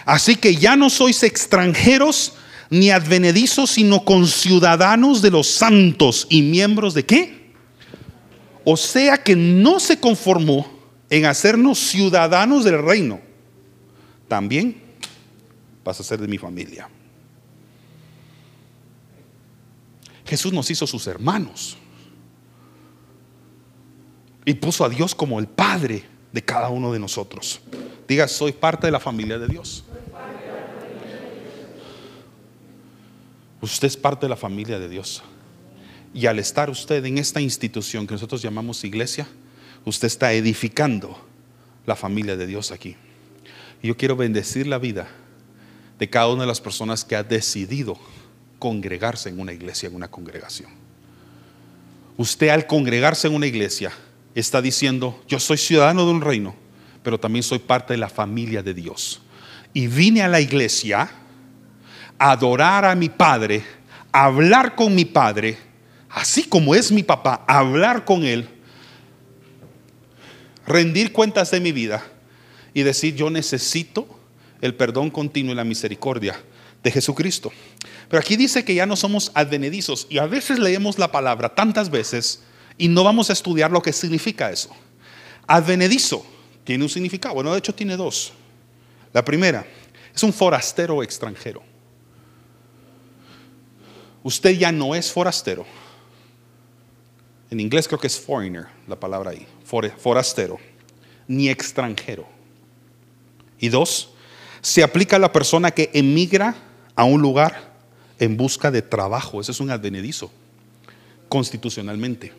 Así 0.06 0.36
que 0.36 0.56
ya 0.56 0.76
no 0.76 0.90
sois 0.90 1.24
extranjeros 1.24 2.34
ni 2.70 2.90
advenedizos, 2.90 3.72
sino 3.72 4.04
conciudadanos 4.04 5.22
de 5.22 5.32
los 5.32 5.48
santos 5.48 6.26
y 6.30 6.42
miembros 6.42 6.94
de 6.94 7.06
qué? 7.06 7.44
O 8.64 8.78
sea 8.78 9.18
que 9.18 9.36
no 9.36 9.80
se 9.80 10.00
conformó 10.00 10.68
en 11.10 11.26
hacernos 11.26 11.78
ciudadanos 11.80 12.64
del 12.64 12.82
reino. 12.84 13.20
También 14.28 14.83
vas 15.84 16.00
a 16.00 16.04
ser 16.04 16.20
de 16.20 16.28
mi 16.28 16.38
familia. 16.38 16.90
Jesús 20.26 20.54
nos 20.54 20.70
hizo 20.72 20.88
sus 20.88 21.06
hermanos 21.08 21.78
y 24.46 24.54
puso 24.54 24.86
a 24.86 24.90
Dios 24.90 25.14
como 25.14 25.40
el 25.40 25.48
Padre 25.48 26.04
de 26.32 26.44
cada 26.44 26.70
uno 26.70 26.92
de 26.92 27.00
nosotros. 27.00 27.62
Diga, 28.08 28.28
soy 28.28 28.52
parte 28.52 28.88
de 28.88 28.92
la 28.92 29.00
familia 29.00 29.38
de 29.38 29.48
Dios. 29.48 29.84
Usted 33.62 33.88
es 33.88 33.98
parte 33.98 34.26
de 34.26 34.30
la 34.30 34.36
familia 34.36 34.80
de 34.80 34.90
Dios. 34.90 35.24
Y 36.14 36.26
al 36.26 36.38
estar 36.40 36.70
usted 36.70 37.04
en 37.06 37.18
esta 37.18 37.40
institución 37.40 38.06
que 38.06 38.14
nosotros 38.14 38.42
llamamos 38.42 38.84
iglesia, 38.84 39.28
usted 39.86 40.08
está 40.08 40.34
edificando 40.34 41.18
la 41.86 41.96
familia 41.96 42.36
de 42.36 42.46
Dios 42.46 42.72
aquí. 42.72 42.96
Y 43.82 43.88
yo 43.88 43.98
quiero 43.98 44.16
bendecir 44.16 44.68
la 44.68 44.80
vida 44.80 45.08
de 46.04 46.10
cada 46.10 46.28
una 46.28 46.42
de 46.42 46.48
las 46.48 46.60
personas 46.60 47.06
que 47.06 47.16
ha 47.16 47.24
decidido 47.24 47.98
congregarse 48.60 49.30
en 49.30 49.40
una 49.40 49.54
iglesia, 49.54 49.88
en 49.88 49.96
una 49.96 50.12
congregación. 50.12 50.70
Usted 52.18 52.50
al 52.50 52.68
congregarse 52.68 53.28
en 53.28 53.36
una 53.36 53.48
iglesia, 53.48 53.94
está 54.36 54.62
diciendo, 54.62 55.24
yo 55.30 55.40
soy 55.40 55.58
ciudadano 55.58 56.06
de 56.06 56.12
un 56.12 56.20
reino, 56.20 56.56
pero 57.04 57.18
también 57.18 57.42
soy 57.42 57.60
parte 57.60 57.94
de 57.94 58.00
la 58.00 58.10
familia 58.10 58.62
de 58.62 58.74
Dios. 58.74 59.22
Y 59.72 59.88
vine 59.88 60.22
a 60.22 60.28
la 60.28 60.42
iglesia 60.42 61.10
a 62.20 62.32
adorar 62.32 62.84
a 62.84 62.96
mi 62.96 63.08
Padre, 63.08 63.64
a 64.12 64.26
hablar 64.26 64.76
con 64.76 64.94
mi 64.94 65.06
Padre, 65.06 65.58
así 66.10 66.44
como 66.44 66.76
es 66.76 66.92
mi 66.92 67.04
papá, 67.04 67.46
hablar 67.48 68.04
con 68.04 68.26
Él, 68.26 68.50
rendir 70.68 71.14
cuentas 71.14 71.50
de 71.52 71.62
mi 71.62 71.72
vida 71.72 72.04
y 72.74 72.84
decir, 72.84 73.16
yo 73.16 73.30
necesito 73.30 74.20
el 74.64 74.76
perdón 74.76 75.10
continuo 75.10 75.52
y 75.52 75.56
la 75.56 75.66
misericordia 75.66 76.42
de 76.82 76.90
Jesucristo. 76.90 77.52
Pero 78.08 78.22
aquí 78.22 78.38
dice 78.38 78.64
que 78.64 78.74
ya 78.74 78.86
no 78.86 78.96
somos 78.96 79.30
advenedizos 79.34 80.08
y 80.10 80.20
a 80.20 80.26
veces 80.26 80.58
leemos 80.58 80.98
la 80.98 81.12
palabra 81.12 81.54
tantas 81.54 81.90
veces 81.90 82.44
y 82.78 82.88
no 82.88 83.04
vamos 83.04 83.30
a 83.30 83.34
estudiar 83.34 83.72
lo 83.72 83.82
que 83.82 83.92
significa 83.92 84.50
eso. 84.50 84.70
Advenedizo 85.48 86.26
tiene 86.64 86.86
un 86.86 86.90
significado. 86.90 87.36
Bueno, 87.36 87.52
de 87.52 87.58
hecho 87.58 87.76
tiene 87.76 87.98
dos. 87.98 88.32
La 89.12 89.26
primera 89.26 89.68
es 90.16 90.24
un 90.24 90.32
forastero 90.32 91.04
extranjero. 91.04 91.62
Usted 94.24 94.52
ya 94.52 94.72
no 94.72 94.96
es 94.96 95.12
forastero. 95.12 95.66
En 97.50 97.60
inglés 97.60 97.86
creo 97.86 98.00
que 98.00 98.08
es 98.08 98.18
foreigner, 98.18 98.68
la 98.88 98.98
palabra 98.98 99.32
ahí. 99.32 99.46
Forastero. 99.98 100.58
Ni 101.28 101.50
extranjero. 101.50 102.26
Y 103.60 103.68
dos, 103.68 104.13
se 104.64 104.82
aplica 104.82 105.18
a 105.18 105.20
la 105.20 105.34
persona 105.34 105.72
que 105.72 105.92
emigra 105.94 106.56
a 106.96 107.04
un 107.04 107.22
lugar 107.22 107.74
en 108.18 108.38
busca 108.38 108.72
de 108.72 108.82
trabajo. 108.82 109.42
Ese 109.42 109.52
es 109.52 109.60
un 109.60 109.70
advenedizo, 109.70 110.32
constitucionalmente. 111.28 112.32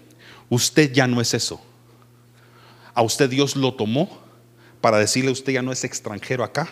Usted 0.48 0.90
ya 0.90 1.06
no 1.06 1.20
es 1.20 1.34
eso. 1.34 1.60
A 2.94 3.02
usted 3.02 3.28
Dios 3.28 3.56
lo 3.56 3.74
tomó 3.74 4.18
para 4.80 4.98
decirle 4.98 5.30
usted 5.30 5.52
ya 5.52 5.62
no 5.62 5.70
es 5.70 5.84
extranjero 5.84 6.44
acá. 6.44 6.70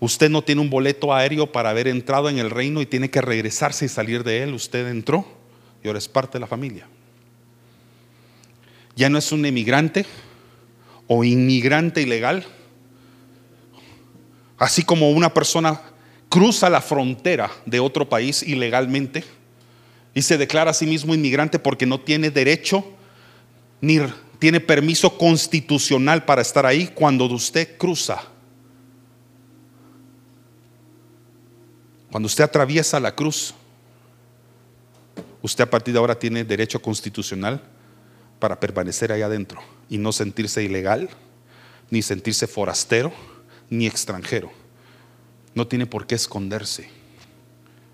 Usted 0.00 0.30
no 0.30 0.42
tiene 0.42 0.62
un 0.62 0.70
boleto 0.70 1.12
aéreo 1.12 1.52
para 1.52 1.70
haber 1.70 1.86
entrado 1.86 2.30
en 2.30 2.38
el 2.38 2.50
reino 2.50 2.80
y 2.80 2.86
tiene 2.86 3.10
que 3.10 3.20
regresarse 3.20 3.84
y 3.84 3.88
salir 3.88 4.24
de 4.24 4.42
él. 4.42 4.54
Usted 4.54 4.88
entró 4.88 5.26
y 5.84 5.86
ahora 5.86 5.98
es 5.98 6.08
parte 6.08 6.38
de 6.38 6.40
la 6.40 6.46
familia. 6.46 6.86
Ya 8.94 9.10
no 9.10 9.18
es 9.18 9.30
un 9.32 9.44
emigrante 9.44 10.06
o 11.08 11.24
inmigrante 11.24 12.00
ilegal. 12.00 12.46
Así 14.58 14.82
como 14.82 15.10
una 15.10 15.32
persona 15.32 15.80
cruza 16.28 16.70
la 16.70 16.80
frontera 16.80 17.50
de 17.66 17.80
otro 17.80 18.08
país 18.08 18.42
ilegalmente 18.42 19.24
y 20.14 20.22
se 20.22 20.38
declara 20.38 20.70
a 20.70 20.74
sí 20.74 20.86
mismo 20.86 21.14
inmigrante 21.14 21.58
porque 21.58 21.86
no 21.86 22.00
tiene 22.00 22.30
derecho 22.30 22.84
ni 23.80 24.00
tiene 24.38 24.60
permiso 24.60 25.16
constitucional 25.16 26.24
para 26.24 26.42
estar 26.42 26.66
ahí 26.66 26.88
cuando 26.88 27.26
usted 27.26 27.76
cruza. 27.76 28.22
Cuando 32.10 32.26
usted 32.26 32.44
atraviesa 32.44 32.98
la 33.00 33.14
cruz, 33.14 33.54
usted 35.42 35.64
a 35.64 35.70
partir 35.70 35.92
de 35.92 36.00
ahora 36.00 36.18
tiene 36.18 36.44
derecho 36.44 36.80
constitucional 36.80 37.62
para 38.38 38.58
permanecer 38.58 39.12
ahí 39.12 39.22
adentro 39.22 39.60
y 39.88 39.98
no 39.98 40.12
sentirse 40.12 40.62
ilegal, 40.62 41.10
ni 41.90 42.02
sentirse 42.02 42.46
forastero, 42.46 43.12
ni 43.70 43.86
extranjero. 43.86 44.50
No 45.54 45.66
tiene 45.66 45.86
por 45.86 46.06
qué 46.06 46.14
esconderse. 46.14 46.88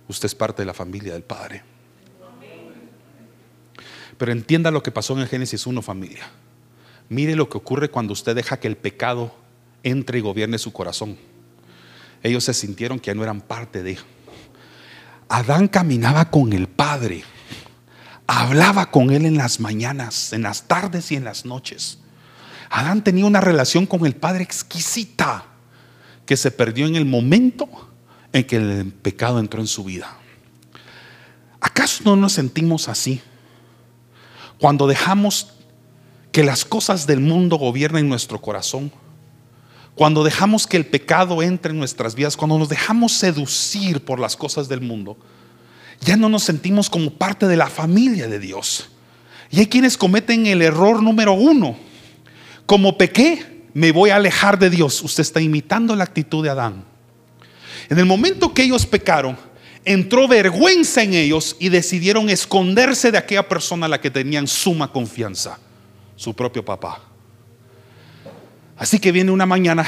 usted 0.08 0.26
es 0.26 0.34
parte 0.34 0.62
de 0.62 0.66
la 0.66 0.74
familia 0.74 1.12
del 1.12 1.22
Padre. 1.22 1.62
Pero 4.18 4.32
entienda 4.32 4.70
lo 4.70 4.82
que 4.82 4.90
pasó 4.90 5.14
en 5.14 5.20
el 5.20 5.28
Génesis 5.28 5.66
1, 5.66 5.80
familia. 5.80 6.28
Mire 7.08 7.34
lo 7.34 7.48
que 7.48 7.58
ocurre 7.58 7.90
cuando 7.90 8.12
usted 8.12 8.34
deja 8.34 8.58
que 8.58 8.68
el 8.68 8.76
pecado 8.76 9.34
entre 9.82 10.18
y 10.18 10.20
gobierne 10.20 10.58
su 10.58 10.72
corazón. 10.72 11.16
Ellos 12.22 12.44
se 12.44 12.54
sintieron 12.54 13.00
que 13.00 13.14
no 13.14 13.22
eran 13.22 13.40
parte 13.40 13.82
de. 13.82 13.98
Adán 15.28 15.66
caminaba 15.66 16.30
con 16.30 16.52
el 16.52 16.68
Padre, 16.68 17.24
hablaba 18.26 18.90
con 18.90 19.10
él 19.10 19.24
en 19.24 19.36
las 19.36 19.60
mañanas, 19.60 20.32
en 20.32 20.42
las 20.42 20.68
tardes 20.68 21.10
y 21.10 21.16
en 21.16 21.24
las 21.24 21.44
noches. 21.44 21.98
Adán 22.70 23.02
tenía 23.02 23.24
una 23.24 23.40
relación 23.40 23.86
con 23.86 24.04
el 24.06 24.14
Padre 24.14 24.44
exquisita 24.44 25.51
que 26.26 26.36
se 26.36 26.50
perdió 26.50 26.86
en 26.86 26.96
el 26.96 27.04
momento 27.04 27.68
en 28.32 28.44
que 28.44 28.56
el 28.56 28.92
pecado 28.92 29.38
entró 29.38 29.60
en 29.60 29.66
su 29.66 29.84
vida. 29.84 30.16
¿Acaso 31.60 32.02
no 32.04 32.16
nos 32.16 32.32
sentimos 32.32 32.88
así? 32.88 33.20
Cuando 34.58 34.86
dejamos 34.86 35.54
que 36.32 36.42
las 36.42 36.64
cosas 36.64 37.06
del 37.06 37.20
mundo 37.20 37.56
gobiernen 37.56 38.08
nuestro 38.08 38.40
corazón, 38.40 38.90
cuando 39.94 40.24
dejamos 40.24 40.66
que 40.66 40.76
el 40.76 40.86
pecado 40.86 41.42
entre 41.42 41.72
en 41.72 41.78
nuestras 41.78 42.14
vidas, 42.14 42.36
cuando 42.36 42.58
nos 42.58 42.68
dejamos 42.68 43.12
seducir 43.12 44.04
por 44.04 44.18
las 44.18 44.36
cosas 44.36 44.68
del 44.68 44.80
mundo, 44.80 45.16
ya 46.00 46.16
no 46.16 46.28
nos 46.28 46.42
sentimos 46.42 46.88
como 46.88 47.10
parte 47.10 47.46
de 47.46 47.56
la 47.56 47.68
familia 47.68 48.26
de 48.26 48.38
Dios. 48.38 48.88
Y 49.50 49.60
hay 49.60 49.66
quienes 49.66 49.98
cometen 49.98 50.46
el 50.46 50.62
error 50.62 51.02
número 51.02 51.34
uno. 51.34 51.76
Como 52.64 52.96
pequé, 52.96 53.51
me 53.74 53.92
voy 53.92 54.10
a 54.10 54.16
alejar 54.16 54.58
de 54.58 54.70
Dios. 54.70 55.02
Usted 55.02 55.22
está 55.22 55.40
imitando 55.40 55.94
la 55.96 56.04
actitud 56.04 56.42
de 56.42 56.50
Adán. 56.50 56.84
En 57.88 57.98
el 57.98 58.06
momento 58.06 58.54
que 58.54 58.62
ellos 58.62 58.86
pecaron, 58.86 59.36
entró 59.84 60.28
vergüenza 60.28 61.02
en 61.02 61.14
ellos 61.14 61.56
y 61.58 61.68
decidieron 61.68 62.28
esconderse 62.30 63.10
de 63.10 63.18
aquella 63.18 63.48
persona 63.48 63.86
a 63.86 63.88
la 63.88 64.00
que 64.00 64.10
tenían 64.10 64.46
suma 64.46 64.92
confianza, 64.92 65.58
su 66.16 66.34
propio 66.34 66.64
papá. 66.64 67.02
Así 68.76 68.98
que 68.98 69.12
viene 69.12 69.30
una 69.30 69.46
mañana 69.46 69.86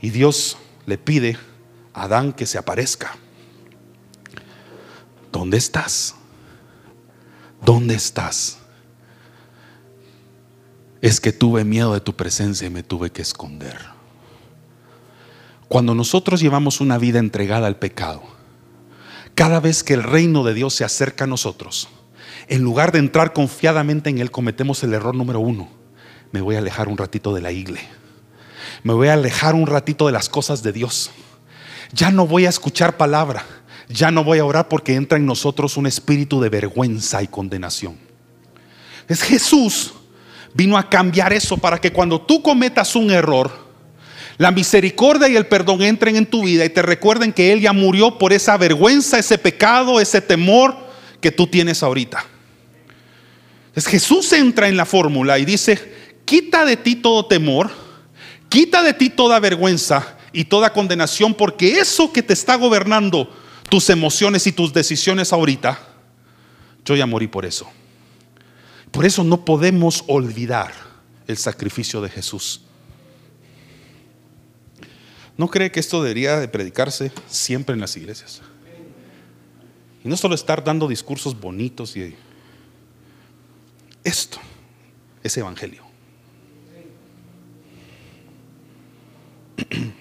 y 0.00 0.10
Dios 0.10 0.56
le 0.86 0.98
pide 0.98 1.36
a 1.92 2.04
Adán 2.04 2.32
que 2.32 2.46
se 2.46 2.58
aparezca. 2.58 3.16
¿Dónde 5.32 5.58
estás? 5.58 6.14
¿Dónde 7.64 7.94
estás? 7.94 8.57
Es 11.00 11.20
que 11.20 11.32
tuve 11.32 11.64
miedo 11.64 11.94
de 11.94 12.00
tu 12.00 12.16
presencia 12.16 12.66
y 12.66 12.70
me 12.70 12.82
tuve 12.82 13.10
que 13.10 13.22
esconder. 13.22 13.78
Cuando 15.68 15.94
nosotros 15.94 16.40
llevamos 16.40 16.80
una 16.80 16.98
vida 16.98 17.18
entregada 17.18 17.66
al 17.66 17.76
pecado, 17.76 18.22
cada 19.34 19.60
vez 19.60 19.84
que 19.84 19.94
el 19.94 20.02
reino 20.02 20.42
de 20.42 20.54
Dios 20.54 20.74
se 20.74 20.84
acerca 20.84 21.24
a 21.24 21.28
nosotros, 21.28 21.88
en 22.48 22.62
lugar 22.62 22.90
de 22.90 22.98
entrar 22.98 23.32
confiadamente 23.32 24.10
en 24.10 24.18
Él, 24.18 24.30
cometemos 24.30 24.82
el 24.82 24.94
error 24.94 25.14
número 25.14 25.40
uno. 25.40 25.68
Me 26.32 26.40
voy 26.40 26.56
a 26.56 26.58
alejar 26.58 26.88
un 26.88 26.96
ratito 26.96 27.34
de 27.34 27.42
la 27.42 27.52
iglesia. 27.52 27.90
Me 28.82 28.92
voy 28.92 29.08
a 29.08 29.14
alejar 29.14 29.54
un 29.54 29.66
ratito 29.66 30.06
de 30.06 30.12
las 30.12 30.28
cosas 30.28 30.62
de 30.62 30.72
Dios. 30.72 31.10
Ya 31.92 32.10
no 32.10 32.26
voy 32.26 32.46
a 32.46 32.48
escuchar 32.48 32.96
palabra. 32.96 33.44
Ya 33.88 34.10
no 34.10 34.24
voy 34.24 34.38
a 34.38 34.44
orar 34.44 34.68
porque 34.68 34.94
entra 34.94 35.18
en 35.18 35.26
nosotros 35.26 35.76
un 35.76 35.86
espíritu 35.86 36.40
de 36.40 36.48
vergüenza 36.48 37.22
y 37.22 37.28
condenación. 37.28 37.96
Es 39.08 39.22
Jesús 39.22 39.94
vino 40.58 40.76
a 40.76 40.90
cambiar 40.90 41.32
eso 41.32 41.56
para 41.56 41.80
que 41.80 41.92
cuando 41.92 42.20
tú 42.20 42.42
cometas 42.42 42.96
un 42.96 43.12
error, 43.12 43.68
la 44.38 44.50
misericordia 44.50 45.28
y 45.28 45.36
el 45.36 45.46
perdón 45.46 45.82
entren 45.82 46.16
en 46.16 46.26
tu 46.26 46.42
vida 46.42 46.64
y 46.64 46.68
te 46.68 46.82
recuerden 46.82 47.32
que 47.32 47.52
Él 47.52 47.60
ya 47.60 47.72
murió 47.72 48.18
por 48.18 48.32
esa 48.32 48.56
vergüenza, 48.56 49.20
ese 49.20 49.38
pecado, 49.38 50.00
ese 50.00 50.20
temor 50.20 50.76
que 51.20 51.30
tú 51.30 51.46
tienes 51.46 51.84
ahorita. 51.84 52.24
Es 53.72 53.86
Jesús 53.86 54.32
entra 54.32 54.66
en 54.66 54.76
la 54.76 54.84
fórmula 54.84 55.38
y 55.38 55.44
dice, 55.44 56.16
quita 56.24 56.64
de 56.64 56.76
ti 56.76 56.96
todo 56.96 57.26
temor, 57.26 57.70
quita 58.48 58.82
de 58.82 58.94
ti 58.94 59.10
toda 59.10 59.38
vergüenza 59.38 60.16
y 60.32 60.46
toda 60.46 60.72
condenación, 60.72 61.34
porque 61.34 61.78
eso 61.78 62.12
que 62.12 62.24
te 62.24 62.32
está 62.32 62.56
gobernando 62.56 63.32
tus 63.70 63.90
emociones 63.90 64.44
y 64.48 64.50
tus 64.50 64.72
decisiones 64.72 65.32
ahorita, 65.32 65.78
yo 66.84 66.96
ya 66.96 67.06
morí 67.06 67.28
por 67.28 67.46
eso. 67.46 67.70
Por 68.90 69.04
eso 69.04 69.24
no 69.24 69.44
podemos 69.44 70.04
olvidar 70.06 70.72
el 71.26 71.36
sacrificio 71.36 72.00
de 72.00 72.08
Jesús. 72.08 72.62
¿No 75.36 75.48
cree 75.48 75.70
que 75.70 75.80
esto 75.80 76.02
debería 76.02 76.38
de 76.40 76.48
predicarse 76.48 77.12
siempre 77.28 77.74
en 77.74 77.80
las 77.80 77.96
iglesias? 77.96 78.42
Y 80.04 80.08
no 80.08 80.16
solo 80.16 80.34
estar 80.34 80.64
dando 80.64 80.88
discursos 80.88 81.38
bonitos 81.38 81.96
y 81.96 82.14
esto 84.02 84.38
es 85.22 85.36
evangelio. 85.36 85.82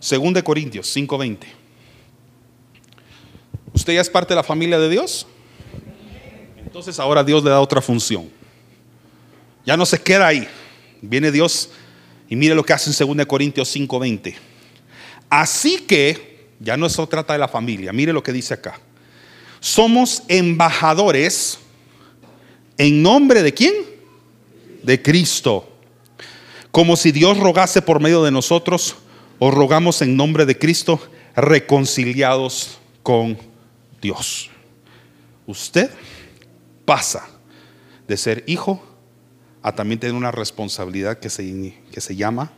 Según 0.00 0.32
de 0.32 0.44
Corintios 0.44 0.94
5:20. 0.94 1.38
¿Usted 3.74 3.94
ya 3.94 4.00
es 4.00 4.08
parte 4.08 4.32
de 4.32 4.36
la 4.36 4.42
familia 4.42 4.78
de 4.78 4.88
Dios? 4.88 5.26
Entonces 6.76 7.00
ahora 7.00 7.24
Dios 7.24 7.42
le 7.42 7.48
da 7.48 7.58
otra 7.62 7.80
función. 7.80 8.28
Ya 9.64 9.78
no 9.78 9.86
se 9.86 9.98
queda 9.98 10.26
ahí. 10.26 10.46
Viene 11.00 11.32
Dios 11.32 11.70
y 12.28 12.36
mire 12.36 12.54
lo 12.54 12.62
que 12.62 12.74
hace 12.74 12.90
en 13.02 13.16
2 13.16 13.24
Corintios 13.24 13.74
5:20. 13.74 14.34
Así 15.30 15.78
que, 15.78 16.50
ya 16.60 16.76
no 16.76 16.86
se 16.90 17.06
trata 17.06 17.32
de 17.32 17.38
la 17.38 17.48
familia, 17.48 17.94
mire 17.94 18.12
lo 18.12 18.22
que 18.22 18.30
dice 18.30 18.52
acá. 18.52 18.78
Somos 19.58 20.22
embajadores 20.28 21.58
en 22.76 23.02
nombre 23.02 23.42
de 23.42 23.54
quién? 23.54 23.72
De 24.82 25.00
Cristo. 25.00 25.66
Como 26.72 26.94
si 26.96 27.10
Dios 27.10 27.38
rogase 27.38 27.80
por 27.80 28.00
medio 28.00 28.22
de 28.22 28.30
nosotros, 28.30 28.96
o 29.38 29.50
rogamos 29.50 30.02
en 30.02 30.14
nombre 30.14 30.44
de 30.44 30.58
Cristo, 30.58 31.00
reconciliados 31.36 32.76
con 33.02 33.38
Dios. 34.02 34.50
Usted 35.46 35.90
pasa 36.86 37.28
de 38.08 38.16
ser 38.16 38.44
hijo 38.46 38.82
a 39.62 39.72
también 39.72 40.00
tener 40.00 40.14
una 40.14 40.30
responsabilidad 40.30 41.18
que 41.18 41.28
se, 41.28 41.74
que 41.92 42.00
se 42.00 42.16
llama 42.16 42.52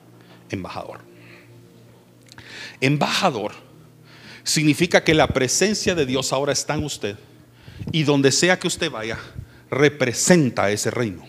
embajador. 0.50 1.00
Embajador 2.80 3.52
significa 4.44 5.02
que 5.02 5.14
la 5.14 5.26
presencia 5.28 5.94
de 5.94 6.06
Dios 6.06 6.32
ahora 6.32 6.52
está 6.52 6.74
en 6.74 6.84
usted 6.84 7.16
y 7.90 8.04
donde 8.04 8.30
sea 8.30 8.58
que 8.58 8.66
usted 8.66 8.90
vaya, 8.90 9.18
representa 9.70 10.70
ese 10.70 10.90
reino. 10.90 11.24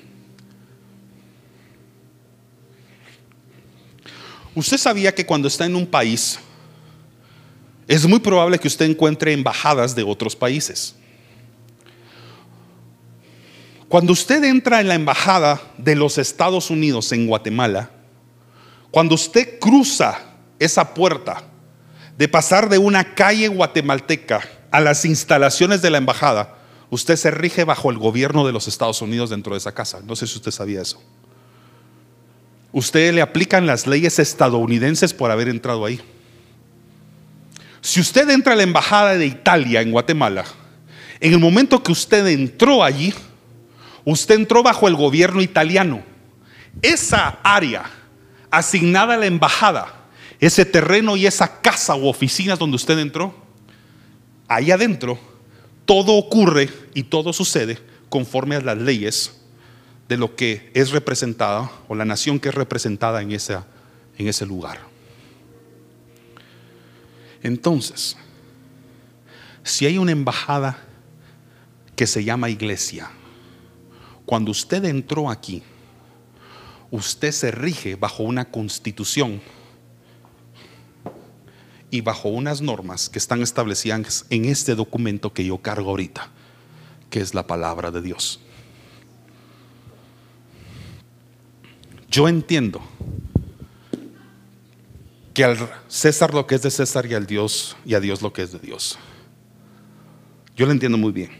Usted 4.56 4.78
sabía 4.78 5.16
que 5.16 5.26
cuando 5.26 5.48
está 5.48 5.66
en 5.66 5.76
un 5.76 5.88
país, 5.88 6.40
es 7.88 8.06
muy 8.06 8.20
probable 8.20 8.60
que 8.60 8.68
usted 8.68 8.86
encuentre 8.86 9.32
embajadas 9.32 9.96
de 9.96 10.04
otros 10.04 10.36
países. 10.36 10.96
Cuando 13.90 14.14
usted 14.14 14.44
entra 14.44 14.82
en 14.82 14.88
la 14.88 14.94
embajada 14.94 15.60
de 15.80 15.96
los 15.96 16.20
Estados 16.20 16.70
Unidos 16.70 17.12
en 17.12 17.26
Guatemala, 17.26 17.90
cuando 18.92 19.16
usted 19.16 19.58
cruza 19.60 20.20
esa 20.60 20.94
puerta 20.94 21.42
de 22.16 22.28
pasar 22.28 22.70
de 22.70 22.78
una 22.78 23.16
calle 23.16 23.48
guatemalteca 23.48 24.42
a 24.70 24.80
las 24.80 25.06
instalaciones 25.06 25.82
de 25.82 25.90
la 25.90 25.98
embajada, 25.98 26.56
usted 26.92 27.16
se 27.16 27.32
rige 27.32 27.64
bajo 27.64 27.90
el 27.90 27.98
gobierno 27.98 28.46
de 28.46 28.54
los 28.54 28.68
Estados 28.68 29.02
Unidos 29.02 29.32
dentro 29.32 29.54
de 29.54 29.58
esa 29.58 29.72
casa. 29.72 30.02
No 30.06 30.16
sé 30.16 30.28
si 30.28 30.36
usted 30.36 30.52
sabía 30.52 30.84
eso. 30.84 31.02
Usted 32.72 33.12
le 33.12 33.24
aplican 33.24 33.66
las 33.66 33.88
leyes 33.88 34.20
estadounidenses 34.20 35.16
por 35.16 35.32
haber 35.32 35.50
entrado 35.50 35.84
ahí. 35.84 36.00
Si 37.82 38.00
usted 38.00 38.30
entra 38.30 38.54
a 38.54 38.56
la 38.56 38.64
embajada 38.64 39.18
de 39.18 39.26
Italia 39.26 39.82
en 39.82 39.92
Guatemala, 39.92 40.46
en 41.20 41.34
el 41.34 41.40
momento 41.40 41.82
que 41.82 41.92
usted 41.92 42.28
entró 42.28 42.84
allí, 42.84 43.16
usted 44.06 44.36
entró 44.36 44.64
bajo 44.64 44.88
el 44.88 44.96
gobierno 44.96 45.42
italiano. 45.42 46.04
Esa 46.82 47.40
área 47.44 47.90
asignada 48.52 49.16
a 49.16 49.18
la 49.18 49.26
embajada, 49.26 49.94
ese 50.40 50.66
terreno 50.66 51.16
y 51.18 51.26
esa 51.26 51.62
casa 51.62 51.96
u 51.96 52.08
oficinas 52.08 52.60
donde 52.60 52.76
usted 52.76 52.98
entró, 53.00 53.36
ahí 54.48 54.72
adentro, 54.72 55.20
todo 55.86 56.14
ocurre 56.14 56.70
y 56.94 57.04
todo 57.04 57.34
sucede 57.34 57.80
conforme 58.10 58.56
a 58.56 58.62
las 58.62 58.78
leyes 58.78 59.40
de 60.08 60.18
lo 60.18 60.36
que 60.36 60.72
es 60.74 60.92
representada 60.92 61.72
o 61.88 61.96
la 61.96 62.06
nación 62.06 62.40
que 62.40 62.50
es 62.50 62.56
representada 62.56 63.22
en, 63.22 63.32
en 63.32 64.28
ese 64.28 64.46
lugar. 64.46 64.80
Entonces, 67.44 68.18
si 69.64 69.86
hay 69.86 69.98
una 69.98 70.12
embajada 70.12 70.78
que 71.96 72.08
se 72.08 72.24
llama 72.24 72.50
iglesia, 72.50 73.12
cuando 74.30 74.52
usted 74.52 74.86
entró 74.86 75.28
aquí, 75.28 75.64
usted 76.92 77.32
se 77.32 77.50
rige 77.50 77.96
bajo 77.96 78.22
una 78.22 78.46
constitución 78.46 79.42
y 81.90 82.02
bajo 82.02 82.30
unas 82.30 82.62
normas 82.62 83.10
que 83.10 83.18
están 83.18 83.42
establecidas 83.42 84.28
en 84.30 84.46
este 84.46 84.76
documento 84.76 85.34
que 85.34 85.44
yo 85.44 85.58
cargo 85.58 85.90
ahorita, 85.90 86.30
que 87.10 87.22
es 87.22 87.34
la 87.34 87.48
palabra 87.48 87.90
de 87.90 88.04
Dios. 88.04 88.40
Yo 92.12 92.28
entiendo 92.28 92.82
que 95.34 95.44
al 95.44 95.58
César 95.88 96.36
lo 96.36 96.46
que 96.46 96.54
es 96.54 96.62
de 96.62 96.70
César 96.70 97.08
y 97.08 97.16
al 97.16 97.26
Dios 97.26 97.76
y 97.84 97.96
a 97.96 98.00
Dios 98.00 98.22
lo 98.22 98.32
que 98.32 98.44
es 98.44 98.52
de 98.52 98.60
Dios. 98.60 99.00
Yo 100.56 100.68
lo 100.68 100.72
entiendo 100.72 101.00
muy 101.00 101.12
bien. 101.12 101.32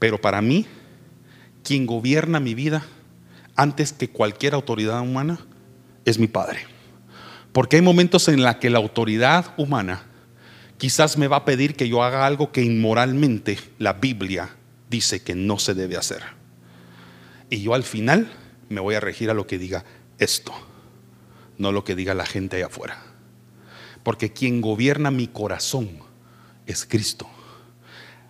Pero 0.00 0.20
para 0.20 0.42
mí, 0.42 0.66
quien 1.62 1.86
gobierna 1.86 2.40
mi 2.40 2.54
vida 2.54 2.84
antes 3.56 3.92
que 3.92 4.08
cualquier 4.08 4.54
autoridad 4.54 5.00
humana 5.00 5.38
es 6.04 6.18
mi 6.18 6.26
Padre. 6.26 6.60
Porque 7.52 7.76
hay 7.76 7.82
momentos 7.82 8.28
en 8.28 8.42
los 8.42 8.56
que 8.56 8.70
la 8.70 8.78
autoridad 8.78 9.54
humana 9.56 10.06
quizás 10.78 11.18
me 11.18 11.28
va 11.28 11.38
a 11.38 11.44
pedir 11.44 11.74
que 11.74 11.88
yo 11.88 12.02
haga 12.02 12.24
algo 12.24 12.52
que 12.52 12.62
inmoralmente 12.62 13.58
la 13.78 13.94
Biblia 13.94 14.56
dice 14.88 15.22
que 15.22 15.34
no 15.34 15.58
se 15.58 15.74
debe 15.74 15.96
hacer. 15.96 16.22
Y 17.50 17.62
yo 17.62 17.74
al 17.74 17.82
final 17.82 18.30
me 18.68 18.80
voy 18.80 18.94
a 18.94 19.00
regir 19.00 19.30
a 19.30 19.34
lo 19.34 19.46
que 19.46 19.58
diga 19.58 19.84
esto, 20.18 20.52
no 21.58 21.72
lo 21.72 21.84
que 21.84 21.96
diga 21.96 22.14
la 22.14 22.24
gente 22.24 22.56
allá 22.56 22.66
afuera. 22.66 23.02
Porque 24.02 24.32
quien 24.32 24.60
gobierna 24.60 25.10
mi 25.10 25.26
corazón 25.26 25.90
es 26.66 26.86
Cristo. 26.86 27.28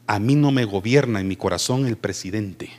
A 0.07 0.19
mí 0.19 0.35
no 0.35 0.51
me 0.51 0.65
gobierna 0.65 1.21
en 1.21 1.29
mi 1.29 1.37
corazón 1.37 1.87
el 1.87 1.97
presidente. 1.97 2.71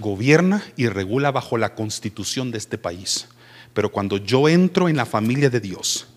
Gobierna 0.00 0.64
y 0.76 0.88
regula 0.88 1.30
bajo 1.30 1.58
la 1.58 1.74
constitución 1.74 2.50
de 2.50 2.58
este 2.58 2.78
país. 2.78 3.28
Pero 3.74 3.92
cuando 3.92 4.16
yo 4.16 4.48
entro 4.48 4.88
en 4.88 4.96
la 4.96 5.06
familia 5.06 5.50
de 5.50 5.60
Dios 5.60 6.08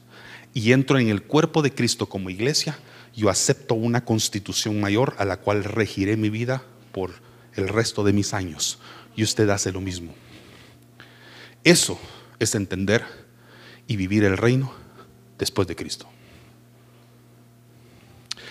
y 0.53 0.71
entro 0.71 0.97
en 0.97 1.09
el 1.09 1.23
cuerpo 1.23 1.61
de 1.61 1.73
Cristo 1.73 2.07
como 2.07 2.29
iglesia, 2.29 2.79
yo 3.15 3.29
acepto 3.29 3.75
una 3.75 4.03
constitución 4.03 4.79
mayor 4.81 5.15
a 5.19 5.25
la 5.25 5.37
cual 5.37 5.63
regiré 5.63 6.17
mi 6.17 6.29
vida 6.29 6.63
por 6.91 7.11
el 7.55 7.67
resto 7.69 8.03
de 8.03 8.13
mis 8.13 8.33
años. 8.33 8.79
Y 9.15 9.23
usted 9.23 9.47
hace 9.49 9.71
lo 9.71 9.81
mismo. 9.81 10.15
Eso 11.63 11.99
es 12.39 12.55
entender 12.55 13.03
y 13.87 13.95
vivir 13.95 14.23
el 14.23 14.37
reino 14.37 14.73
después 15.37 15.67
de 15.67 15.75
Cristo. 15.75 16.07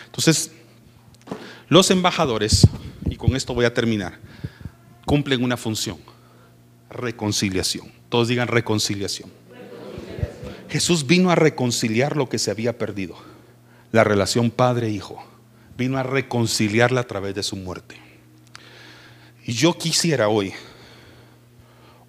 Entonces, 0.06 0.52
los 1.68 1.90
embajadores, 1.90 2.66
y 3.08 3.16
con 3.16 3.34
esto 3.34 3.54
voy 3.54 3.64
a 3.64 3.74
terminar, 3.74 4.20
cumplen 5.04 5.42
una 5.42 5.56
función, 5.56 5.98
reconciliación. 6.90 7.90
Todos 8.08 8.28
digan 8.28 8.48
reconciliación. 8.48 9.30
Jesús 10.68 11.06
vino 11.06 11.30
a 11.30 11.34
reconciliar 11.34 12.16
lo 12.16 12.28
que 12.28 12.38
se 12.38 12.50
había 12.50 12.78
perdido, 12.78 13.16
la 13.90 14.04
relación 14.04 14.50
padre-hijo. 14.50 15.22
Vino 15.76 15.98
a 15.98 16.02
reconciliarla 16.02 17.00
a 17.00 17.06
través 17.06 17.34
de 17.34 17.42
su 17.42 17.56
muerte. 17.56 17.96
Y 19.44 19.52
yo 19.52 19.76
quisiera 19.76 20.28
hoy 20.28 20.52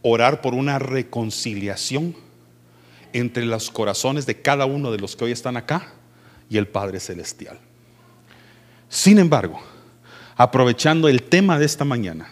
orar 0.01 0.41
por 0.41 0.53
una 0.53 0.79
reconciliación 0.79 2.15
entre 3.13 3.45
los 3.45 3.71
corazones 3.71 4.25
de 4.25 4.41
cada 4.41 4.65
uno 4.65 4.91
de 4.91 4.99
los 4.99 5.15
que 5.15 5.25
hoy 5.25 5.31
están 5.31 5.57
acá 5.57 5.93
y 6.49 6.57
el 6.57 6.67
Padre 6.67 6.99
Celestial. 6.99 7.59
Sin 8.89 9.17
embargo, 9.17 9.59
aprovechando 10.35 11.07
el 11.07 11.23
tema 11.23 11.57
de 11.57 11.65
esta 11.65 11.85
mañana, 11.85 12.29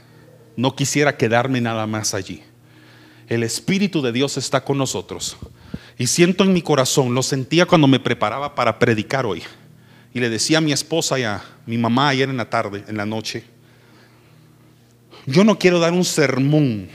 no 0.55 0.75
quisiera 0.75 1.17
quedarme 1.17 1.61
nada 1.61 1.87
más 1.87 2.13
allí 2.13 2.43
el 3.31 3.43
Espíritu 3.43 4.01
de 4.01 4.11
Dios 4.11 4.35
está 4.35 4.65
con 4.65 4.77
nosotros. 4.77 5.37
Y 5.97 6.07
siento 6.07 6.43
en 6.43 6.51
mi 6.51 6.61
corazón, 6.61 7.15
lo 7.15 7.23
sentía 7.23 7.65
cuando 7.65 7.87
me 7.87 7.97
preparaba 7.97 8.55
para 8.55 8.77
predicar 8.77 9.25
hoy. 9.25 9.41
Y 10.13 10.19
le 10.19 10.29
decía 10.29 10.57
a 10.57 10.61
mi 10.61 10.73
esposa 10.73 11.17
y 11.17 11.23
a 11.23 11.41
mi 11.65 11.77
mamá 11.77 12.09
ayer 12.09 12.29
en 12.29 12.35
la 12.35 12.49
tarde, 12.49 12.83
en 12.89 12.97
la 12.97 13.05
noche, 13.05 13.45
yo 15.25 15.45
no 15.45 15.57
quiero 15.57 15.79
dar 15.79 15.93
un 15.93 16.03
sermón 16.03 16.89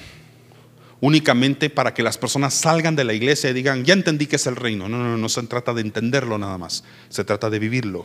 únicamente 1.01 1.71
para 1.71 1.95
que 1.95 2.03
las 2.03 2.19
personas 2.19 2.53
salgan 2.53 2.97
de 2.97 3.05
la 3.05 3.15
iglesia 3.15 3.49
y 3.49 3.55
digan, 3.55 3.87
ya 3.87 3.95
entendí 3.95 4.27
que 4.27 4.37
es 4.37 4.47
el 4.47 4.57
reino. 4.57 4.91
No, 4.91 4.99
no, 4.99 5.05
no, 5.05 5.17
no 5.17 5.29
se 5.31 5.43
trata 5.45 5.73
de 5.73 5.81
entenderlo 5.81 6.37
nada 6.37 6.59
más, 6.59 6.85
se 7.09 7.25
trata 7.25 7.49
de 7.49 7.59
vivirlo. 7.59 8.05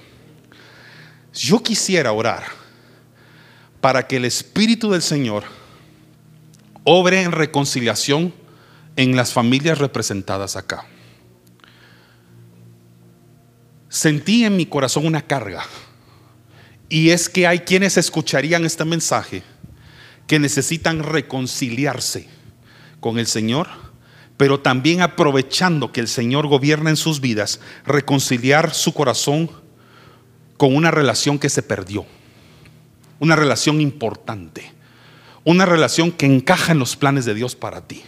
Yo 1.34 1.62
quisiera 1.62 2.14
orar 2.14 2.61
para 3.82 4.08
que 4.08 4.18
el 4.18 4.26
Espíritu 4.26 4.92
del 4.92 5.02
Señor 5.02 5.44
obre 6.84 7.24
en 7.24 7.32
reconciliación 7.32 8.34
en 8.96 9.16
las 9.16 9.34
familias 9.34 9.80
representadas 9.80 10.56
acá. 10.56 10.86
Sentí 13.90 14.46
en 14.46 14.56
mi 14.56 14.66
corazón 14.66 15.06
una 15.06 15.22
carga. 15.22 15.64
Y 16.88 17.10
es 17.10 17.30
que 17.30 17.48
hay 17.48 17.60
quienes 17.60 17.98
escucharían 17.98 18.66
este 18.66 18.86
mensaje 18.86 19.44
que 20.28 20.40
necesitan 20.40 21.04
reconciliarse 21.04 22.28
con 23.00 23.18
el 23.18 23.28
Señor, 23.28 23.68
pero 24.38 24.60
también 24.60 25.02
aprovechando 25.02 25.92
que 25.92 26.00
el 26.02 26.08
Señor 26.08 26.48
gobierna 26.48 26.90
en 26.90 26.98
sus 26.98 27.22
vidas, 27.22 27.60
reconciliar 27.86 28.74
su 28.74 28.94
corazón 28.94 29.50
con 30.58 30.76
una 30.76 30.92
relación 30.92 31.40
que 31.40 31.50
se 31.50 31.64
perdió, 31.64 32.06
una 33.22 33.38
relación 33.38 33.80
importante 33.80 34.82
una 35.44 35.66
relación 35.66 36.12
que 36.12 36.26
encaja 36.26 36.72
en 36.72 36.80
los 36.80 36.96
planes 36.96 37.26
de 37.26 37.34
Dios 37.34 37.56
para 37.56 37.82
ti. 37.82 38.04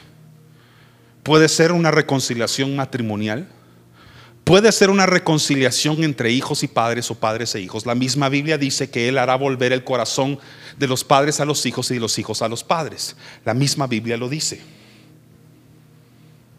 Puede 1.24 1.50
ser 1.50 1.72
una 1.72 1.90
reconciliación 1.90 2.76
matrimonial, 2.76 3.48
puede 4.44 4.72
ser 4.72 4.90
una 4.90 5.06
reconciliación 5.06 6.04
entre 6.04 6.32
hijos 6.32 6.64
y 6.64 6.68
padres 6.68 7.10
o 7.10 7.16
padres 7.16 7.56
e 7.56 7.62
hijos. 7.62 7.86
La 7.86 7.96
misma 7.96 8.30
Biblia 8.30 8.58
dice 8.58 8.90
que 8.90 9.08
Él 9.08 9.18
hará 9.18 9.36
volver 9.36 9.72
el 9.72 9.84
corazón 9.84 10.38
de 10.78 10.88
los 10.88 11.04
padres 11.04 11.40
a 11.40 11.46
los 11.46 11.66
hijos 11.66 11.90
y 11.92 11.96
de 11.96 12.00
los 12.02 12.20
hijos 12.20 12.42
a 12.42 12.50
los 12.50 12.64
padres. 12.64 13.16
La 13.46 13.54
misma 13.54 13.88
Biblia 13.88 14.18
lo 14.18 14.30
dice. 14.30 14.62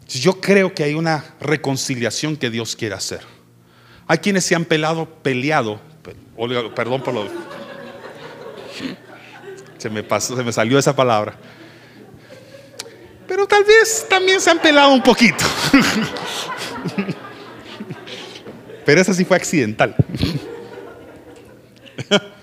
Yo 0.09 0.39
creo 0.41 0.73
que 0.73 0.83
hay 0.83 0.93
una 0.93 1.35
reconciliación 1.39 2.37
que 2.37 2.49
Dios 2.49 2.75
quiere 2.75 2.95
hacer. 2.95 3.21
Hay 4.07 4.19
quienes 4.19 4.45
se 4.45 4.55
han 4.55 4.65
pelado, 4.65 5.05
peleado, 5.23 5.79
perdón 6.75 7.01
por 7.01 7.13
lo 7.13 7.23
se 9.77 9.89
me, 9.89 10.03
pasó, 10.03 10.35
se 10.35 10.43
me 10.43 10.51
salió 10.51 10.77
esa 10.79 10.95
palabra. 10.95 11.35
Pero 13.27 13.47
tal 13.47 13.63
vez 13.63 14.05
también 14.09 14.39
se 14.39 14.49
han 14.49 14.59
pelado 14.59 14.91
un 14.91 15.01
poquito. 15.01 15.45
Pero 18.85 19.01
esa 19.01 19.13
sí 19.13 19.25
fue 19.25 19.37
accidental. 19.37 19.95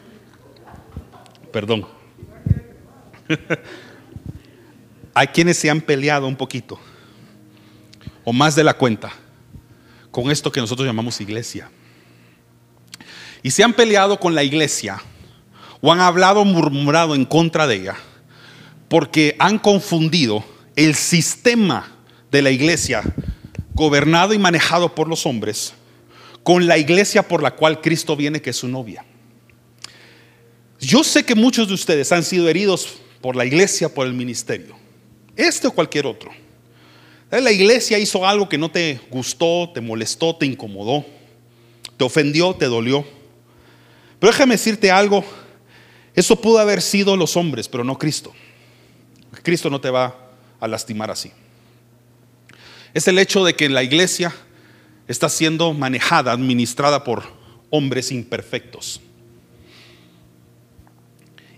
Perdón. 1.52 1.86
Hay 5.14 5.26
quienes 5.28 5.58
se 5.58 5.70
han 5.70 5.80
peleado 5.80 6.26
un 6.26 6.36
poquito, 6.36 6.80
o 8.24 8.32
más 8.32 8.56
de 8.56 8.64
la 8.64 8.74
cuenta, 8.74 9.12
con 10.10 10.30
esto 10.30 10.50
que 10.50 10.60
nosotros 10.60 10.86
llamamos 10.86 11.20
iglesia. 11.20 11.70
Y 13.42 13.50
se 13.50 13.62
han 13.62 13.74
peleado 13.74 14.18
con 14.18 14.34
la 14.34 14.42
iglesia 14.42 15.02
o 15.82 15.92
han 15.92 16.00
hablado 16.00 16.46
murmurado 16.46 17.14
en 17.14 17.26
contra 17.26 17.66
de 17.66 17.74
ella 17.74 17.96
porque 18.88 19.36
han 19.38 19.58
confundido 19.58 20.44
el 20.76 20.94
sistema 20.94 21.92
de 22.30 22.40
la 22.40 22.50
iglesia 22.50 23.02
gobernado 23.74 24.32
y 24.32 24.38
manejado 24.38 24.94
por 24.94 25.08
los 25.08 25.26
hombres 25.26 25.74
con 26.42 26.66
la 26.66 26.78
iglesia 26.78 27.22
por 27.26 27.42
la 27.42 27.52
cual 27.52 27.80
Cristo 27.80 28.16
viene, 28.16 28.42
que 28.42 28.50
es 28.50 28.56
su 28.56 28.68
novia. 28.68 29.04
Yo 30.80 31.04
sé 31.04 31.24
que 31.24 31.34
muchos 31.34 31.68
de 31.68 31.74
ustedes 31.74 32.10
han 32.10 32.24
sido 32.24 32.48
heridos 32.48 32.88
por 33.20 33.36
la 33.36 33.44
iglesia, 33.44 33.88
por 33.88 34.06
el 34.06 34.14
ministerio, 34.14 34.76
este 35.36 35.68
o 35.68 35.72
cualquier 35.72 36.06
otro. 36.06 36.30
La 37.30 37.52
iglesia 37.52 37.98
hizo 37.98 38.26
algo 38.26 38.48
que 38.48 38.58
no 38.58 38.70
te 38.70 39.00
gustó, 39.10 39.70
te 39.72 39.80
molestó, 39.80 40.36
te 40.36 40.44
incomodó, 40.44 41.06
te 41.96 42.04
ofendió, 42.04 42.54
te 42.54 42.66
dolió. 42.66 43.06
Pero 44.18 44.32
déjame 44.32 44.54
decirte 44.54 44.90
algo, 44.90 45.24
eso 46.14 46.40
pudo 46.40 46.58
haber 46.58 46.82
sido 46.82 47.16
los 47.16 47.36
hombres, 47.36 47.68
pero 47.68 47.84
no 47.84 47.98
Cristo. 47.98 48.32
Cristo 49.42 49.70
no 49.70 49.80
te 49.80 49.90
va 49.90 50.30
a 50.60 50.68
lastimar 50.68 51.10
así. 51.10 51.32
Es 52.94 53.08
el 53.08 53.18
hecho 53.18 53.44
de 53.44 53.54
que 53.54 53.68
la 53.68 53.82
iglesia 53.82 54.34
está 55.08 55.28
siendo 55.28 55.72
manejada, 55.72 56.32
administrada 56.32 57.04
por 57.04 57.24
hombres 57.70 58.12
imperfectos. 58.12 59.00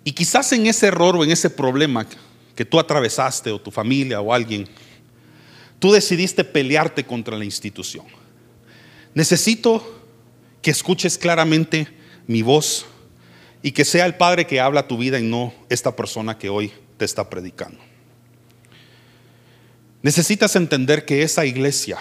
Y 0.05 0.13
quizás 0.13 0.53
en 0.53 0.67
ese 0.67 0.87
error 0.87 1.17
o 1.17 1.25
en 1.25 1.31
ese 1.31 1.51
problema 1.51 2.07
que 2.55 2.65
tú 2.65 2.79
atravesaste 2.79 3.51
o 3.51 3.61
tu 3.61 3.71
familia 3.71 4.21
o 4.21 4.33
alguien, 4.33 4.69
tú 5.81 5.93
decidiste 5.93 6.45
pelearte 6.45 7.05
contra 7.05 7.37
la 7.37 7.45
institución. 7.45 8.07
Necesito 9.15 10.03
que 10.63 10.71
escuches 10.71 11.19
claramente 11.19 11.89
mi 12.27 12.43
voz 12.43 12.87
y 13.65 13.73
que 13.73 13.87
sea 13.87 14.05
el 14.05 14.15
Padre 14.15 14.47
que 14.47 14.61
habla 14.61 14.87
tu 14.87 14.99
vida 14.99 15.19
y 15.19 15.23
no 15.23 15.55
esta 15.71 15.97
persona 15.97 16.37
que 16.37 16.51
hoy 16.51 16.71
te 16.99 17.07
está 17.07 17.31
predicando. 17.31 17.79
Necesitas 20.03 20.55
entender 20.55 21.07
que 21.07 21.23
esa 21.23 21.47
iglesia 21.47 21.97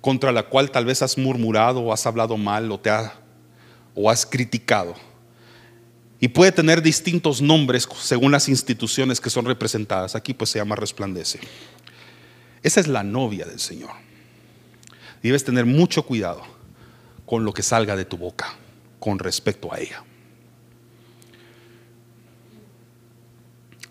contra 0.00 0.32
la 0.32 0.44
cual 0.44 0.70
tal 0.70 0.86
vez 0.86 1.02
has 1.02 1.18
murmurado 1.18 1.80
o 1.80 1.92
has 1.92 2.06
hablado 2.06 2.38
mal 2.38 2.72
o 2.72 2.80
te 2.80 2.88
ha, 2.88 3.20
o 3.94 4.08
has 4.08 4.24
criticado. 4.24 4.94
Y 6.20 6.28
puede 6.28 6.52
tener 6.52 6.80
distintos 6.80 7.42
nombres 7.42 7.86
según 8.00 8.32
las 8.32 8.48
instituciones 8.48 9.20
que 9.20 9.28
son 9.28 9.44
representadas. 9.44 10.14
Aquí 10.14 10.32
pues 10.32 10.48
se 10.48 10.58
llama 10.58 10.74
resplandece. 10.74 11.38
Esa 12.62 12.80
es 12.80 12.88
la 12.88 13.02
novia 13.02 13.44
del 13.44 13.60
Señor. 13.60 13.90
Debes 15.22 15.44
tener 15.44 15.66
mucho 15.66 16.06
cuidado 16.06 16.40
con 17.26 17.44
lo 17.44 17.52
que 17.52 17.62
salga 17.62 17.94
de 17.94 18.06
tu 18.06 18.16
boca 18.16 18.54
con 18.98 19.18
respecto 19.18 19.70
a 19.70 19.78
ella. 19.78 20.02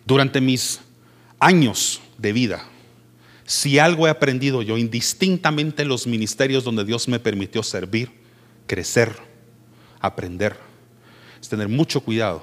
Durante 0.10 0.42
mis 0.42 0.80
años 1.40 2.02
de 2.18 2.34
vida, 2.34 2.66
si 3.46 3.78
algo 3.78 4.08
he 4.08 4.10
aprendido 4.10 4.64
yo 4.64 4.76
indistintamente 4.76 5.84
en 5.84 5.88
los 5.88 6.08
ministerios 6.08 6.64
donde 6.64 6.84
Dios 6.84 7.08
me 7.08 7.20
permitió 7.20 7.62
servir, 7.62 8.10
crecer, 8.66 9.16
aprender, 10.00 10.58
es 11.40 11.48
tener 11.48 11.70
mucho 11.70 12.02
cuidado 12.02 12.42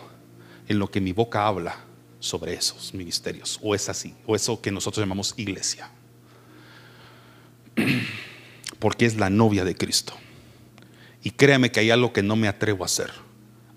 en 0.68 0.78
lo 0.78 0.88
que 0.88 1.00
mi 1.00 1.10
boca 1.10 1.48
habla 1.48 1.84
sobre 2.20 2.54
esos 2.54 2.94
ministerios, 2.94 3.58
o 3.60 3.74
es 3.74 3.88
así, 3.88 4.14
o 4.28 4.36
eso 4.36 4.60
que 4.60 4.70
nosotros 4.70 5.02
llamamos 5.02 5.34
iglesia. 5.36 5.90
Porque 8.78 9.06
es 9.06 9.16
la 9.16 9.28
novia 9.28 9.64
de 9.64 9.74
Cristo. 9.74 10.12
Y 11.20 11.32
créame 11.32 11.72
que 11.72 11.80
hay 11.80 11.90
algo 11.90 12.12
que 12.12 12.22
no 12.22 12.36
me 12.36 12.46
atrevo 12.46 12.84
a 12.84 12.86
hacer, 12.86 13.10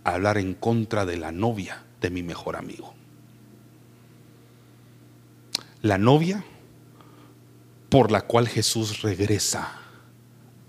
a 0.03 0.13
hablar 0.13 0.37
en 0.37 0.53
contra 0.53 1.07
de 1.07 1.17
la 1.17 1.31
novia 1.31 1.81
de 2.01 2.11
mi 2.11 2.21
mejor 2.21 2.55
amigo. 2.55 2.98
La 5.81 5.97
novia 5.97 6.43
por 7.89 8.11
la 8.11 8.21
cual 8.21 8.47
Jesús 8.47 9.01
regresa 9.01 9.79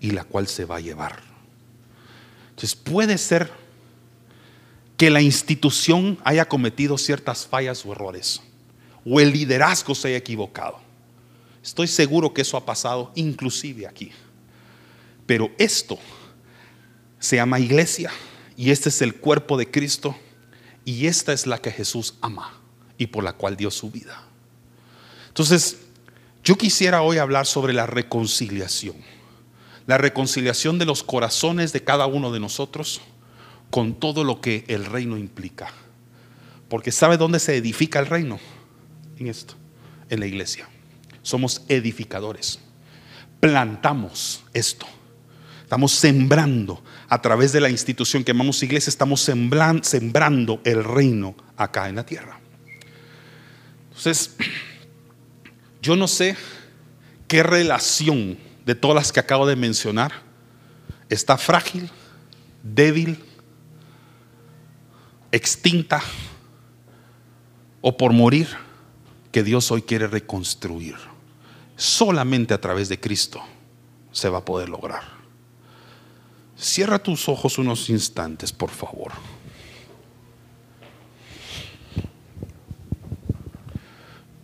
y 0.01 0.13
la 0.13 0.25
cual 0.25 0.49
se 0.49 0.65
va 0.65 0.77
a 0.77 0.81
llevar. 0.81 1.21
Entonces 2.51 2.75
puede 2.75 3.19
ser 3.19 3.51
que 4.97 5.11
la 5.11 5.23
institución 5.23 6.19
haya 6.25 6.47
cometido 6.47 6.99
ciertas 6.99 7.47
fallas 7.47 7.85
o 7.87 7.93
errores, 7.93 8.41
o 9.05 9.21
el 9.21 9.33
liderazgo 9.33 9.95
se 9.95 10.09
haya 10.09 10.17
equivocado. 10.19 10.79
Estoy 11.63 11.89
seguro 11.89 12.33
que 12.33 12.43
eso 12.43 12.57
ha 12.57 12.65
pasado 12.65 13.13
inclusive 13.15 13.87
aquí. 13.87 14.13
Pero 15.27 15.51
esto 15.59 15.99
se 17.19 17.37
llama 17.37 17.61
iglesia 17.61 18.11
y 18.57 18.71
este 18.71 18.89
es 18.89 19.01
el 19.03 19.15
cuerpo 19.15 19.57
de 19.57 19.71
Cristo 19.71 20.17
y 20.85 21.07
esta 21.07 21.33
es 21.33 21.47
la 21.47 21.59
que 21.59 21.71
Jesús 21.71 22.15
ama 22.21 22.61
y 22.99 23.07
por 23.07 23.23
la 23.25 23.35
cual 23.35 23.57
dio 23.57 23.71
su 23.71 23.91
vida. 23.91 24.30
Entonces, 25.41 25.78
yo 26.45 26.59
quisiera 26.59 27.01
hoy 27.01 27.16
hablar 27.16 27.47
sobre 27.47 27.72
la 27.72 27.86
reconciliación. 27.86 28.95
La 29.86 29.97
reconciliación 29.97 30.78
de 30.78 30.84
los 30.84 31.03
corazones 31.03 31.72
de 31.72 31.82
cada 31.82 32.05
uno 32.05 32.30
de 32.30 32.41
nosotros 32.41 33.01
con 33.70 33.95
todo 33.95 34.22
lo 34.22 34.43
que 34.43 34.66
el 34.68 34.84
reino 34.84 35.16
implica. 35.16 35.72
Porque 36.68 36.93
¿sabe 36.93 37.16
dónde 37.16 37.38
se 37.38 37.57
edifica 37.57 38.01
el 38.01 38.07
reino? 38.07 38.38
En 39.16 39.28
esto, 39.28 39.55
en 40.11 40.20
la 40.20 40.26
iglesia. 40.26 40.68
Somos 41.22 41.62
edificadores. 41.68 42.59
Plantamos 43.41 44.45
esto. 44.53 44.84
Estamos 45.62 45.93
sembrando 45.93 46.84
a 47.09 47.22
través 47.22 47.53
de 47.53 47.62
la 47.62 47.70
institución 47.70 48.24
que 48.24 48.34
llamamos 48.34 48.62
iglesia, 48.62 48.91
estamos 48.91 49.22
sembrando 49.22 50.61
el 50.64 50.84
reino 50.84 51.34
acá 51.57 51.88
en 51.88 51.97
la 51.97 52.05
tierra. 52.05 52.38
Entonces, 53.88 54.36
yo 55.83 55.97
no 55.97 56.09
sé 56.09 56.37
qué 57.28 57.43
relación 57.43 58.39
de 58.66 58.74
todas 58.74 58.95
las 58.95 59.12
que 59.12 59.20
acabo 59.20 59.47
de 59.47 59.57
mencionar 59.57 60.12
está 61.09 61.39
frágil, 61.39 61.91
débil, 62.62 63.18
extinta 65.33 66.03
o 67.81 67.97
por 67.97 68.12
morir 68.12 68.49
que 69.33 69.43
Dios 69.43 69.70
hoy 69.70 69.83
quiere 69.83 70.07
reconstruir. 70.07 70.97
Solamente 71.76 72.53
a 72.53 72.61
través 72.61 72.89
de 72.89 73.01
Cristo 73.01 73.41
se 74.12 74.28
va 74.28 74.39
a 74.39 74.45
poder 74.45 74.68
lograr. 74.68 75.03
Cierra 76.57 76.99
tus 76.99 77.28
ojos 77.28 77.57
unos 77.57 77.89
instantes, 77.89 78.53
por 78.53 78.68
favor. 78.68 79.12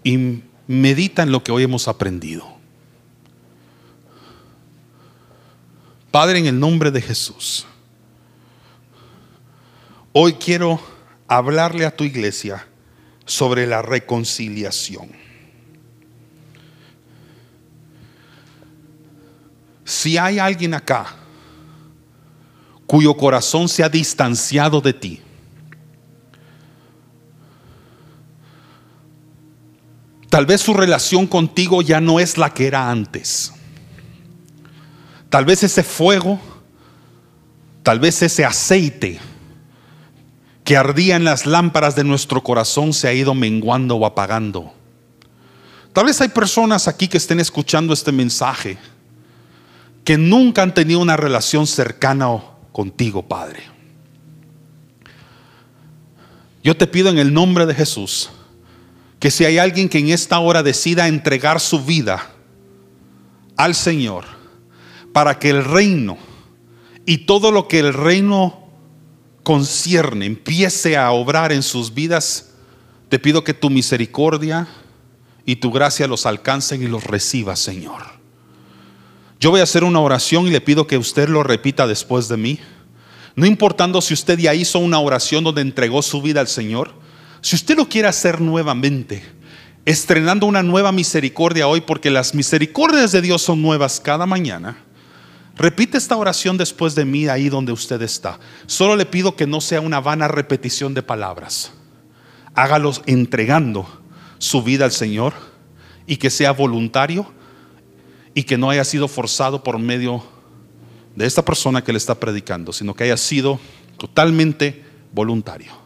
Y 0.03 0.43
medita 0.67 1.23
en 1.23 1.33
lo 1.33 1.43
que 1.43 1.53
hoy 1.53 1.63
hemos 1.63 1.89
aprendido. 1.89 2.47
Padre, 6.11 6.39
en 6.39 6.47
el 6.47 6.59
nombre 6.59 6.91
de 6.91 7.03
Jesús, 7.03 7.67
hoy 10.13 10.33
quiero 10.35 10.81
hablarle 11.29 11.85
a 11.85 11.95
tu 11.95 12.05
iglesia 12.05 12.67
sobre 13.27 13.67
la 13.67 13.83
reconciliación. 13.83 15.11
Si 19.85 20.17
hay 20.17 20.39
alguien 20.39 20.75
acá 20.75 21.15
cuyo 22.87 23.15
corazón 23.17 23.69
se 23.69 23.85
ha 23.85 23.89
distanciado 23.89 24.81
de 24.81 24.93
ti, 24.93 25.21
Tal 30.37 30.45
vez 30.45 30.61
su 30.61 30.75
relación 30.75 31.27
contigo 31.27 31.81
ya 31.81 31.99
no 31.99 32.21
es 32.21 32.37
la 32.37 32.53
que 32.53 32.67
era 32.67 32.91
antes. 32.91 33.55
Tal 35.31 35.47
vez 35.47 35.63
ese 35.63 35.83
fuego, 35.83 36.39
tal 37.83 38.01
vez 38.01 38.21
ese 38.21 38.45
aceite 38.45 39.19
que 40.63 40.77
ardía 40.77 41.17
en 41.17 41.25
las 41.25 41.47
lámparas 41.47 41.97
de 41.97 42.05
nuestro 42.05 42.43
corazón 42.43 42.93
se 42.93 43.09
ha 43.09 43.15
ido 43.15 43.33
menguando 43.33 43.97
o 43.97 44.05
apagando. 44.05 44.75
Tal 45.95 46.05
vez 46.05 46.21
hay 46.21 46.29
personas 46.29 46.87
aquí 46.87 47.09
que 47.09 47.17
estén 47.17 47.41
escuchando 47.41 47.95
este 47.95 48.13
mensaje 48.13 48.77
que 50.05 50.19
nunca 50.19 50.63
han 50.63 50.75
tenido 50.75 51.01
una 51.01 51.17
relación 51.17 51.67
cercana 51.67 52.43
contigo, 52.73 53.23
Padre. 53.23 53.63
Yo 56.63 56.77
te 56.77 56.87
pido 56.87 57.09
en 57.09 57.17
el 57.17 57.33
nombre 57.33 57.65
de 57.65 57.75
Jesús 57.75 58.29
que 59.19 59.31
si 59.31 59.45
hay 59.45 59.59
alguien 59.59 59.89
que 59.89 59.99
en 59.99 60.09
esta 60.09 60.39
hora 60.39 60.63
decida 60.63 61.09
entregar 61.09 61.61
su 61.61 61.85
vida 61.85 62.31
al 63.57 63.75
Señor 63.75 64.25
para 65.13 65.39
que 65.39 65.51
el 65.51 65.65
reino 65.65 66.19
y 67.07 67.19
todo 67.19 67.51
lo 67.51 67.69
que 67.69 67.79
el 67.79 67.95
reino 67.95 68.67
concierne 69.43 70.27
empiece 70.27 70.97
a 70.97 71.13
obrar 71.13 71.53
en 71.53 71.63
sus 71.63 71.95
vidas, 71.95 72.55
te 73.09 73.19
pido 73.19 73.45
que 73.45 73.55
tu 73.55 73.71
misericordia 73.71 74.67
y 75.45 75.57
tu 75.57 75.71
gracia 75.71 76.09
los 76.09 76.27
alcancen 76.27 76.83
y 76.83 76.89
los 76.89 77.05
reciba, 77.05 77.55
Señor. 77.55 78.03
Yo 79.39 79.51
voy 79.51 79.61
a 79.61 79.65
hacer 79.65 79.85
una 79.85 80.01
oración 80.01 80.47
y 80.47 80.51
le 80.51 80.61
pido 80.61 80.87
que 80.87 80.99
usted 80.99 81.29
lo 81.29 81.43
repita 81.43 81.87
después 81.87 82.29
de 82.29 82.37
mí. 82.37 82.59
No 83.37 83.47
importando 83.47 84.01
si 84.01 84.15
usted 84.15 84.39
ya 84.39 84.55
hizo 84.55 84.79
una 84.79 84.99
oración 84.99 85.45
donde 85.45 85.61
entregó 85.61 86.03
su 86.03 86.21
vida 86.23 86.41
al 86.41 86.49
Señor, 86.49 86.95
si 87.47 87.55
usted 87.55 87.77
lo 87.77 87.89
quiere 87.89 88.09
hacer 88.09 88.41
nuevamente, 88.41 89.23
estrenando 89.85 90.47
una 90.47 90.65
nueva 90.65 90.91
misericordia 90.91 91.69
hoy, 91.69 91.81
porque 91.81 92.11
las 92.11 92.35
misericordias 92.35 93.13
de 93.13 93.23
Dios 93.23 93.41
son 93.41 93.63
nuevas 93.63 94.01
cada 94.01 94.27
mañana, 94.27 94.79
repite 95.55 95.97
esta 95.97 96.17
oración 96.17 96.59
después 96.59 96.97
de 96.97 97.05
mí 97.05 97.29
ahí 97.29 97.49
donde 97.49 97.71
usted 97.71 98.03
está. 98.03 98.41
Solo 98.67 98.97
le 98.97 99.07
pido 99.07 99.37
que 99.37 99.47
no 99.47 99.61
sea 99.61 99.81
una 99.81 100.01
vana 100.01 100.27
repetición 100.27 100.93
de 100.93 101.05
palabras. 101.05 101.71
Hágalos 102.57 103.03
entregando 103.07 103.87
su 104.39 104.65
vida 104.65 104.85
al 104.85 104.91
Señor 104.91 105.33
y 106.05 106.17
que 106.17 106.31
sea 106.31 106.51
voluntario 106.51 107.33
y 108.35 108.43
que 108.43 108.59
no 108.59 108.71
haya 108.71 108.83
sido 108.83 109.07
forzado 109.07 109.63
por 109.63 109.79
medio 109.79 110.25
de 111.15 111.27
esta 111.27 111.45
persona 111.45 111.85
que 111.85 111.93
le 111.93 111.99
está 111.99 112.19
predicando, 112.19 112.73
sino 112.73 112.93
que 112.93 113.05
haya 113.05 113.17
sido 113.17 113.61
totalmente 113.99 114.85
voluntario 115.13 115.86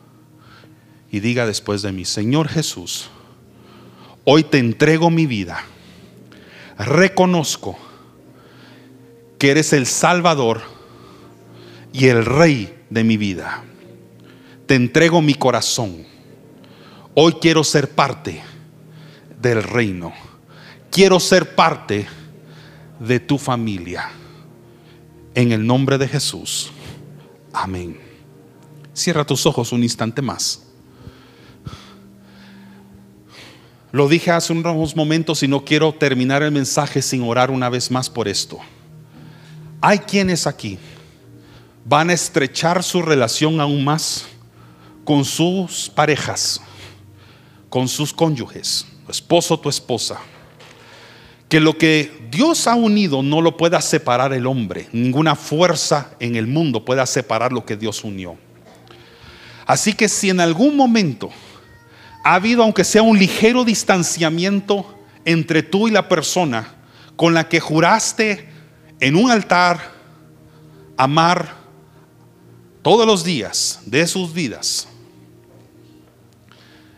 y 1.11 1.21
diga 1.21 1.47
después 1.47 1.83
de 1.83 1.93
mí, 1.93 2.05
Señor 2.05 2.49
Jesús, 2.49 3.11
hoy 4.25 4.45
te 4.45 4.59
entrego 4.59 5.11
mi 5.11 5.27
vida. 5.27 5.65
Reconozco 6.79 7.77
que 9.39 9.51
eres 9.51 9.73
el 9.73 9.87
Salvador 9.87 10.63
y 11.93 12.07
el 12.07 12.25
Rey 12.25 12.75
de 12.91 13.05
mi 13.05 13.17
vida. 13.17 13.65
Te 14.67 14.77
entrego 14.77 15.21
mi 15.21 15.35
corazón. 15.35 16.07
Hoy 17.15 17.33
quiero 17.41 17.65
ser 17.65 17.91
parte 17.91 18.41
del 19.41 19.63
reino. 19.63 20.13
Quiero 20.91 21.19
ser 21.19 21.57
parte 21.57 22.07
de 23.01 23.19
tu 23.19 23.37
familia. 23.37 24.11
En 25.35 25.51
el 25.51 25.67
nombre 25.67 25.99
de 25.99 26.07
Jesús. 26.07 26.71
Amén. 27.53 27.99
Cierra 28.93 29.25
tus 29.25 29.45
ojos 29.47 29.73
un 29.73 29.83
instante 29.83 30.23
más. 30.23 30.70
Lo 33.93 34.09
dije 34.09 34.31
hace 34.31 34.53
unos 34.53 34.95
momentos 34.95 35.43
y 35.43 35.49
no 35.49 35.65
quiero 35.65 35.93
terminar 35.93 36.43
el 36.43 36.53
mensaje 36.53 37.03
sin 37.03 37.23
orar 37.23 37.51
una 37.51 37.69
vez 37.69 37.91
más 37.91 38.09
por 38.09 38.29
esto. 38.29 38.59
Hay 39.81 39.99
quienes 39.99 40.47
aquí 40.47 40.79
van 41.85 42.11
a 42.11 42.13
estrechar 42.13 42.85
su 42.85 43.03
relación 43.03 43.61
aún 43.61 43.83
más 43.83 44.27
con 45.05 45.25
sus 45.25 45.91
parejas, 45.91 46.61
con 47.69 47.89
sus 47.89 48.13
cónyuges, 48.13 48.87
tu 49.07 49.11
esposo, 49.11 49.59
tu 49.59 49.69
esposa. 49.69 50.21
Que 51.49 51.59
lo 51.59 51.77
que 51.77 52.29
Dios 52.31 52.69
ha 52.69 52.77
unido 52.77 53.25
no 53.25 53.41
lo 53.41 53.57
pueda 53.57 53.81
separar 53.81 54.33
el 54.33 54.47
hombre. 54.47 54.89
Ninguna 54.93 55.35
fuerza 55.35 56.13
en 56.21 56.37
el 56.37 56.47
mundo 56.47 56.85
pueda 56.85 57.05
separar 57.07 57.53
lo 57.53 57.67
que 57.67 57.77
Dios 57.77 58.05
unió. 58.05 58.37
Así 59.67 59.95
que 59.95 60.09
si 60.09 60.31
en 60.31 60.39
algún 60.39 60.77
momento 60.77 61.31
ha 62.23 62.35
habido, 62.35 62.63
aunque 62.63 62.85
sea 62.85 63.03
un 63.03 63.19
ligero 63.19 63.65
distanciamiento 63.65 64.99
entre 65.25 65.63
tú 65.63 65.89
y 65.89 65.91
la 65.91 66.09
persona 66.09 66.75
con 67.17 67.35
la 67.35 67.49
que 67.49 67.61
juraste 67.61 68.49
en 69.01 69.17
un 69.17 69.31
altar 69.31 69.81
amar 70.97 71.55
todos 72.83 73.07
los 73.07 73.25
días 73.25 73.81
de 73.87 74.07
sus 74.07 74.33
vidas, 74.33 74.89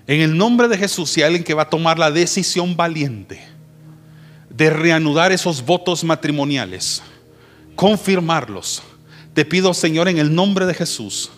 en 0.06 0.20
el 0.20 0.36
nombre 0.36 0.68
de 0.68 0.78
Jesús, 0.78 1.10
si 1.10 1.22
hay 1.22 1.26
alguien 1.26 1.44
que 1.44 1.54
va 1.54 1.62
a 1.62 1.70
tomar 1.70 1.98
la 1.98 2.10
decisión 2.10 2.76
valiente 2.76 3.40
de 4.50 4.70
reanudar 4.70 5.32
esos 5.32 5.64
votos 5.64 6.04
matrimoniales, 6.04 7.02
confirmarlos, 7.74 8.82
te 9.34 9.44
pido, 9.44 9.72
Señor, 9.72 10.08
en 10.08 10.18
el 10.18 10.34
nombre 10.34 10.66
de 10.66 10.74
Jesús, 10.74 11.30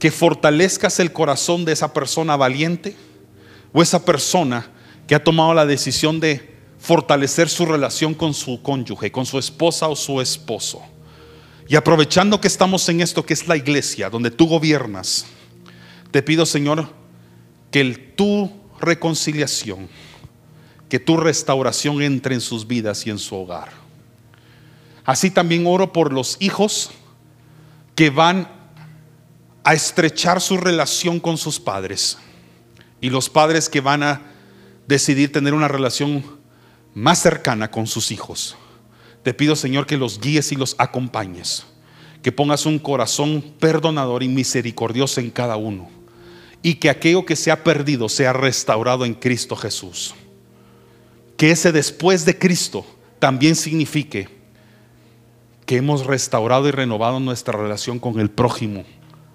que 0.00 0.10
fortalezcas 0.10 0.98
el 0.98 1.12
corazón 1.12 1.64
de 1.64 1.72
esa 1.72 1.92
persona 1.92 2.34
valiente 2.34 2.96
o 3.72 3.82
esa 3.82 4.04
persona 4.04 4.66
que 5.06 5.14
ha 5.14 5.22
tomado 5.22 5.52
la 5.52 5.66
decisión 5.66 6.18
de 6.18 6.56
fortalecer 6.78 7.50
su 7.50 7.66
relación 7.66 8.14
con 8.14 8.32
su 8.32 8.62
cónyuge, 8.62 9.12
con 9.12 9.26
su 9.26 9.38
esposa 9.38 9.88
o 9.88 9.94
su 9.94 10.22
esposo. 10.22 10.80
Y 11.68 11.76
aprovechando 11.76 12.40
que 12.40 12.48
estamos 12.48 12.88
en 12.88 13.02
esto 13.02 13.24
que 13.24 13.34
es 13.34 13.46
la 13.46 13.56
iglesia, 13.56 14.08
donde 14.08 14.30
tú 14.30 14.46
gobiernas, 14.46 15.26
te 16.10 16.22
pido, 16.22 16.46
Señor, 16.46 16.88
que 17.70 17.82
el, 17.82 18.14
tu 18.14 18.50
reconciliación, 18.80 19.86
que 20.88 20.98
tu 20.98 21.18
restauración 21.18 22.00
entre 22.00 22.34
en 22.34 22.40
sus 22.40 22.66
vidas 22.66 23.06
y 23.06 23.10
en 23.10 23.18
su 23.18 23.36
hogar. 23.36 23.68
Así 25.04 25.30
también 25.30 25.66
oro 25.66 25.92
por 25.92 26.10
los 26.12 26.38
hijos 26.40 26.90
que 27.94 28.08
van 28.08 28.59
a 29.64 29.74
estrechar 29.74 30.40
su 30.40 30.56
relación 30.56 31.20
con 31.20 31.36
sus 31.36 31.60
padres 31.60 32.18
y 33.00 33.10
los 33.10 33.28
padres 33.28 33.68
que 33.68 33.80
van 33.80 34.02
a 34.02 34.22
decidir 34.86 35.32
tener 35.32 35.54
una 35.54 35.68
relación 35.68 36.24
más 36.94 37.20
cercana 37.20 37.70
con 37.70 37.86
sus 37.86 38.10
hijos. 38.10 38.56
Te 39.22 39.34
pido, 39.34 39.54
Señor, 39.54 39.86
que 39.86 39.96
los 39.96 40.20
guíes 40.20 40.50
y 40.52 40.56
los 40.56 40.74
acompañes, 40.78 41.66
que 42.22 42.32
pongas 42.32 42.66
un 42.66 42.78
corazón 42.78 43.54
perdonador 43.58 44.22
y 44.22 44.28
misericordioso 44.28 45.20
en 45.20 45.30
cada 45.30 45.56
uno 45.56 45.90
y 46.62 46.74
que 46.74 46.90
aquello 46.90 47.24
que 47.24 47.36
se 47.36 47.50
ha 47.50 47.64
perdido 47.64 48.08
sea 48.08 48.32
restaurado 48.32 49.04
en 49.04 49.14
Cristo 49.14 49.56
Jesús. 49.56 50.14
Que 51.36 51.52
ese 51.52 51.72
después 51.72 52.24
de 52.24 52.38
Cristo 52.38 52.84
también 53.18 53.56
signifique 53.56 54.28
que 55.64 55.76
hemos 55.76 56.06
restaurado 56.06 56.68
y 56.68 56.70
renovado 56.70 57.20
nuestra 57.20 57.56
relación 57.56 57.98
con 57.98 58.18
el 58.20 58.30
prójimo, 58.30 58.84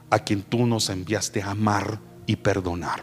a 0.09 0.19
quien 0.19 0.43
tú 0.43 0.65
nos 0.65 0.89
enviaste 0.89 1.41
a 1.41 1.51
amar 1.51 1.99
y 2.25 2.35
perdonar. 2.37 3.01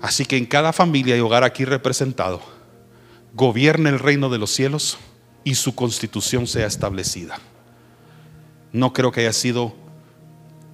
Así 0.00 0.24
que 0.24 0.36
en 0.36 0.46
cada 0.46 0.72
familia 0.72 1.16
y 1.16 1.20
hogar 1.20 1.44
aquí 1.44 1.64
representado, 1.64 2.40
gobierne 3.34 3.90
el 3.90 3.98
reino 3.98 4.28
de 4.30 4.38
los 4.38 4.50
cielos 4.50 4.98
y 5.44 5.54
su 5.54 5.74
constitución 5.74 6.46
sea 6.46 6.66
establecida. 6.66 7.38
No 8.72 8.92
creo 8.92 9.12
que 9.12 9.20
haya 9.20 9.32
sido 9.32 9.74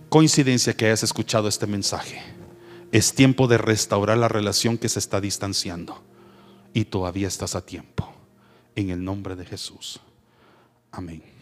coincidencia 0.08 0.74
que 0.74 0.86
hayas 0.86 1.02
escuchado 1.02 1.48
este 1.48 1.66
mensaje. 1.66 2.22
Es 2.92 3.12
tiempo 3.12 3.48
de 3.48 3.58
restaurar 3.58 4.16
la 4.16 4.28
relación 4.28 4.78
que 4.78 4.88
se 4.88 4.98
está 4.98 5.20
distanciando. 5.20 6.02
Y 6.72 6.86
todavía 6.86 7.28
estás 7.28 7.54
a 7.54 7.64
tiempo. 7.64 8.12
En 8.76 8.90
el 8.90 9.04
nombre 9.04 9.36
de 9.36 9.44
Jesús. 9.44 10.00
Amén. 10.90 11.37